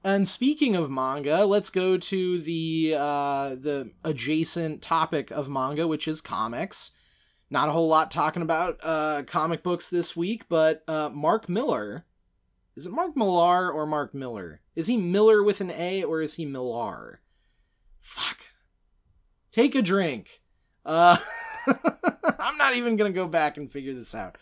And 0.03 0.29
speaking 0.29 0.77
of 0.77 0.91
manga, 0.91 1.47
let's 1.47 1.71
go 1.71 1.97
to 1.97 2.39
the 2.41 2.95
uh, 2.99 3.55
the 3.55 3.91
adjacent 4.05 4.83
topic 4.83 5.31
of 5.31 5.49
manga, 5.49 5.89
which 5.89 6.07
is 6.07 6.21
comics. 6.21 6.91
Not 7.49 7.71
a 7.71 7.73
whole 7.73 7.89
lot 7.89 8.11
talking 8.11 8.43
about 8.43 8.81
uh, 8.83 9.23
comic 9.27 9.63
books 9.63 9.89
this 9.89 10.15
week, 10.15 10.45
but 10.51 10.83
Mark 10.87 11.49
Millar 11.49 12.05
is 12.77 12.87
it 12.87 12.93
Mark 12.93 13.17
Millar 13.17 13.71
or 13.71 13.87
Mark 13.87 14.15
Miller? 14.15 14.61
Is 14.75 14.87
he 14.87 14.97
Miller 14.97 15.43
with 15.43 15.61
an 15.61 15.71
A 15.71 16.03
or 16.03 16.21
is 16.21 16.35
he 16.35 16.45
Millar? 16.45 17.21
Fuck. 18.01 18.47
Take 19.53 19.75
a 19.75 19.83
drink. 19.83 20.41
Uh, 20.85 21.17
I'm 22.39 22.59
not 22.59 22.75
even 22.75 22.97
gonna 22.97 23.13
go 23.13 23.29
back 23.29 23.57
and 23.57 23.71
figure 23.71 23.95
this 23.95 24.15
out. 24.15 24.37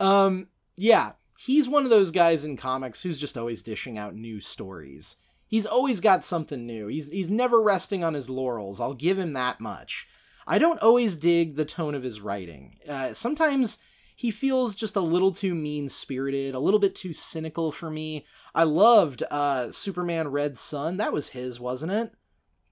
Um, 0.00 0.48
yeah, 0.76 1.12
he's 1.38 1.68
one 1.68 1.84
of 1.84 1.90
those 1.90 2.10
guys 2.10 2.44
in 2.44 2.56
comics 2.56 3.02
who's 3.02 3.20
just 3.20 3.38
always 3.38 3.62
dishing 3.62 3.98
out 3.98 4.14
new 4.14 4.40
stories. 4.40 5.16
He's 5.46 5.66
always 5.66 6.00
got 6.00 6.24
something 6.24 6.66
new. 6.66 6.88
He's 6.88 7.10
he's 7.10 7.30
never 7.30 7.62
resting 7.62 8.02
on 8.02 8.14
his 8.14 8.28
laurels. 8.28 8.80
I'll 8.80 8.94
give 8.94 9.18
him 9.18 9.32
that 9.34 9.60
much. 9.60 10.08
I 10.46 10.58
don't 10.58 10.82
always 10.82 11.16
dig 11.16 11.56
the 11.56 11.64
tone 11.64 11.94
of 11.94 12.02
his 12.02 12.20
writing. 12.20 12.78
Uh, 12.88 13.12
sometimes 13.14 13.78
he 14.16 14.30
feels 14.30 14.74
just 14.74 14.96
a 14.96 15.00
little 15.00 15.30
too 15.30 15.54
mean 15.54 15.90
spirited, 15.90 16.54
a 16.54 16.58
little 16.58 16.80
bit 16.80 16.94
too 16.94 17.12
cynical 17.12 17.70
for 17.70 17.90
me. 17.90 18.24
I 18.54 18.64
loved 18.64 19.22
uh, 19.30 19.70
Superman 19.70 20.28
Red 20.28 20.56
Sun. 20.56 20.96
That 20.96 21.12
was 21.12 21.28
his, 21.28 21.60
wasn't 21.60 21.92
it? 21.92 22.12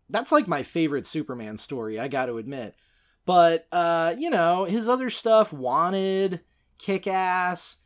That's 0.09 0.32
like 0.32 0.49
my 0.49 0.62
favorite 0.62 1.07
Superman 1.07 1.59
story, 1.59 2.01
I 2.01 2.09
got 2.09 2.26
to 2.26 2.38
admit. 2.38 2.74
But, 3.26 3.66
uh, 3.70 4.14
you 4.18 4.30
know, 4.30 4.64
his 4.64 4.88
other 4.88 5.11
stuff, 5.11 5.53
Wanted, 5.53 6.40
Kick 6.78 7.07
Ass, 7.07 7.76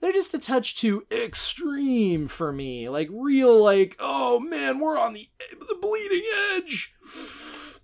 they're 0.00 0.12
just 0.12 0.34
a 0.34 0.38
touch 0.38 0.76
too 0.76 1.06
extreme 1.10 2.28
for 2.28 2.52
me. 2.52 2.90
Like, 2.90 3.08
real, 3.10 3.64
like, 3.64 3.96
oh 3.98 4.40
man, 4.40 4.78
we're 4.78 4.98
on 4.98 5.14
the, 5.14 5.26
the 5.52 5.78
bleeding 5.80 6.24
edge 6.54 6.94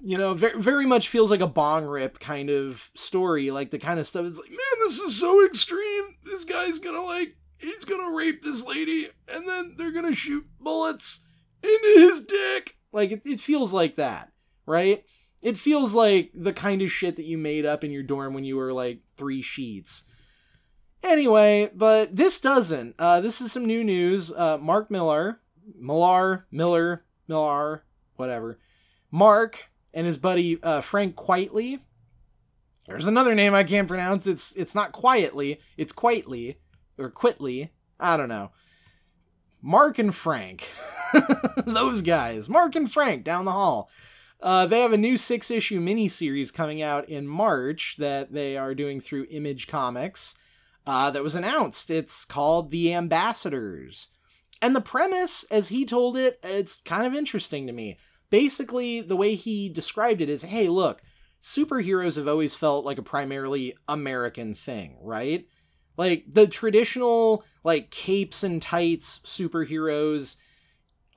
you 0.03 0.19
know, 0.19 0.35
very, 0.35 0.61
very 0.61 0.85
much 0.85 1.09
feels 1.09 1.31
like 1.31 1.41
a 1.41 1.47
bong 1.47 1.85
rip 1.85 2.19
kind 2.19 2.51
of 2.51 2.91
story, 2.95 3.51
like 3.51 3.71
the 3.71 3.79
kind 3.79 4.01
of 4.01 4.07
stuff. 4.07 4.27
It's 4.27 4.39
like, 4.39 4.51
man, 4.51 4.59
this 4.81 4.99
is 4.99 5.19
so 5.19 5.47
extreme. 5.47 6.17
This 6.25 6.45
guy's 6.45 6.81
gonna 6.81 7.03
like, 7.03 7.37
he's 7.59 7.85
gonna 7.85 8.15
rape 8.15 8.43
this 8.43 8.67
lady, 8.67 9.09
and 9.29 9.49
then 9.49 9.77
they're 9.79 9.93
gonna 9.93 10.13
shoot 10.13 10.45
bullets 10.61 11.21
into 11.63 11.95
his 11.97 12.21
dick. 12.21 12.77
Like 12.93 13.13
it, 13.13 13.23
it 13.25 13.41
feels 13.41 13.73
like 13.73 13.95
that, 13.97 14.33
right? 14.67 15.05
It 15.41 15.57
feels 15.57 15.95
like 15.95 16.31
the 16.35 16.53
kind 16.53 16.83
of 16.83 16.91
shit 16.91 17.17
that 17.17 17.25
you 17.25 17.39
made 17.39 17.65
up 17.65 17.85
in 17.85 17.93
your 17.93 18.03
dorm 18.03 18.35
when 18.35 18.45
you 18.45 18.57
were 18.57 18.73
like 18.73 19.01
three 19.17 19.43
sheets. 19.43 20.05
Anyway, 21.03 21.71
but 21.75 22.15
this 22.15 22.39
doesn't. 22.39 22.95
Uh, 22.99 23.21
this 23.21 23.41
is 23.41 23.53
some 23.53 23.67
new 23.67 23.83
news. 23.83 24.33
Uh, 24.33 24.59
Mark 24.59 24.91
Miller, 24.91 25.41
Millar, 25.77 26.47
Miller, 26.51 27.05
Millar, 27.27 27.85
whatever. 28.17 28.59
Mark 29.11 29.69
and 29.95 30.07
his 30.07 30.17
buddy 30.17 30.59
uh, 30.63 30.81
Frank 30.81 31.17
Quitely. 31.17 31.81
There's 32.87 33.07
another 33.07 33.35
name 33.35 33.55
I 33.55 33.65
can't 33.65 33.89
pronounce. 33.89 34.27
It's 34.27 34.53
it's 34.53 34.75
not 34.75 34.93
quietly. 34.93 35.61
It's 35.77 35.93
quietly 35.93 36.59
or 36.99 37.11
quitly. 37.11 37.71
I 38.01 38.17
don't 38.17 38.29
know. 38.29 38.51
Mark 39.61 40.01
and 40.01 40.13
Frank, 40.13 40.69
those 41.67 42.03
guys. 42.03 42.49
Mark 42.49 42.75
and 42.75 42.91
Frank 42.91 43.23
down 43.23 43.45
the 43.45 43.53
hall. 43.53 43.91
Uh, 44.41 44.67
they 44.67 44.81
have 44.81 44.93
a 44.93 44.99
new 44.99 45.17
six 45.17 45.53
issue 45.53 45.81
miniseries 45.81 46.53
coming 46.53 46.83
out 46.83 47.09
in 47.09 47.29
March 47.29 47.95
that 47.99 48.33
they 48.33 48.57
are 48.57 48.75
doing 48.75 49.01
through 49.01 49.29
Image 49.31 49.69
Comics. 49.69 50.35
Uh, 50.85 51.13
that 51.13 51.23
was 51.23 51.37
announced. 51.37 51.93
It's 51.93 52.25
called 52.25 52.73
The 52.73 52.93
Ambassadors. 52.93 54.09
And 54.61 54.75
the 54.75 54.81
premise, 54.81 55.45
as 55.45 55.69
he 55.69 55.85
told 55.85 56.17
it, 56.17 56.41
it's 56.43 56.77
kind 56.85 57.07
of 57.07 57.15
interesting 57.15 57.69
to 57.69 57.73
me 57.73 57.99
basically 58.33 59.03
the 59.03 59.15
way 59.15 59.35
he 59.35 59.69
described 59.69 60.23
it 60.23 60.31
is 60.31 60.41
hey 60.41 60.67
look 60.67 61.03
superheroes 61.43 62.17
have 62.17 62.27
always 62.27 62.55
felt 62.55 62.83
like 62.83 62.97
a 62.97 63.03
primarily 63.03 63.77
american 63.89 64.55
thing 64.55 64.97
right? 65.03 65.47
Like 65.99 66.25
the 66.27 66.47
traditional 66.47 67.45
like 67.63 67.91
capes 67.91 68.43
and 68.43 68.63
tights 68.63 69.21
superheroes 69.25 70.37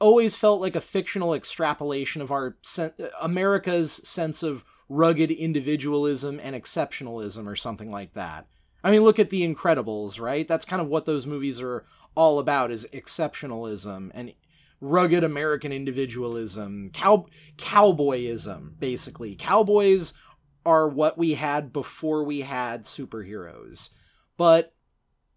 always 0.01 0.35
felt 0.35 0.59
like 0.59 0.75
a 0.75 0.81
fictional 0.81 1.33
extrapolation 1.33 2.21
of 2.21 2.31
our 2.31 2.57
sen- 2.61 2.91
america's 3.21 4.01
sense 4.03 4.43
of 4.43 4.65
rugged 4.89 5.31
individualism 5.31 6.37
and 6.43 6.53
exceptionalism 6.53 7.47
or 7.47 7.55
something 7.55 7.89
like 7.89 8.13
that. 8.13 8.45
I 8.83 8.91
mean 8.91 9.03
look 9.03 9.19
at 9.19 9.29
the 9.29 9.47
incredibles 9.47 10.19
right? 10.19 10.45
That's 10.45 10.65
kind 10.65 10.81
of 10.81 10.89
what 10.89 11.05
those 11.05 11.25
movies 11.25 11.61
are 11.61 11.85
all 12.13 12.39
about 12.39 12.71
is 12.71 12.85
exceptionalism 12.93 14.11
and 14.13 14.33
rugged 14.85 15.23
American 15.23 15.71
individualism, 15.71 16.89
cow 16.93 17.25
cowboyism, 17.57 18.79
basically. 18.79 19.35
Cowboys 19.35 20.13
are 20.65 20.87
what 20.87 21.17
we 21.17 21.33
had 21.33 21.73
before 21.73 22.23
we 22.23 22.41
had 22.41 22.83
superheroes. 22.83 23.89
But 24.37 24.73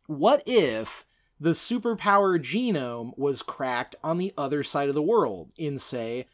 what 0.06 0.42
if 0.46 1.06
the 1.40 1.50
superpower 1.50 2.38
genome 2.38 3.16
was 3.16 3.42
cracked 3.42 3.96
on 4.02 4.18
the 4.18 4.32
other 4.36 4.62
side 4.62 4.88
of 4.88 4.94
the 4.94 5.02
world, 5.02 5.52
in, 5.56 5.78
say, 5.78 6.26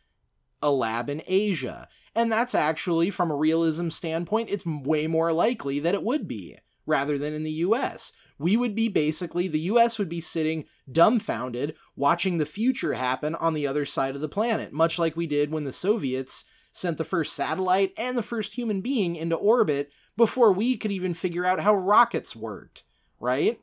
a 0.63 0.71
lab 0.71 1.11
in 1.11 1.23
Asia, 1.27 1.89
And 2.17 2.31
that's 2.31 2.55
actually, 2.55 3.11
from 3.11 3.31
a 3.31 3.37
realism 3.37 3.89
standpoint, 3.91 4.49
it's 4.51 4.65
way 4.65 5.07
more 5.07 5.33
likely 5.33 5.81
that 5.81 5.95
it 5.95 6.03
would 6.03 6.29
be 6.29 6.57
rather 6.87 7.19
than 7.19 7.35
in 7.35 7.43
the 7.43 7.51
US. 7.51 8.13
We 8.39 8.57
would 8.57 8.75
be 8.75 8.89
basically, 8.89 9.49
the 9.49 9.61
US 9.61 9.99
would 9.99 10.09
be 10.09 10.21
sitting 10.21 10.65
dumbfounded 10.91 11.75
watching 11.97 12.39
the 12.39 12.47
future 12.47 12.95
happen 12.95 13.35
on 13.37 13.55
the 13.55 13.67
other 13.67 13.85
side 13.85 14.15
of 14.15 14.21
the 14.21 14.29
planet, 14.29 14.73
much 14.73 14.99
like 14.99 15.17
we 15.17 15.27
did 15.27 15.51
when 15.51 15.65
the 15.65 15.73
Soviets 15.73 16.45
sent 16.73 16.99
the 16.99 17.05
first 17.05 17.35
satellite 17.35 17.93
and 17.97 18.19
the 18.19 18.23
first 18.23 18.55
human 18.55 18.81
being 18.81 19.15
into 19.15 19.37
orbit 19.37 19.93
before 20.17 20.53
we 20.53 20.77
could 20.77 20.91
even 20.91 21.15
figure 21.15 21.45
out 21.45 21.61
how 21.61 21.75
rockets 21.75 22.35
worked, 22.35 22.83
right? 23.21 23.61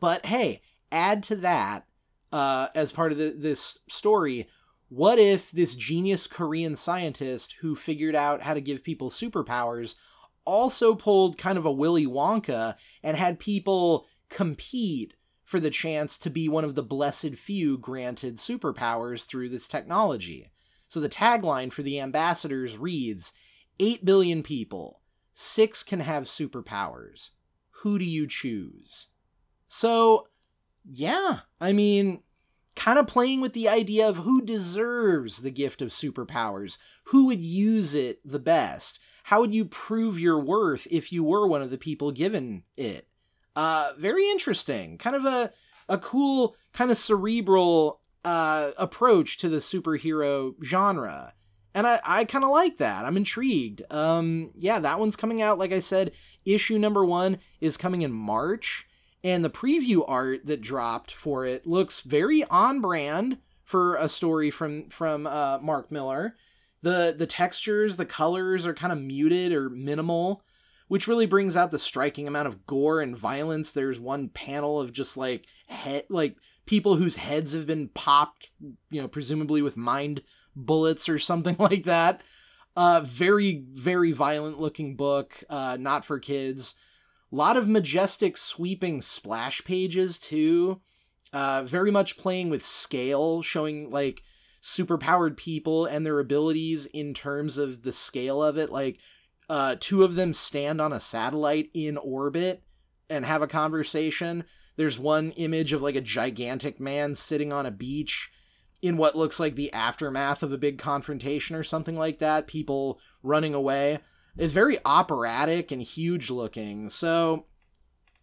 But 0.00 0.26
hey, 0.26 0.62
add 0.90 1.22
to 1.24 1.36
that, 1.36 1.86
uh, 2.32 2.68
as 2.74 2.92
part 2.92 3.12
of 3.12 3.18
the, 3.18 3.34
this 3.36 3.78
story, 3.88 4.48
what 4.88 5.18
if 5.18 5.50
this 5.50 5.74
genius 5.74 6.26
Korean 6.26 6.76
scientist 6.76 7.56
who 7.60 7.74
figured 7.74 8.14
out 8.14 8.42
how 8.42 8.54
to 8.54 8.60
give 8.60 8.82
people 8.82 9.10
superpowers 9.10 9.94
also 10.44 10.94
pulled 10.94 11.38
kind 11.38 11.58
of 11.58 11.64
a 11.64 11.72
Willy 11.72 12.06
Wonka 12.06 12.76
and 13.02 13.16
had 13.16 13.38
people 13.38 14.06
compete 14.28 15.14
for 15.44 15.60
the 15.60 15.70
chance 15.70 16.18
to 16.18 16.30
be 16.30 16.48
one 16.48 16.64
of 16.64 16.74
the 16.74 16.82
blessed 16.82 17.34
few 17.34 17.78
granted 17.78 18.36
superpowers 18.36 19.24
through 19.24 19.50
this 19.50 19.68
technology? 19.68 20.50
So 20.88 21.00
the 21.00 21.08
tagline 21.08 21.72
for 21.72 21.82
the 21.82 22.00
ambassadors 22.00 22.78
reads 22.78 23.32
8 23.80 24.04
billion 24.04 24.42
people, 24.42 25.00
6 25.34 25.82
can 25.82 26.00
have 26.00 26.24
superpowers. 26.24 27.30
Who 27.82 27.98
do 27.98 28.04
you 28.04 28.26
choose? 28.26 29.08
So, 29.68 30.28
yeah, 30.84 31.40
I 31.60 31.72
mean, 31.72 32.22
kind 32.76 32.98
of 32.98 33.06
playing 33.06 33.40
with 33.40 33.52
the 33.52 33.68
idea 33.68 34.08
of 34.08 34.18
who 34.18 34.42
deserves 34.42 35.42
the 35.42 35.50
gift 35.50 35.80
of 35.80 35.90
superpowers, 35.90 36.78
who 37.04 37.26
would 37.26 37.40
use 37.40 37.94
it 37.94 38.20
the 38.24 38.38
best. 38.38 38.98
How 39.24 39.40
would 39.40 39.54
you 39.54 39.64
prove 39.64 40.18
your 40.18 40.38
worth 40.38 40.86
if 40.90 41.12
you 41.12 41.24
were 41.24 41.46
one 41.46 41.62
of 41.62 41.70
the 41.70 41.78
people 41.78 42.10
given 42.10 42.64
it? 42.76 43.08
Uh, 43.56 43.92
very 43.96 44.28
interesting. 44.28 44.98
Kind 44.98 45.16
of 45.16 45.24
a 45.24 45.52
a 45.88 45.98
cool, 45.98 46.56
kind 46.72 46.90
of 46.90 46.96
cerebral 46.96 48.00
uh, 48.24 48.70
approach 48.78 49.36
to 49.38 49.48
the 49.48 49.58
superhero 49.58 50.54
genre. 50.62 51.34
And 51.74 51.86
I, 51.86 52.00
I 52.04 52.24
kind 52.24 52.44
of 52.44 52.50
like 52.50 52.78
that. 52.78 53.04
I'm 53.04 53.16
intrigued. 53.16 53.82
Um, 53.90 54.52
yeah, 54.56 54.78
that 54.78 54.98
one's 54.98 55.16
coming 55.16 55.42
out. 55.42 55.58
Like 55.58 55.72
I 55.72 55.80
said, 55.80 56.12
issue 56.44 56.78
number 56.78 57.04
one 57.04 57.38
is 57.60 57.76
coming 57.76 58.02
in 58.02 58.12
March 58.12 58.86
and 59.24 59.42
the 59.42 59.50
preview 59.50 60.04
art 60.06 60.44
that 60.44 60.60
dropped 60.60 61.10
for 61.10 61.46
it 61.46 61.66
looks 61.66 62.02
very 62.02 62.44
on 62.44 62.80
brand 62.82 63.38
for 63.64 63.96
a 63.96 64.08
story 64.08 64.50
from 64.50 64.90
from 64.90 65.26
uh, 65.26 65.58
Mark 65.60 65.90
Miller. 65.90 66.36
The 66.82 67.14
the 67.16 67.26
textures, 67.26 67.96
the 67.96 68.04
colors 68.04 68.66
are 68.66 68.74
kind 68.74 68.92
of 68.92 69.00
muted 69.00 69.52
or 69.52 69.70
minimal, 69.70 70.42
which 70.88 71.08
really 71.08 71.26
brings 71.26 71.56
out 71.56 71.70
the 71.70 71.78
striking 71.78 72.28
amount 72.28 72.46
of 72.46 72.66
gore 72.66 73.00
and 73.00 73.16
violence. 73.16 73.70
There's 73.70 73.98
one 73.98 74.28
panel 74.28 74.78
of 74.78 74.92
just 74.92 75.16
like 75.16 75.46
head 75.66 76.04
like 76.10 76.36
people 76.66 76.96
whose 76.96 77.16
heads 77.16 77.54
have 77.54 77.66
been 77.66 77.88
popped, 77.88 78.50
you 78.90 79.00
know, 79.00 79.08
presumably 79.08 79.62
with 79.62 79.76
mind 79.76 80.22
bullets 80.54 81.08
or 81.08 81.18
something 81.18 81.56
like 81.58 81.84
that. 81.84 82.20
Uh, 82.76 83.00
very 83.02 83.64
very 83.72 84.12
violent 84.12 84.60
looking 84.60 84.96
book, 84.96 85.42
uh, 85.48 85.78
not 85.80 86.04
for 86.04 86.18
kids. 86.18 86.74
Lot 87.34 87.56
of 87.56 87.68
majestic, 87.68 88.36
sweeping 88.36 89.00
splash 89.00 89.64
pages, 89.64 90.20
too. 90.20 90.80
Uh, 91.32 91.64
very 91.64 91.90
much 91.90 92.16
playing 92.16 92.48
with 92.48 92.64
scale, 92.64 93.42
showing 93.42 93.90
like 93.90 94.22
superpowered 94.62 95.36
people 95.36 95.84
and 95.84 96.06
their 96.06 96.20
abilities 96.20 96.86
in 96.86 97.12
terms 97.12 97.58
of 97.58 97.82
the 97.82 97.92
scale 97.92 98.40
of 98.40 98.56
it. 98.56 98.70
Like, 98.70 99.00
uh, 99.50 99.74
two 99.80 100.04
of 100.04 100.14
them 100.14 100.32
stand 100.32 100.80
on 100.80 100.92
a 100.92 101.00
satellite 101.00 101.70
in 101.74 101.96
orbit 101.96 102.62
and 103.10 103.26
have 103.26 103.42
a 103.42 103.48
conversation. 103.48 104.44
There's 104.76 104.96
one 104.96 105.32
image 105.32 105.72
of 105.72 105.82
like 105.82 105.96
a 105.96 106.00
gigantic 106.00 106.78
man 106.78 107.16
sitting 107.16 107.52
on 107.52 107.66
a 107.66 107.72
beach 107.72 108.30
in 108.80 108.96
what 108.96 109.16
looks 109.16 109.40
like 109.40 109.56
the 109.56 109.72
aftermath 109.72 110.44
of 110.44 110.52
a 110.52 110.58
big 110.58 110.78
confrontation 110.78 111.56
or 111.56 111.64
something 111.64 111.96
like 111.96 112.20
that, 112.20 112.46
people 112.46 113.00
running 113.24 113.54
away 113.54 113.98
is 114.36 114.52
very 114.52 114.78
operatic 114.84 115.70
and 115.70 115.82
huge 115.82 116.30
looking. 116.30 116.88
So 116.88 117.46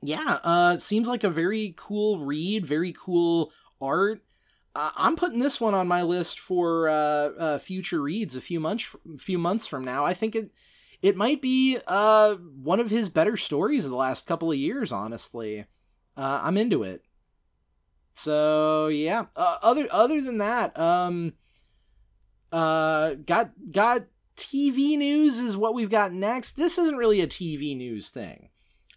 yeah, 0.01 0.39
uh 0.43 0.77
seems 0.77 1.07
like 1.07 1.23
a 1.23 1.29
very 1.29 1.73
cool 1.77 2.19
read, 2.19 2.65
very 2.65 2.93
cool 2.93 3.51
art. 3.79 4.21
Uh, 4.73 4.91
I'm 4.95 5.17
putting 5.17 5.39
this 5.39 5.59
one 5.59 5.73
on 5.73 5.87
my 5.87 6.01
list 6.01 6.39
for 6.39 6.87
uh, 6.87 6.93
uh, 6.93 7.57
future 7.57 8.01
reads 8.01 8.35
a 8.37 8.41
few 8.41 8.59
months 8.59 8.95
few 9.17 9.37
months 9.37 9.67
from 9.67 9.83
now. 9.83 10.05
I 10.05 10.13
think 10.13 10.35
it 10.35 10.51
it 11.01 11.15
might 11.17 11.41
be 11.41 11.79
uh, 11.87 12.35
one 12.35 12.79
of 12.79 12.89
his 12.89 13.09
better 13.09 13.35
stories 13.35 13.85
of 13.85 13.91
the 13.91 13.97
last 13.97 14.27
couple 14.27 14.51
of 14.51 14.57
years. 14.57 14.91
Honestly, 14.91 15.65
uh, 16.15 16.41
I'm 16.43 16.57
into 16.57 16.83
it. 16.83 17.03
So 18.13 18.87
yeah. 18.87 19.25
Uh, 19.35 19.57
other 19.61 19.87
other 19.91 20.21
than 20.21 20.37
that, 20.37 20.77
um, 20.79 21.33
uh, 22.51 23.15
got 23.25 23.51
got 23.71 24.05
TV 24.41 24.97
news 24.97 25.39
is 25.39 25.55
what 25.55 25.75
we've 25.75 25.89
got 25.89 26.11
next. 26.11 26.57
This 26.57 26.79
isn't 26.79 26.97
really 26.97 27.21
a 27.21 27.27
TV 27.27 27.77
news 27.77 28.09
thing, 28.09 28.49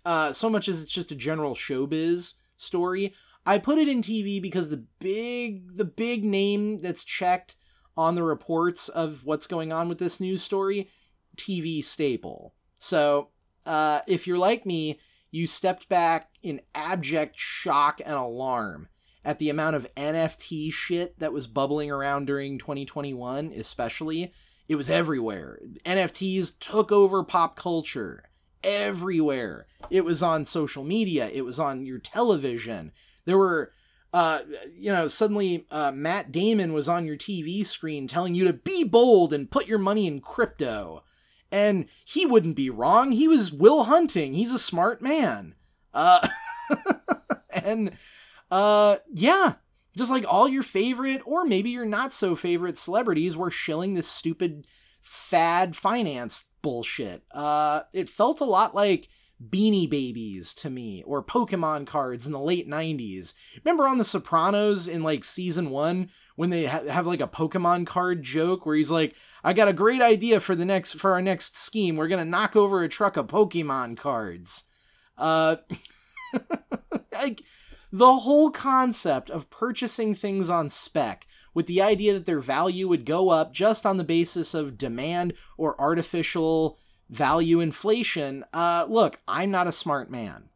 uh, 0.05 0.33
so 0.33 0.49
much 0.49 0.69
as 0.69 0.83
it's 0.83 0.91
just 0.91 1.13
a 1.13 1.17
general 1.17 1.55
showbiz 1.55 2.33
story. 2.57 3.13
I 3.45 3.59
put 3.59 3.77
it 3.77 3.87
in 3.87 4.01
TV 4.01 4.41
because 4.41 4.71
the 4.71 4.87
big 5.01 5.77
the 5.77 5.85
big 5.85 6.25
name 6.25 6.79
that's 6.79 7.05
checked 7.05 7.57
on 7.95 8.15
the 8.15 8.23
reports 8.23 8.89
of 8.89 9.25
what's 9.25 9.47
going 9.47 9.71
on 9.71 9.87
with 9.87 9.99
this 9.99 10.19
news 10.19 10.43
story, 10.43 10.89
TV 11.37 11.85
staple. 11.85 12.55
So 12.79 13.29
uh, 13.67 14.01
if 14.09 14.27
you're 14.27 14.39
like 14.39 14.65
me, 14.65 14.99
you 15.31 15.47
stepped 15.47 15.91
back 15.91 16.31
in 16.43 16.63
abject 16.75 17.39
shock 17.39 18.01
and 18.05 18.15
alarm 18.15 18.89
at 19.27 19.39
the 19.39 19.51
amount 19.51 19.77
of 19.77 19.95
NFT 19.95 20.73
shit 20.73 21.19
that 21.19 21.35
was 21.35 21.47
bubbling 21.47 21.91
around 21.91 22.27
during 22.27 22.59
2021, 22.59 23.53
especially 23.55 24.33
it 24.69 24.77
was 24.77 24.91
everywhere. 24.91 25.59
NFTs 25.85 26.59
took 26.59 26.91
over 26.91 27.23
pop 27.23 27.57
culture 27.57 28.25
everywhere. 28.63 29.67
It 29.91 30.05
was 30.05 30.23
on 30.23 30.45
social 30.45 30.85
media, 30.85 31.31
it 31.33 31.45
was 31.45 31.61
on 31.61 31.85
your 31.85 31.99
television. 31.99 32.93
There 33.27 33.39
were 33.39 33.73
uh, 34.15 34.43
you 34.79 34.93
know, 34.93 35.09
suddenly 35.09 35.67
uh, 35.73 35.91
Matt 35.93 36.31
Damon 36.31 36.73
was 36.73 36.89
on 36.89 37.05
your 37.05 37.17
TV 37.17 37.67
screen 37.67 38.07
telling 38.07 38.37
you 38.37 38.45
to 38.45 38.53
be 38.53 38.85
bold 38.85 39.33
and 39.33 39.51
put 39.51 39.67
your 39.67 39.81
money 39.81 40.07
in 40.07 40.21
crypto. 40.21 41.03
And 41.51 41.87
he 42.05 42.25
wouldn't 42.25 42.55
be 42.55 42.71
wrong. 42.71 43.11
He 43.11 43.27
was 43.27 43.53
Will 43.53 43.85
Hunting. 43.85 44.35
He's 44.35 44.53
a 44.53 44.59
smart 44.59 45.03
man. 45.03 45.57
Uh, 45.93 46.29
and 47.51 47.91
uh, 48.53 48.99
yeah, 49.09 49.55
just 49.97 50.11
like 50.11 50.25
all 50.27 50.49
your 50.49 50.63
favorite, 50.63 51.23
or 51.25 51.45
maybe 51.45 51.71
your 51.71 51.87
not 51.87 52.13
so 52.13 52.35
favorite 52.35 52.79
celebrities 52.79 53.37
were 53.37 53.51
shilling 53.51 53.95
this 53.95 54.09
stupid 54.09 54.67
fad 55.01 55.77
finance 55.77 56.45
bullshit. 56.63 57.23
Uh, 57.33 57.83
it 57.93 58.09
felt 58.09 58.41
a 58.41 58.45
lot 58.45 58.75
like 58.75 59.09
Beanie 59.51 59.91
Babies 59.91 60.55
to 60.55 60.71
me, 60.71 61.03
or 61.07 61.23
Pokemon 61.23 61.87
cards 61.87 62.27
in 62.27 62.33
the 62.33 62.41
late 62.41 62.69
90s. 62.69 63.35
Remember 63.65 63.87
on 63.87 63.99
The 63.99 64.05
Sopranos 64.05 64.89
in 64.89 65.03
like 65.03 65.25
season 65.25 65.71
one 65.71 66.11
when 66.37 66.51
they 66.51 66.67
ha- 66.67 66.87
have 66.89 67.07
like 67.07 67.21
a 67.21 67.29
Pokemon 67.29 67.87
card 67.87 68.23
joke 68.23 68.65
where 68.65 68.77
he's 68.77 68.91
like, 68.91 69.15
I 69.43 69.53
got 69.53 69.69
a 69.69 69.73
great 69.73 70.01
idea 70.01 70.41
for 70.41 70.55
the 70.55 70.65
next 70.65 70.95
for 70.95 71.13
our 71.13 71.23
next 71.23 71.57
scheme. 71.57 71.97
We're 71.97 72.09
gonna 72.09 72.25
knock 72.25 72.57
over 72.57 72.83
a 72.83 72.89
truck 72.89 73.17
of 73.17 73.27
Pokemon 73.27 73.97
cards. 73.97 74.65
Uh 75.19 75.57
like 77.13 77.43
the 77.95 78.17
whole 78.17 78.51
concept 78.51 79.31
of 79.31 79.49
purchasing 79.51 80.15
things 80.15 80.51
on 80.51 80.69
spec 80.69 81.29
with 81.55 81.69
the 81.69 81.81
idea 81.81 82.13
that 82.13 82.27
their 82.27 82.41
value 82.41 82.89
would 82.89 83.07
go 83.07 83.29
up 83.29 83.53
just 83.53 83.87
on 83.87 83.99
the 83.99 84.03
basis 84.03 84.53
of 84.53 84.77
demand 84.77 85.33
or 85.57 85.81
artificial 85.81 86.77
value 87.09 87.61
inflation. 87.61 88.45
Uh, 88.53 88.85
look, 88.89 89.21
I'm 89.29 89.53
not 89.53 89.69
a 89.69 89.73
smart 89.73 90.11
man, 90.11 90.49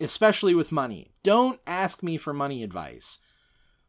especially 0.00 0.52
with 0.52 0.72
money. 0.72 1.12
Don't 1.22 1.60
ask 1.64 2.02
me 2.02 2.16
for 2.16 2.34
money 2.34 2.64
advice. 2.64 3.20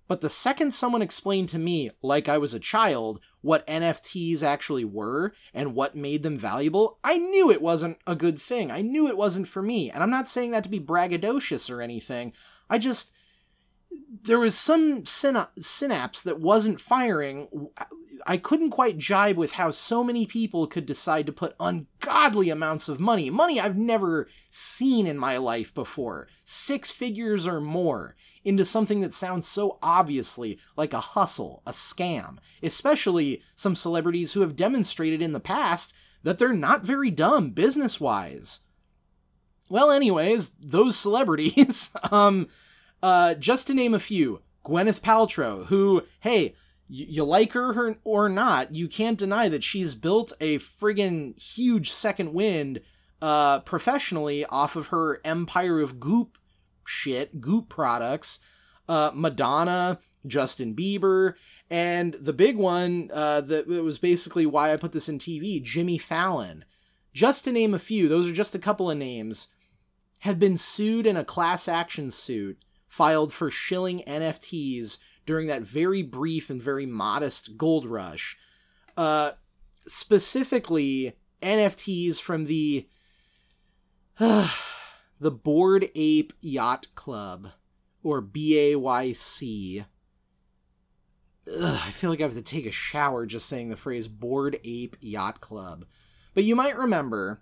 But 0.08 0.20
the 0.20 0.30
second 0.30 0.72
someone 0.72 1.02
explained 1.02 1.50
to 1.50 1.58
me, 1.58 1.90
like 2.04 2.28
I 2.28 2.38
was 2.38 2.54
a 2.54 2.60
child, 2.60 3.22
what 3.40 3.66
NFTs 3.66 4.44
actually 4.44 4.84
were 4.84 5.32
and 5.54 5.74
what 5.74 5.96
made 5.96 6.22
them 6.22 6.38
valuable, 6.38 7.00
I 7.02 7.18
knew 7.18 7.50
it 7.50 7.62
wasn't 7.62 7.98
a 8.06 8.14
good 8.14 8.38
thing. 8.38 8.70
I 8.70 8.82
knew 8.82 9.08
it 9.08 9.16
wasn't 9.16 9.48
for 9.48 9.62
me. 9.62 9.90
And 9.90 10.04
I'm 10.04 10.10
not 10.10 10.28
saying 10.28 10.52
that 10.52 10.66
to 10.66 10.70
be 10.70 10.82
braggadocious 10.82 11.72
or 11.72 11.82
anything. 11.82 12.34
I 12.72 12.80
just 12.80 13.12
there 14.24 14.40
was 14.40 14.58
some 14.58 15.06
synapse 15.06 16.22
that 16.22 16.40
wasn't 16.40 16.82
firing 16.82 17.70
I 18.26 18.38
couldn't 18.38 18.70
quite 18.70 18.98
jibe 18.98 19.38
with 19.38 19.54
how 19.54 19.72
so 19.72 20.04
many 20.04 20.26
people 20.26 20.68
could 20.68 20.86
decide 20.86 21.26
to 21.26 21.34
put 21.34 21.56
ungodly 21.60 22.50
amounts 22.50 22.90
of 22.90 23.00
money, 23.00 23.30
money 23.30 23.60
I've 23.60 23.78
never 23.78 24.28
seen 24.50 25.08
in 25.08 25.18
my 25.18 25.38
life 25.38 25.74
before, 25.74 26.28
six 26.44 26.92
figures 26.92 27.48
or 27.48 27.60
more, 27.60 28.16
into 28.44 28.66
something 28.66 29.02
that 29.02 29.14
sounds 29.14 29.48
so 29.48 29.78
obviously 29.82 30.60
like 30.78 30.94
a 30.94 31.00
hustle, 31.00 31.62
a 31.66 31.72
scam, 31.72 32.38
especially 32.62 33.42
some 33.56 33.76
celebrities 33.76 34.34
who 34.34 34.42
have 34.42 34.56
demonstrated 34.56 35.22
in 35.22 35.34
the 35.34 35.40
past 35.40 35.94
that 36.24 36.38
they're 36.38 36.54
not 36.54 36.84
very 36.84 37.12
dumb 37.12 37.52
business 37.52 38.00
wise. 38.00 38.60
Well, 39.72 39.90
anyways, 39.90 40.50
those 40.60 40.98
celebrities, 40.98 41.92
um, 42.12 42.50
uh, 43.02 43.36
just 43.36 43.68
to 43.68 43.74
name 43.74 43.94
a 43.94 44.00
few, 44.00 44.42
Gwyneth 44.66 45.00
Paltrow, 45.00 45.68
who, 45.68 46.04
hey, 46.20 46.56
you 46.90 47.24
like 47.24 47.54
her 47.54 47.96
or 48.04 48.28
not, 48.28 48.76
you 48.76 48.90
can't 48.90 49.18
deny 49.18 49.48
that 49.48 49.64
she's 49.64 49.96
built 49.96 50.34
a 50.42 50.60
friggin' 50.60 51.40
huge 51.42 51.90
second 51.90 52.34
wind 52.34 52.82
uh, 53.22 53.62
professionally 53.62 54.44
off 54.48 54.76
of 54.76 54.88
her 54.88 55.22
empire 55.24 55.80
of 55.80 56.02
goop 56.02 56.38
shit, 56.84 57.40
goop 57.40 57.70
products. 57.70 58.40
Uh, 58.90 59.12
Madonna, 59.14 60.00
Justin 60.28 60.76
Bieber, 60.76 61.36
and 61.70 62.16
the 62.16 62.34
big 62.34 62.58
one 62.58 63.10
uh, 63.14 63.40
that 63.40 63.68
was 63.68 63.98
basically 63.98 64.46
why 64.46 64.74
I 64.74 64.76
put 64.76 64.92
this 64.92 65.08
in 65.08 65.18
TV, 65.18 65.64
Jimmy 65.64 65.98
Fallon. 65.98 66.66
Just 67.14 67.46
to 67.46 67.54
name 67.54 67.74
a 67.74 67.80
few, 67.80 68.10
those 68.10 68.28
are 68.28 68.34
just 68.34 68.54
a 68.54 68.60
couple 68.60 68.92
of 68.92 68.98
names, 68.98 69.48
have 70.22 70.40
been 70.40 70.58
sued 70.58 71.06
in 71.06 71.18
a 71.18 71.26
class 71.26 71.68
action 71.68 72.12
suit 72.12 72.58
filed 72.88 73.34
for 73.34 73.50
shilling 73.50 74.04
NFTs 74.08 75.00
during 75.26 75.48
that 75.48 75.62
very 75.62 76.04
brief 76.04 76.50
and 76.50 76.62
very 76.62 76.86
modest 76.86 77.58
gold 77.58 77.86
rush. 77.86 78.38
Uh, 78.98 79.32
specifically, 79.88 81.14
NFTs 81.42 82.20
from 82.20 82.46
the 82.46 82.88
uh, 84.20 84.52
the 85.20 85.32
Bored 85.32 85.90
Ape 85.96 86.34
Yacht 86.42 86.88
Club, 86.96 87.50
or 88.04 88.22
BAYC. 88.22 89.86
Ugh, 91.48 91.80
I 91.84 91.92
feel 91.92 92.10
like 92.12 92.20
I 92.20 92.24
have 92.24 92.34
to 92.34 92.42
take 92.42 92.66
a 92.68 92.72
shower 92.72 93.26
just 93.26 93.48
saying 93.48 93.70
the 93.70 93.76
phrase 93.76 94.08
Bored 94.08 94.60
Ape 94.64 94.98
Yacht 95.02 95.42
Club. 95.42 95.86
But 96.34 96.44
you 96.44 96.56
might 96.56 96.78
remember, 96.78 97.42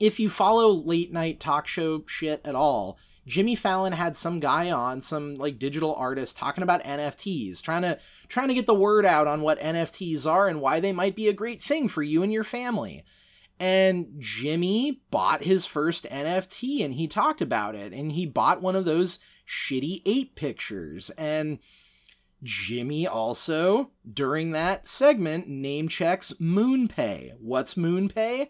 if 0.00 0.20
you 0.20 0.28
follow 0.28 0.68
late 0.68 1.12
night 1.12 1.40
talk 1.40 1.66
show 1.66 2.04
shit 2.06 2.40
at 2.44 2.54
all, 2.54 2.98
Jimmy 3.26 3.54
Fallon 3.54 3.92
had 3.92 4.16
some 4.16 4.40
guy 4.40 4.70
on, 4.70 5.02
some 5.02 5.34
like 5.34 5.58
digital 5.58 5.94
artist 5.94 6.36
talking 6.36 6.62
about 6.62 6.82
NFTs, 6.82 7.60
trying 7.60 7.82
to 7.82 7.98
trying 8.28 8.48
to 8.48 8.54
get 8.54 8.66
the 8.66 8.74
word 8.74 9.04
out 9.04 9.26
on 9.26 9.42
what 9.42 9.60
NFTs 9.60 10.26
are 10.26 10.48
and 10.48 10.62
why 10.62 10.80
they 10.80 10.94
might 10.94 11.14
be 11.14 11.28
a 11.28 11.34
great 11.34 11.60
thing 11.60 11.88
for 11.88 12.02
you 12.02 12.22
and 12.22 12.32
your 12.32 12.44
family. 12.44 13.04
And 13.60 14.14
Jimmy 14.18 15.02
bought 15.10 15.42
his 15.42 15.66
first 15.66 16.04
NFT 16.04 16.82
and 16.82 16.94
he 16.94 17.06
talked 17.06 17.42
about 17.42 17.74
it 17.74 17.92
and 17.92 18.12
he 18.12 18.24
bought 18.24 18.62
one 18.62 18.76
of 18.76 18.86
those 18.86 19.18
shitty 19.46 20.00
ape 20.06 20.34
pictures 20.34 21.10
and 21.18 21.58
Jimmy 22.42 23.06
also 23.06 23.90
during 24.10 24.52
that 24.52 24.88
segment 24.88 25.48
name 25.48 25.88
checks 25.88 26.32
MoonPay. 26.40 27.32
What's 27.40 27.74
MoonPay? 27.74 28.48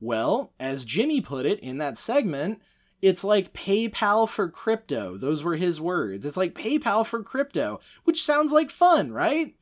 Well, 0.00 0.52
as 0.60 0.84
Jimmy 0.84 1.20
put 1.20 1.46
it 1.46 1.60
in 1.60 1.78
that 1.78 1.96
segment, 1.96 2.60
it's 3.02 3.24
like 3.24 3.52
PayPal 3.52 4.28
for 4.28 4.48
crypto. 4.48 5.16
Those 5.16 5.42
were 5.42 5.56
his 5.56 5.80
words. 5.80 6.26
It's 6.26 6.36
like 6.36 6.54
PayPal 6.54 7.04
for 7.06 7.22
crypto, 7.22 7.80
which 8.04 8.24
sounds 8.24 8.52
like 8.52 8.70
fun, 8.70 9.12
right? 9.12 9.54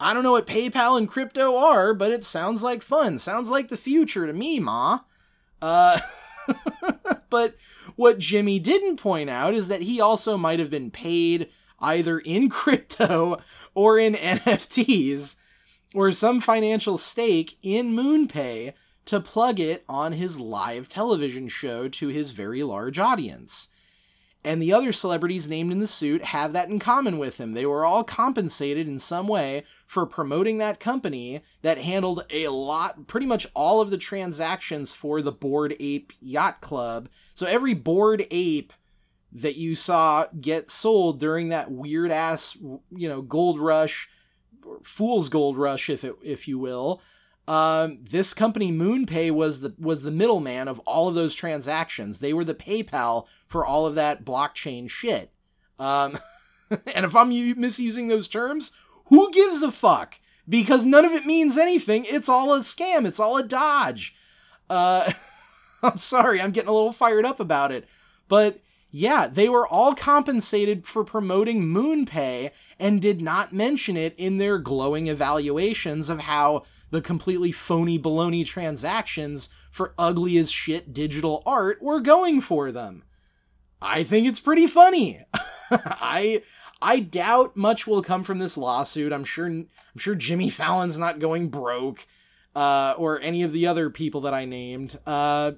I 0.00 0.14
don't 0.14 0.24
know 0.24 0.32
what 0.32 0.46
PayPal 0.46 0.98
and 0.98 1.08
crypto 1.08 1.56
are, 1.56 1.94
but 1.94 2.12
it 2.12 2.24
sounds 2.24 2.62
like 2.62 2.82
fun. 2.82 3.18
Sounds 3.18 3.50
like 3.50 3.68
the 3.68 3.76
future 3.76 4.26
to 4.26 4.32
me, 4.32 4.58
Ma. 4.58 5.00
Uh, 5.60 6.00
but 7.30 7.56
what 7.96 8.18
Jimmy 8.18 8.58
didn't 8.58 8.96
point 8.96 9.30
out 9.30 9.54
is 9.54 9.68
that 9.68 9.82
he 9.82 10.00
also 10.00 10.36
might 10.36 10.58
have 10.58 10.70
been 10.70 10.90
paid 10.90 11.48
either 11.80 12.18
in 12.18 12.48
crypto 12.50 13.40
or 13.74 13.98
in 13.98 14.14
NFTs 14.14 15.36
or 15.94 16.10
some 16.10 16.40
financial 16.40 16.98
stake 16.98 17.56
in 17.62 17.94
MoonPay 17.94 18.72
to 19.06 19.20
plug 19.20 19.58
it 19.58 19.84
on 19.88 20.12
his 20.12 20.38
live 20.38 20.88
television 20.88 21.48
show 21.48 21.88
to 21.88 22.08
his 22.08 22.30
very 22.30 22.62
large 22.62 22.98
audience. 22.98 23.68
And 24.44 24.60
the 24.60 24.72
other 24.72 24.90
celebrities 24.90 25.48
named 25.48 25.70
in 25.70 25.78
the 25.78 25.86
suit 25.86 26.24
have 26.24 26.52
that 26.52 26.68
in 26.68 26.80
common 26.80 27.18
with 27.18 27.38
him. 27.40 27.52
They 27.52 27.64
were 27.64 27.84
all 27.84 28.02
compensated 28.02 28.88
in 28.88 28.98
some 28.98 29.28
way 29.28 29.62
for 29.86 30.04
promoting 30.04 30.58
that 30.58 30.80
company 30.80 31.42
that 31.62 31.78
handled 31.78 32.24
a 32.30 32.48
lot, 32.48 33.06
pretty 33.06 33.26
much 33.26 33.46
all 33.54 33.80
of 33.80 33.90
the 33.90 33.98
transactions 33.98 34.92
for 34.92 35.22
the 35.22 35.30
Bored 35.30 35.76
Ape 35.78 36.12
Yacht 36.20 36.60
Club. 36.60 37.08
So 37.36 37.46
every 37.46 37.74
Bored 37.74 38.26
Ape 38.32 38.72
that 39.30 39.56
you 39.56 39.76
saw 39.76 40.26
get 40.40 40.70
sold 40.70 41.20
during 41.20 41.50
that 41.50 41.70
weird 41.70 42.10
ass, 42.10 42.56
you 42.90 43.08
know, 43.08 43.22
gold 43.22 43.60
rush, 43.60 44.08
fool's 44.82 45.28
gold 45.28 45.56
rush, 45.56 45.88
if 45.88 46.02
it, 46.04 46.16
if 46.22 46.48
you 46.48 46.58
will, 46.58 47.00
um, 47.48 47.98
this 48.02 48.34
company 48.34 48.70
MoonPay 48.70 49.30
was 49.32 49.60
the 49.60 49.74
was 49.78 50.02
the 50.02 50.12
middleman 50.12 50.68
of 50.68 50.78
all 50.80 51.08
of 51.08 51.14
those 51.14 51.34
transactions. 51.34 52.18
They 52.18 52.32
were 52.32 52.44
the 52.44 52.54
PayPal 52.54 53.26
for 53.48 53.66
all 53.66 53.86
of 53.86 53.94
that 53.96 54.24
blockchain 54.24 54.88
shit. 54.88 55.32
Um, 55.78 56.18
and 56.94 57.04
if 57.04 57.16
I'm 57.16 57.28
misusing 57.28 58.08
those 58.08 58.28
terms, 58.28 58.70
who 59.06 59.30
gives 59.32 59.62
a 59.62 59.72
fuck? 59.72 60.18
Because 60.48 60.86
none 60.86 61.04
of 61.04 61.12
it 61.12 61.26
means 61.26 61.56
anything. 61.58 62.04
It's 62.06 62.28
all 62.28 62.54
a 62.54 62.60
scam. 62.60 63.06
It's 63.06 63.20
all 63.20 63.36
a 63.36 63.42
dodge. 63.42 64.14
Uh, 64.70 65.12
I'm 65.82 65.98
sorry, 65.98 66.40
I'm 66.40 66.52
getting 66.52 66.70
a 66.70 66.72
little 66.72 66.92
fired 66.92 67.24
up 67.24 67.40
about 67.40 67.72
it, 67.72 67.86
but 68.28 68.58
yeah, 68.94 69.26
they 69.26 69.48
were 69.48 69.66
all 69.66 69.94
compensated 69.94 70.86
for 70.86 71.02
promoting 71.02 71.62
MoonPay 71.62 72.50
and 72.78 73.00
did 73.00 73.22
not 73.22 73.50
mention 73.50 73.96
it 73.96 74.14
in 74.18 74.36
their 74.36 74.58
glowing 74.58 75.06
evaluations 75.06 76.10
of 76.10 76.20
how 76.20 76.64
the 76.90 77.00
completely 77.00 77.50
phony 77.50 77.98
baloney 77.98 78.44
transactions 78.44 79.48
for 79.70 79.94
ugly 79.98 80.36
as 80.36 80.50
shit 80.50 80.92
digital 80.92 81.42
art 81.46 81.82
were 81.82 82.00
going 82.00 82.42
for 82.42 82.70
them. 82.70 83.02
I 83.80 84.04
think 84.04 84.28
it's 84.28 84.40
pretty 84.40 84.66
funny. 84.66 85.24
I 85.70 86.42
I 86.82 87.00
doubt 87.00 87.56
much 87.56 87.86
will 87.86 88.02
come 88.02 88.22
from 88.22 88.40
this 88.40 88.58
lawsuit. 88.58 89.10
I'm 89.10 89.24
sure 89.24 89.46
I'm 89.46 89.68
sure 89.96 90.14
Jimmy 90.14 90.50
Fallon's 90.50 90.98
not 90.98 91.18
going 91.18 91.48
broke, 91.48 92.06
uh, 92.54 92.94
or 92.98 93.18
any 93.20 93.42
of 93.42 93.52
the 93.52 93.66
other 93.66 93.88
people 93.88 94.20
that 94.22 94.34
I 94.34 94.44
named. 94.44 94.98
Uh, 95.06 95.52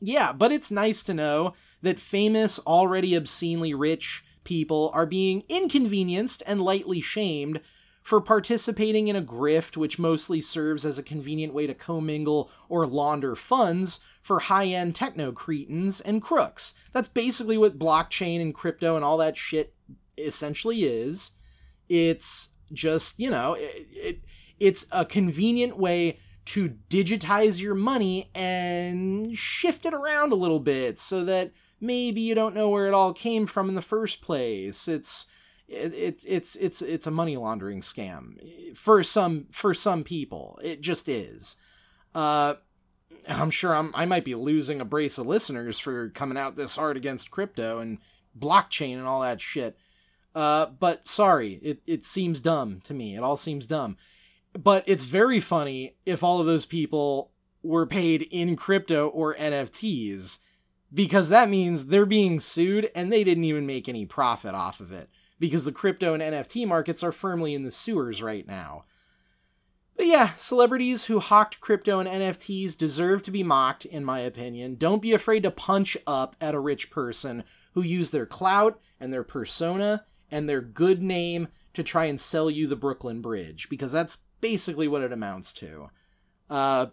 yeah, 0.00 0.32
but 0.32 0.52
it's 0.52 0.70
nice 0.70 1.02
to 1.04 1.14
know 1.14 1.52
that 1.82 1.98
famous, 1.98 2.58
already 2.60 3.14
obscenely 3.14 3.74
rich 3.74 4.24
people 4.44 4.90
are 4.94 5.06
being 5.06 5.44
inconvenienced 5.48 6.42
and 6.46 6.60
lightly 6.60 7.00
shamed 7.00 7.60
for 8.02 8.20
participating 8.20 9.08
in 9.08 9.16
a 9.16 9.22
grift 9.22 9.76
which 9.76 9.98
mostly 9.98 10.40
serves 10.40 10.86
as 10.86 10.98
a 10.98 11.02
convenient 11.02 11.52
way 11.52 11.66
to 11.66 11.74
commingle 11.74 12.50
or 12.68 12.86
launder 12.86 13.34
funds 13.34 14.00
for 14.22 14.40
high-end 14.40 14.94
techno 14.94 15.32
cretins 15.32 16.00
and 16.00 16.22
crooks. 16.22 16.74
That's 16.92 17.08
basically 17.08 17.58
what 17.58 17.78
blockchain 17.78 18.40
and 18.40 18.54
crypto 18.54 18.96
and 18.96 19.04
all 19.04 19.18
that 19.18 19.36
shit 19.36 19.74
essentially 20.16 20.84
is. 20.84 21.32
It's 21.88 22.48
just, 22.72 23.18
you 23.18 23.30
know, 23.30 23.54
it, 23.54 23.86
it 23.90 24.20
it's 24.58 24.86
a 24.92 25.04
convenient 25.04 25.76
way 25.76 26.18
to 26.46 26.70
digitize 26.88 27.60
your 27.60 27.74
money 27.74 28.30
and 28.34 29.36
shift 29.36 29.86
it 29.86 29.94
around 29.94 30.32
a 30.32 30.36
little 30.36 30.60
bit 30.60 30.98
so 30.98 31.24
that 31.24 31.52
maybe 31.80 32.20
you 32.20 32.34
don't 32.34 32.54
know 32.54 32.68
where 32.68 32.86
it 32.86 32.94
all 32.94 33.12
came 33.12 33.46
from 33.46 33.68
in 33.68 33.74
the 33.74 33.82
first 33.82 34.20
place. 34.22 34.88
It's 34.88 35.26
it's 35.68 36.24
it's 36.24 36.56
it's 36.56 36.82
it's 36.82 37.06
a 37.06 37.12
money 37.12 37.36
laundering 37.36 37.80
scam 37.80 38.76
for 38.76 39.02
some 39.02 39.46
for 39.52 39.72
some 39.72 40.04
people. 40.04 40.58
It 40.62 40.80
just 40.80 41.08
is. 41.08 41.56
Uh, 42.14 42.54
and 43.26 43.40
I'm 43.40 43.50
sure 43.50 43.74
I'm 43.74 43.92
I 43.94 44.06
might 44.06 44.24
be 44.24 44.34
losing 44.34 44.80
a 44.80 44.84
brace 44.84 45.18
of 45.18 45.26
listeners 45.26 45.78
for 45.78 46.10
coming 46.10 46.38
out 46.38 46.56
this 46.56 46.76
hard 46.76 46.96
against 46.96 47.30
crypto 47.30 47.78
and 47.78 47.98
blockchain 48.38 48.98
and 48.98 49.06
all 49.06 49.20
that 49.20 49.40
shit. 49.40 49.76
Uh, 50.34 50.66
but 50.66 51.06
sorry, 51.08 51.52
it 51.62 51.82
it 51.86 52.04
seems 52.04 52.40
dumb 52.40 52.80
to 52.84 52.94
me. 52.94 53.16
It 53.16 53.22
all 53.22 53.36
seems 53.36 53.66
dumb. 53.66 53.96
But 54.52 54.84
it's 54.86 55.04
very 55.04 55.38
funny 55.38 55.96
if 56.04 56.24
all 56.24 56.40
of 56.40 56.46
those 56.46 56.66
people 56.66 57.30
were 57.62 57.86
paid 57.86 58.22
in 58.30 58.56
crypto 58.56 59.08
or 59.08 59.34
NFTs 59.34 60.38
because 60.92 61.28
that 61.28 61.48
means 61.48 61.86
they're 61.86 62.06
being 62.06 62.40
sued 62.40 62.90
and 62.94 63.12
they 63.12 63.24
didn't 63.24 63.44
even 63.44 63.66
make 63.66 63.88
any 63.88 64.06
profit 64.06 64.54
off 64.54 64.80
of 64.80 64.92
it 64.92 65.08
because 65.38 65.64
the 65.64 65.72
crypto 65.72 66.14
and 66.14 66.22
NFT 66.22 66.66
markets 66.66 67.02
are 67.02 67.12
firmly 67.12 67.54
in 67.54 67.62
the 67.62 67.70
sewers 67.70 68.22
right 68.22 68.46
now. 68.46 68.84
But 69.96 70.06
yeah, 70.06 70.32
celebrities 70.36 71.04
who 71.04 71.20
hawked 71.20 71.60
crypto 71.60 72.00
and 72.00 72.08
NFTs 72.08 72.76
deserve 72.76 73.22
to 73.24 73.30
be 73.30 73.42
mocked, 73.42 73.84
in 73.84 74.04
my 74.04 74.20
opinion. 74.20 74.76
Don't 74.76 75.02
be 75.02 75.12
afraid 75.12 75.42
to 75.42 75.50
punch 75.50 75.96
up 76.06 76.36
at 76.40 76.54
a 76.54 76.60
rich 76.60 76.90
person 76.90 77.44
who 77.74 77.82
used 77.82 78.12
their 78.12 78.26
clout 78.26 78.80
and 78.98 79.12
their 79.12 79.22
persona 79.22 80.06
and 80.30 80.48
their 80.48 80.62
good 80.62 81.02
name 81.02 81.48
to 81.74 81.82
try 81.82 82.06
and 82.06 82.18
sell 82.18 82.50
you 82.50 82.66
the 82.66 82.76
Brooklyn 82.76 83.20
Bridge 83.20 83.68
because 83.68 83.92
that's 83.92 84.18
basically 84.40 84.88
what 84.88 85.02
it 85.02 85.12
amounts 85.12 85.52
to. 85.54 85.90
Uh, 86.48 86.86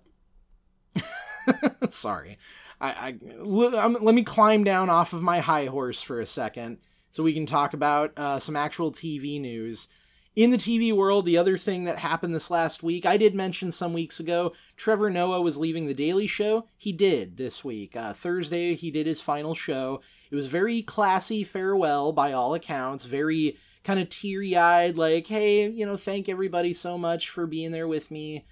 sorry, 1.89 2.37
I, 2.79 2.89
I 2.89 3.17
let 3.49 4.15
me 4.15 4.23
climb 4.23 4.63
down 4.63 4.89
off 4.89 5.13
of 5.13 5.21
my 5.21 5.39
high 5.39 5.65
horse 5.65 6.01
for 6.01 6.19
a 6.19 6.25
second 6.25 6.77
so 7.09 7.23
we 7.23 7.33
can 7.33 7.45
talk 7.45 7.73
about 7.73 8.13
uh, 8.17 8.39
some 8.39 8.55
actual 8.55 8.91
TV 8.91 9.41
news. 9.41 9.87
In 10.35 10.51
the 10.51 10.57
TV 10.57 10.93
world, 10.93 11.25
the 11.25 11.39
other 11.39 11.57
thing 11.57 11.85
that 11.85 11.97
happened 11.97 12.35
this 12.35 12.51
last 12.51 12.83
week, 12.83 13.07
I 13.07 13.17
did 13.17 13.33
mention 13.33 13.71
some 13.71 13.91
weeks 13.91 14.19
ago, 14.19 14.53
Trevor 14.75 15.09
Noah 15.09 15.41
was 15.41 15.57
leaving 15.57 15.87
The 15.87 15.95
Daily 15.95 16.27
Show. 16.27 16.67
He 16.77 16.91
did 16.91 17.37
this 17.37 17.65
week. 17.65 17.95
Uh, 17.95 18.13
Thursday, 18.13 18.75
he 18.75 18.91
did 18.91 19.07
his 19.07 19.19
final 19.19 19.55
show. 19.55 19.99
It 20.29 20.35
was 20.35 20.45
very 20.45 20.83
classy 20.83 21.43
farewell 21.43 22.11
by 22.11 22.33
all 22.33 22.53
accounts, 22.53 23.05
very 23.05 23.57
kind 23.83 23.99
of 23.99 24.09
teary 24.09 24.55
eyed, 24.55 24.95
like, 24.95 25.25
hey, 25.25 25.67
you 25.67 25.87
know, 25.87 25.97
thank 25.97 26.29
everybody 26.29 26.71
so 26.71 26.99
much 26.99 27.29
for 27.29 27.47
being 27.47 27.71
there 27.71 27.87
with 27.87 28.11
me. 28.11 28.45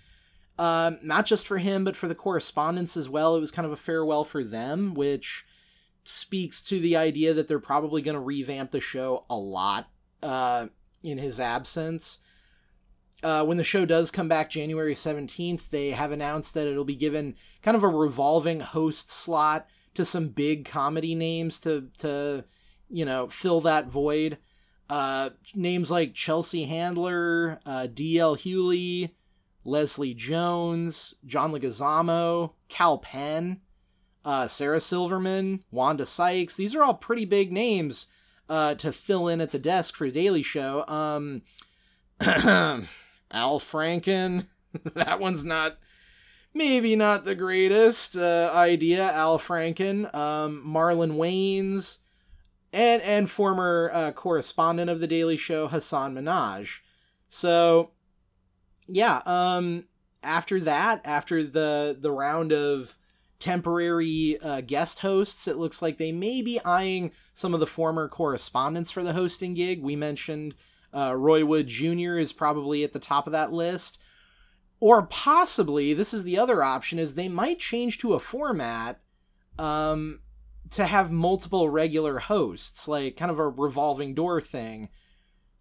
Um, 0.58 1.00
not 1.04 1.26
just 1.26 1.48
for 1.48 1.58
him, 1.58 1.84
but 1.84 1.98
for 1.98 2.08
the 2.08 2.16
correspondents 2.16 2.96
as 2.96 3.10
well. 3.10 3.36
It 3.36 3.42
was 3.42 3.52
kind 3.52 3.66
of 3.66 3.72
a 3.72 3.78
farewell 3.78 4.24
for 4.24 4.44
them, 4.44 4.94
which 4.94 5.46
speaks 6.06 6.62
to 6.62 6.80
the 6.80 6.96
idea 6.96 7.34
that 7.34 7.48
they're 7.48 7.60
probably 7.60 8.02
going 8.02 8.16
to 8.16 8.22
revamp 8.22 8.72
the 8.72 8.80
show 8.80 9.26
a 9.30 9.36
lot. 9.36 9.90
Uh, 10.24 10.68
in 11.06 11.18
his 11.18 11.40
absence. 11.40 12.20
Uh, 13.24 13.44
when 13.44 13.58
the 13.58 13.64
show 13.64 13.86
does 13.86 14.12
come 14.12 14.28
back 14.28 14.50
January 14.50 14.94
17th, 14.94 15.70
they 15.70 15.92
have 15.92 16.12
announced 16.12 16.54
that 16.54 16.68
it'll 16.68 16.86
be 16.86 16.96
given 16.96 17.36
kind 17.62 17.78
of 17.78 17.84
a 17.84 17.88
revolving 17.88 18.60
host 18.60 19.10
slot 19.10 19.68
to 19.94 20.04
some 20.04 20.28
big 20.28 20.66
comedy 20.66 21.16
names 21.16 21.58
to, 21.60 21.90
to 21.98 22.44
you 22.90 23.06
know, 23.06 23.28
fill 23.28 23.62
that 23.62 23.88
void. 23.88 24.38
Uh, 24.90 25.30
names 25.56 25.90
like 25.90 26.14
Chelsea 26.14 26.66
Handler, 26.66 27.60
uh, 27.66 27.88
D.L. 27.88 28.36
Hughley, 28.36 29.12
Leslie 29.66 30.14
Jones, 30.14 31.16
John 31.26 31.52
Leguizamo, 31.52 32.54
Kal 32.70 33.00
Penn, 33.00 33.60
uh, 34.24 34.48
Sarah 34.48 34.80
Silverman, 34.80 35.64
Wanda 35.72 36.06
Sykes. 36.06 36.56
These 36.56 36.76
are 36.76 36.84
all 36.84 36.94
pretty 36.94 37.26
big 37.26 37.52
names 37.52 38.08
uh, 38.48 38.76
to 38.76 38.92
fill 38.92 39.28
in 39.28 39.42
at 39.42 39.52
the 39.52 39.60
desk 39.60 39.96
for 39.96 40.08
the 40.08 40.14
Daily 40.14 40.44
Show. 40.44 40.86
Um, 40.88 41.42
Al 42.22 43.60
Franken, 43.60 44.48
that 44.94 45.20
one's 45.20 45.44
not 45.44 45.78
maybe 46.54 46.96
not 46.96 47.26
the 47.26 47.36
greatest 47.36 48.16
uh, 48.16 48.52
idea. 48.54 49.12
Al 49.12 49.38
Franken, 49.38 50.14
um, 50.16 50.64
Marlon 50.66 51.18
Wayans, 51.18 52.00
and 52.72 53.02
and 53.02 53.30
former 53.30 53.92
uh, 53.94 54.12
correspondent 54.12 54.90
of 54.90 55.00
the 55.00 55.08
Daily 55.08 55.38
Show 55.38 55.68
Hasan 55.68 56.16
Minhaj. 56.16 56.80
So, 57.28 57.92
yeah. 58.88 59.22
Um, 59.26 59.86
after 60.24 60.60
that, 60.62 61.02
after 61.06 61.44
the 61.44 61.98
the 62.00 62.12
round 62.12 62.52
of 62.52 62.98
temporary 63.40 64.38
uh, 64.42 64.62
guest 64.62 65.00
hosts. 65.00 65.48
It 65.48 65.58
looks 65.58 65.82
like 65.82 65.98
they 65.98 66.12
may 66.12 66.42
be 66.42 66.60
eyeing 66.64 67.12
some 67.34 67.54
of 67.54 67.60
the 67.60 67.68
former 67.68 68.08
correspondents 68.08 68.92
for 68.92 69.04
the 69.04 69.14
hosting 69.14 69.54
gig. 69.54 69.82
We 69.82 69.96
mentioned 69.96 70.56
uh, 70.94 71.16
Roy 71.16 71.46
Wood 71.46 71.68
Jr. 71.68 72.18
is 72.18 72.34
probably 72.34 72.84
at 72.84 72.94
the 72.94 73.00
top 73.00 73.28
of 73.28 73.34
that 73.34 73.52
list. 73.52 74.00
Or 74.80 75.04
possibly, 75.04 75.94
this 75.94 76.14
is 76.14 76.24
the 76.24 76.38
other 76.38 76.64
option, 76.64 77.00
is 77.00 77.14
they 77.14 77.30
might 77.30 77.60
change 77.60 77.98
to 78.00 78.14
a 78.14 78.20
format 78.20 79.00
um, 79.58 80.20
to 80.72 80.86
have 80.86 81.12
multiple 81.12 81.70
regular 81.70 82.20
hosts, 82.20 82.88
like 82.88 83.16
kind 83.16 83.32
of 83.32 83.40
a 83.40 83.48
revolving 83.48 84.14
door 84.14 84.42
thing, 84.42 84.90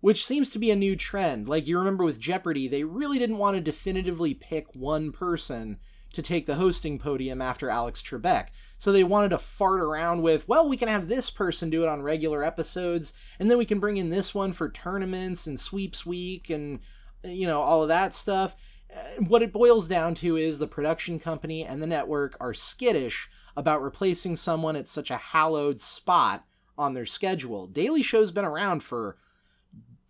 which 0.05 0.23
seems 0.27 0.51
to 0.51 0.59
be 0.59 0.71
a 0.71 0.77
new 0.77 0.95
trend. 0.95 1.49
Like 1.49 1.67
you 1.67 1.79
remember 1.79 2.05
with 2.05 2.21
Jeopardy, 2.21 2.69
they 2.69 2.85
really 2.85 3.19
didn't 3.19 3.39
want 3.39 3.57
to 3.57 3.61
definitively 3.63 4.35
pick 4.35 4.67
one 4.75 5.13
person 5.13 5.79
to 6.13 6.21
take 6.21 6.45
the 6.45 6.57
hosting 6.57 6.99
podium 6.99 7.41
after 7.41 7.71
Alex 7.71 8.03
Trebek. 8.03 8.49
So 8.77 8.93
they 8.93 9.03
wanted 9.03 9.31
to 9.31 9.39
fart 9.39 9.81
around 9.81 10.21
with, 10.21 10.47
well, 10.47 10.69
we 10.69 10.77
can 10.77 10.89
have 10.89 11.09
this 11.09 11.31
person 11.31 11.71
do 11.71 11.83
it 11.83 11.89
on 11.89 12.03
regular 12.03 12.45
episodes, 12.45 13.15
and 13.39 13.51
then 13.51 13.57
we 13.57 13.65
can 13.65 13.81
bring 13.81 13.97
in 13.97 14.11
this 14.11 14.35
one 14.35 14.53
for 14.53 14.69
tournaments 14.69 15.47
and 15.47 15.59
sweeps 15.59 16.05
week 16.05 16.51
and, 16.51 16.81
you 17.23 17.47
know, 17.47 17.63
all 17.63 17.81
of 17.81 17.89
that 17.89 18.13
stuff. 18.13 18.57
Uh, 18.95 19.23
what 19.29 19.41
it 19.41 19.55
boils 19.55 19.89
down 19.89 20.15
to 20.17 20.37
is 20.37 20.59
the 20.59 20.67
production 20.67 21.19
company 21.19 21.65
and 21.65 21.83
the 21.83 21.87
network 21.87 22.37
are 22.41 22.53
skittish 22.53 23.27
about 23.57 23.81
replacing 23.81 24.37
someone 24.37 24.77
at 24.77 24.87
such 24.87 25.11
a 25.11 25.17
hallowed 25.17 25.81
spot 25.81 26.45
on 26.77 26.93
their 26.93 27.07
schedule. 27.07 27.67
Daily 27.67 28.03
Show's 28.03 28.31
been 28.31 28.45
around 28.45 28.83
for 28.83 29.17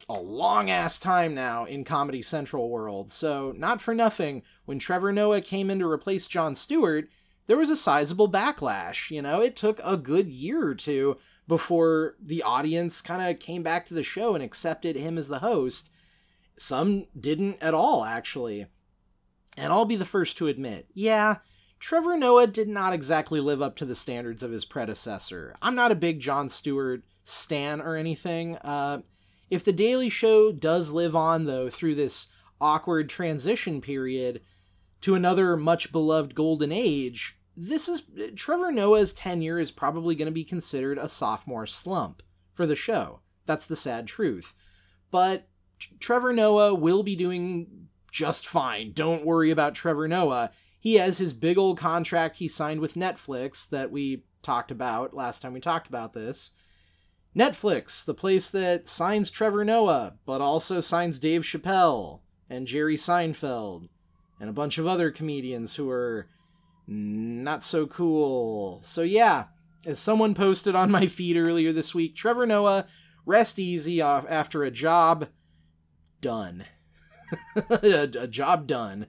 a 0.08 0.20
long 0.20 0.70
ass 0.70 0.98
time 0.98 1.34
now 1.34 1.64
in 1.64 1.84
Comedy 1.84 2.22
Central 2.22 2.68
world. 2.68 3.10
So, 3.10 3.52
not 3.56 3.80
for 3.80 3.94
nothing, 3.94 4.42
when 4.64 4.78
Trevor 4.78 5.12
Noah 5.12 5.40
came 5.40 5.70
in 5.70 5.78
to 5.78 5.90
replace 5.90 6.26
Jon 6.26 6.54
Stewart, 6.54 7.08
there 7.46 7.56
was 7.56 7.70
a 7.70 7.76
sizable 7.76 8.30
backlash. 8.30 9.10
You 9.10 9.22
know, 9.22 9.40
it 9.40 9.56
took 9.56 9.80
a 9.84 9.96
good 9.96 10.28
year 10.28 10.66
or 10.66 10.74
two 10.74 11.16
before 11.46 12.16
the 12.22 12.42
audience 12.42 13.02
kind 13.02 13.22
of 13.22 13.40
came 13.40 13.62
back 13.62 13.86
to 13.86 13.94
the 13.94 14.02
show 14.02 14.34
and 14.34 14.42
accepted 14.42 14.96
him 14.96 15.18
as 15.18 15.28
the 15.28 15.38
host. 15.38 15.90
Some 16.56 17.06
didn't 17.18 17.62
at 17.62 17.74
all, 17.74 18.04
actually. 18.04 18.66
And 19.56 19.72
I'll 19.72 19.84
be 19.84 19.96
the 19.96 20.04
first 20.04 20.36
to 20.38 20.48
admit, 20.48 20.88
yeah, 20.94 21.36
Trevor 21.78 22.16
Noah 22.16 22.46
did 22.46 22.68
not 22.68 22.92
exactly 22.92 23.40
live 23.40 23.60
up 23.60 23.76
to 23.76 23.84
the 23.84 23.94
standards 23.94 24.42
of 24.42 24.50
his 24.50 24.64
predecessor. 24.64 25.54
I'm 25.60 25.74
not 25.74 25.92
a 25.92 25.96
big 25.96 26.18
Jon 26.18 26.48
Stewart 26.48 27.04
stan 27.24 27.80
or 27.80 27.96
anything. 27.96 28.56
Uh, 28.56 29.02
if 29.50 29.64
The 29.64 29.72
Daily 29.72 30.08
Show 30.08 30.52
does 30.52 30.90
live 30.90 31.14
on, 31.14 31.44
though, 31.44 31.68
through 31.70 31.94
this 31.94 32.28
awkward 32.60 33.08
transition 33.08 33.80
period 33.80 34.40
to 35.02 35.14
another 35.14 35.56
much 35.56 35.92
beloved 35.92 36.34
golden 36.34 36.72
age, 36.72 37.38
this 37.56 37.88
is 37.88 38.02
Trevor 38.36 38.72
Noah's 38.72 39.12
tenure 39.12 39.58
is 39.58 39.70
probably 39.70 40.14
going 40.14 40.26
to 40.26 40.32
be 40.32 40.44
considered 40.44 40.98
a 40.98 41.08
sophomore 41.08 41.66
slump 41.66 42.22
for 42.52 42.66
the 42.66 42.76
show. 42.76 43.20
That's 43.46 43.66
the 43.66 43.76
sad 43.76 44.06
truth. 44.06 44.54
But 45.10 45.48
Trevor 46.00 46.32
Noah 46.32 46.74
will 46.74 47.02
be 47.02 47.14
doing 47.14 47.88
just 48.10 48.46
fine. 48.46 48.92
Don't 48.92 49.24
worry 49.24 49.50
about 49.50 49.74
Trevor 49.74 50.08
Noah. 50.08 50.50
He 50.80 50.94
has 50.94 51.18
his 51.18 51.32
big 51.32 51.58
old 51.58 51.78
contract 51.78 52.36
he 52.36 52.48
signed 52.48 52.80
with 52.80 52.94
Netflix 52.94 53.68
that 53.70 53.90
we 53.90 54.24
talked 54.42 54.70
about 54.70 55.14
last 55.14 55.42
time 55.42 55.52
we 55.52 55.60
talked 55.60 55.88
about 55.88 56.12
this. 56.12 56.50
Netflix, 57.36 58.04
the 58.04 58.14
place 58.14 58.50
that 58.50 58.88
signs 58.88 59.30
Trevor 59.30 59.64
Noah, 59.64 60.14
but 60.24 60.40
also 60.40 60.80
signs 60.80 61.18
Dave 61.18 61.42
Chappelle 61.42 62.20
and 62.48 62.66
Jerry 62.66 62.96
Seinfeld 62.96 63.88
and 64.40 64.48
a 64.48 64.52
bunch 64.52 64.78
of 64.78 64.86
other 64.86 65.10
comedians 65.10 65.74
who 65.74 65.90
are 65.90 66.28
not 66.86 67.62
so 67.62 67.86
cool. 67.86 68.80
So, 68.82 69.02
yeah, 69.02 69.44
as 69.86 69.98
someone 69.98 70.34
posted 70.34 70.74
on 70.74 70.90
my 70.90 71.06
feed 71.06 71.36
earlier 71.36 71.72
this 71.72 71.94
week, 71.94 72.14
Trevor 72.14 72.46
Noah, 72.46 72.86
rest 73.26 73.58
easy 73.58 74.00
off 74.00 74.24
after 74.28 74.62
a 74.62 74.70
job 74.70 75.28
done. 76.20 76.64
a, 77.70 78.08
a 78.18 78.26
job 78.26 78.66
done. 78.66 79.06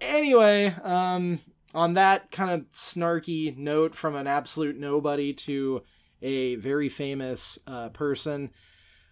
Anyway, 0.00 0.74
um, 0.82 1.40
on 1.74 1.94
that 1.94 2.30
kind 2.30 2.50
of 2.50 2.68
snarky 2.70 3.56
note 3.56 3.94
from 3.94 4.14
an 4.14 4.26
absolute 4.26 4.78
nobody 4.78 5.32
to 5.32 5.82
a 6.22 6.56
very 6.56 6.88
famous 6.88 7.58
uh, 7.66 7.90
person. 7.90 8.50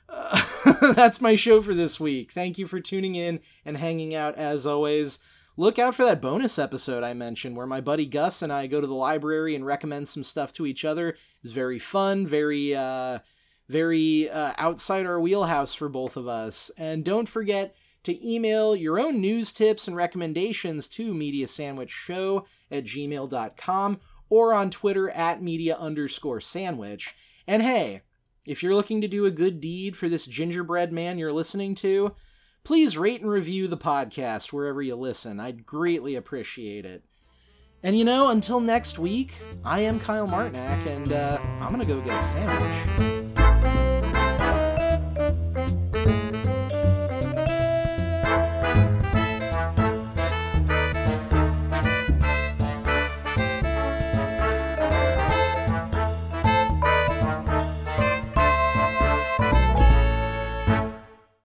Uh, 0.09 0.93
that's 0.95 1.21
my 1.21 1.35
show 1.35 1.63
for 1.63 1.75
this 1.75 1.99
week. 1.99 2.33
Thank 2.33 2.59
you 2.59 2.67
for 2.67 2.81
tuning 2.81 3.15
in 3.15 3.41
and 3.65 3.77
hanging 3.77 4.15
out 4.15 4.37
as 4.37 4.67
always. 4.67 5.19
Look 5.57 5.79
out 5.79 5.95
for 5.95 6.05
that 6.05 6.21
bonus 6.21 6.59
episode 6.59 7.05
I 7.05 7.15
mentioned 7.15 7.57
where 7.57 7.67
my 7.67 7.81
buddy 7.81 8.07
Gus 8.07 8.43
and 8.43 8.53
I 8.53 8.67
go 8.67 8.81
to 8.81 8.87
the 8.87 8.95
library 8.95 9.55
and 9.55 9.65
recommend 9.65 10.09
some 10.09 10.25
stuff 10.25 10.53
to 10.55 10.67
each 10.67 10.85
other. 10.85 11.17
It's 11.43 11.53
very 11.53 11.79
fun, 11.79 12.27
very 12.27 12.75
uh 12.75 13.21
very 13.69 14.29
uh, 14.31 14.53
outside 14.59 15.07
our 15.07 15.21
wheelhouse 15.21 15.75
for 15.75 15.89
both 15.89 16.17
of 16.17 16.29
us. 16.29 16.71
And 16.77 17.05
don't 17.05 17.29
forget 17.29 17.75
to 18.05 18.29
email 18.33 18.77
your 18.77 18.99
own 18.99 19.21
news 19.21 19.53
tips 19.53 19.89
and 19.89 19.97
recommendations 19.97 20.89
to 20.89 21.15
mediasandwichshow 21.15 22.45
at 22.71 22.85
gmail.com 22.85 24.01
or 24.35 24.53
on 24.53 24.69
Twitter 24.69 25.09
at 25.11 25.41
media 25.41 25.77
underscore 25.77 26.41
sandwich. 26.41 27.15
And 27.47 27.63
hey, 27.63 28.03
if 28.49 28.65
you're 28.65 28.75
looking 28.75 29.01
to 29.01 29.07
do 29.07 29.27
a 29.27 29.31
good 29.31 29.61
deed 29.61 29.97
for 29.97 30.09
this 30.09 30.27
gingerbread 30.27 30.93
man 30.93 31.19
you're 31.19 31.33
listening 31.33 31.77
to, 31.77 32.17
please 32.65 32.99
rate 32.99 33.21
and 33.21 33.31
review 33.31 33.69
the 33.69 33.77
podcast 33.77 34.53
wherever 34.53 34.83
you 34.83 34.97
listen. 34.97 35.39
I'd 35.39 35.65
greatly 35.65 36.17
appreciate 36.17 36.85
it. 36.85 37.05
And 37.85 37.97
you 37.97 38.05
know, 38.05 38.31
until 38.31 38.59
next 38.59 38.99
week, 38.99 39.41
I 39.65 39.83
am 39.83 40.01
Kyle 40.01 40.27
Martinak, 40.27 40.85
and 40.85 41.13
uh, 41.13 41.39
I'm 41.61 41.71
gonna 41.71 41.85
go 41.85 42.01
get 42.01 42.19
a 42.19 42.23
sandwich. 42.25 43.44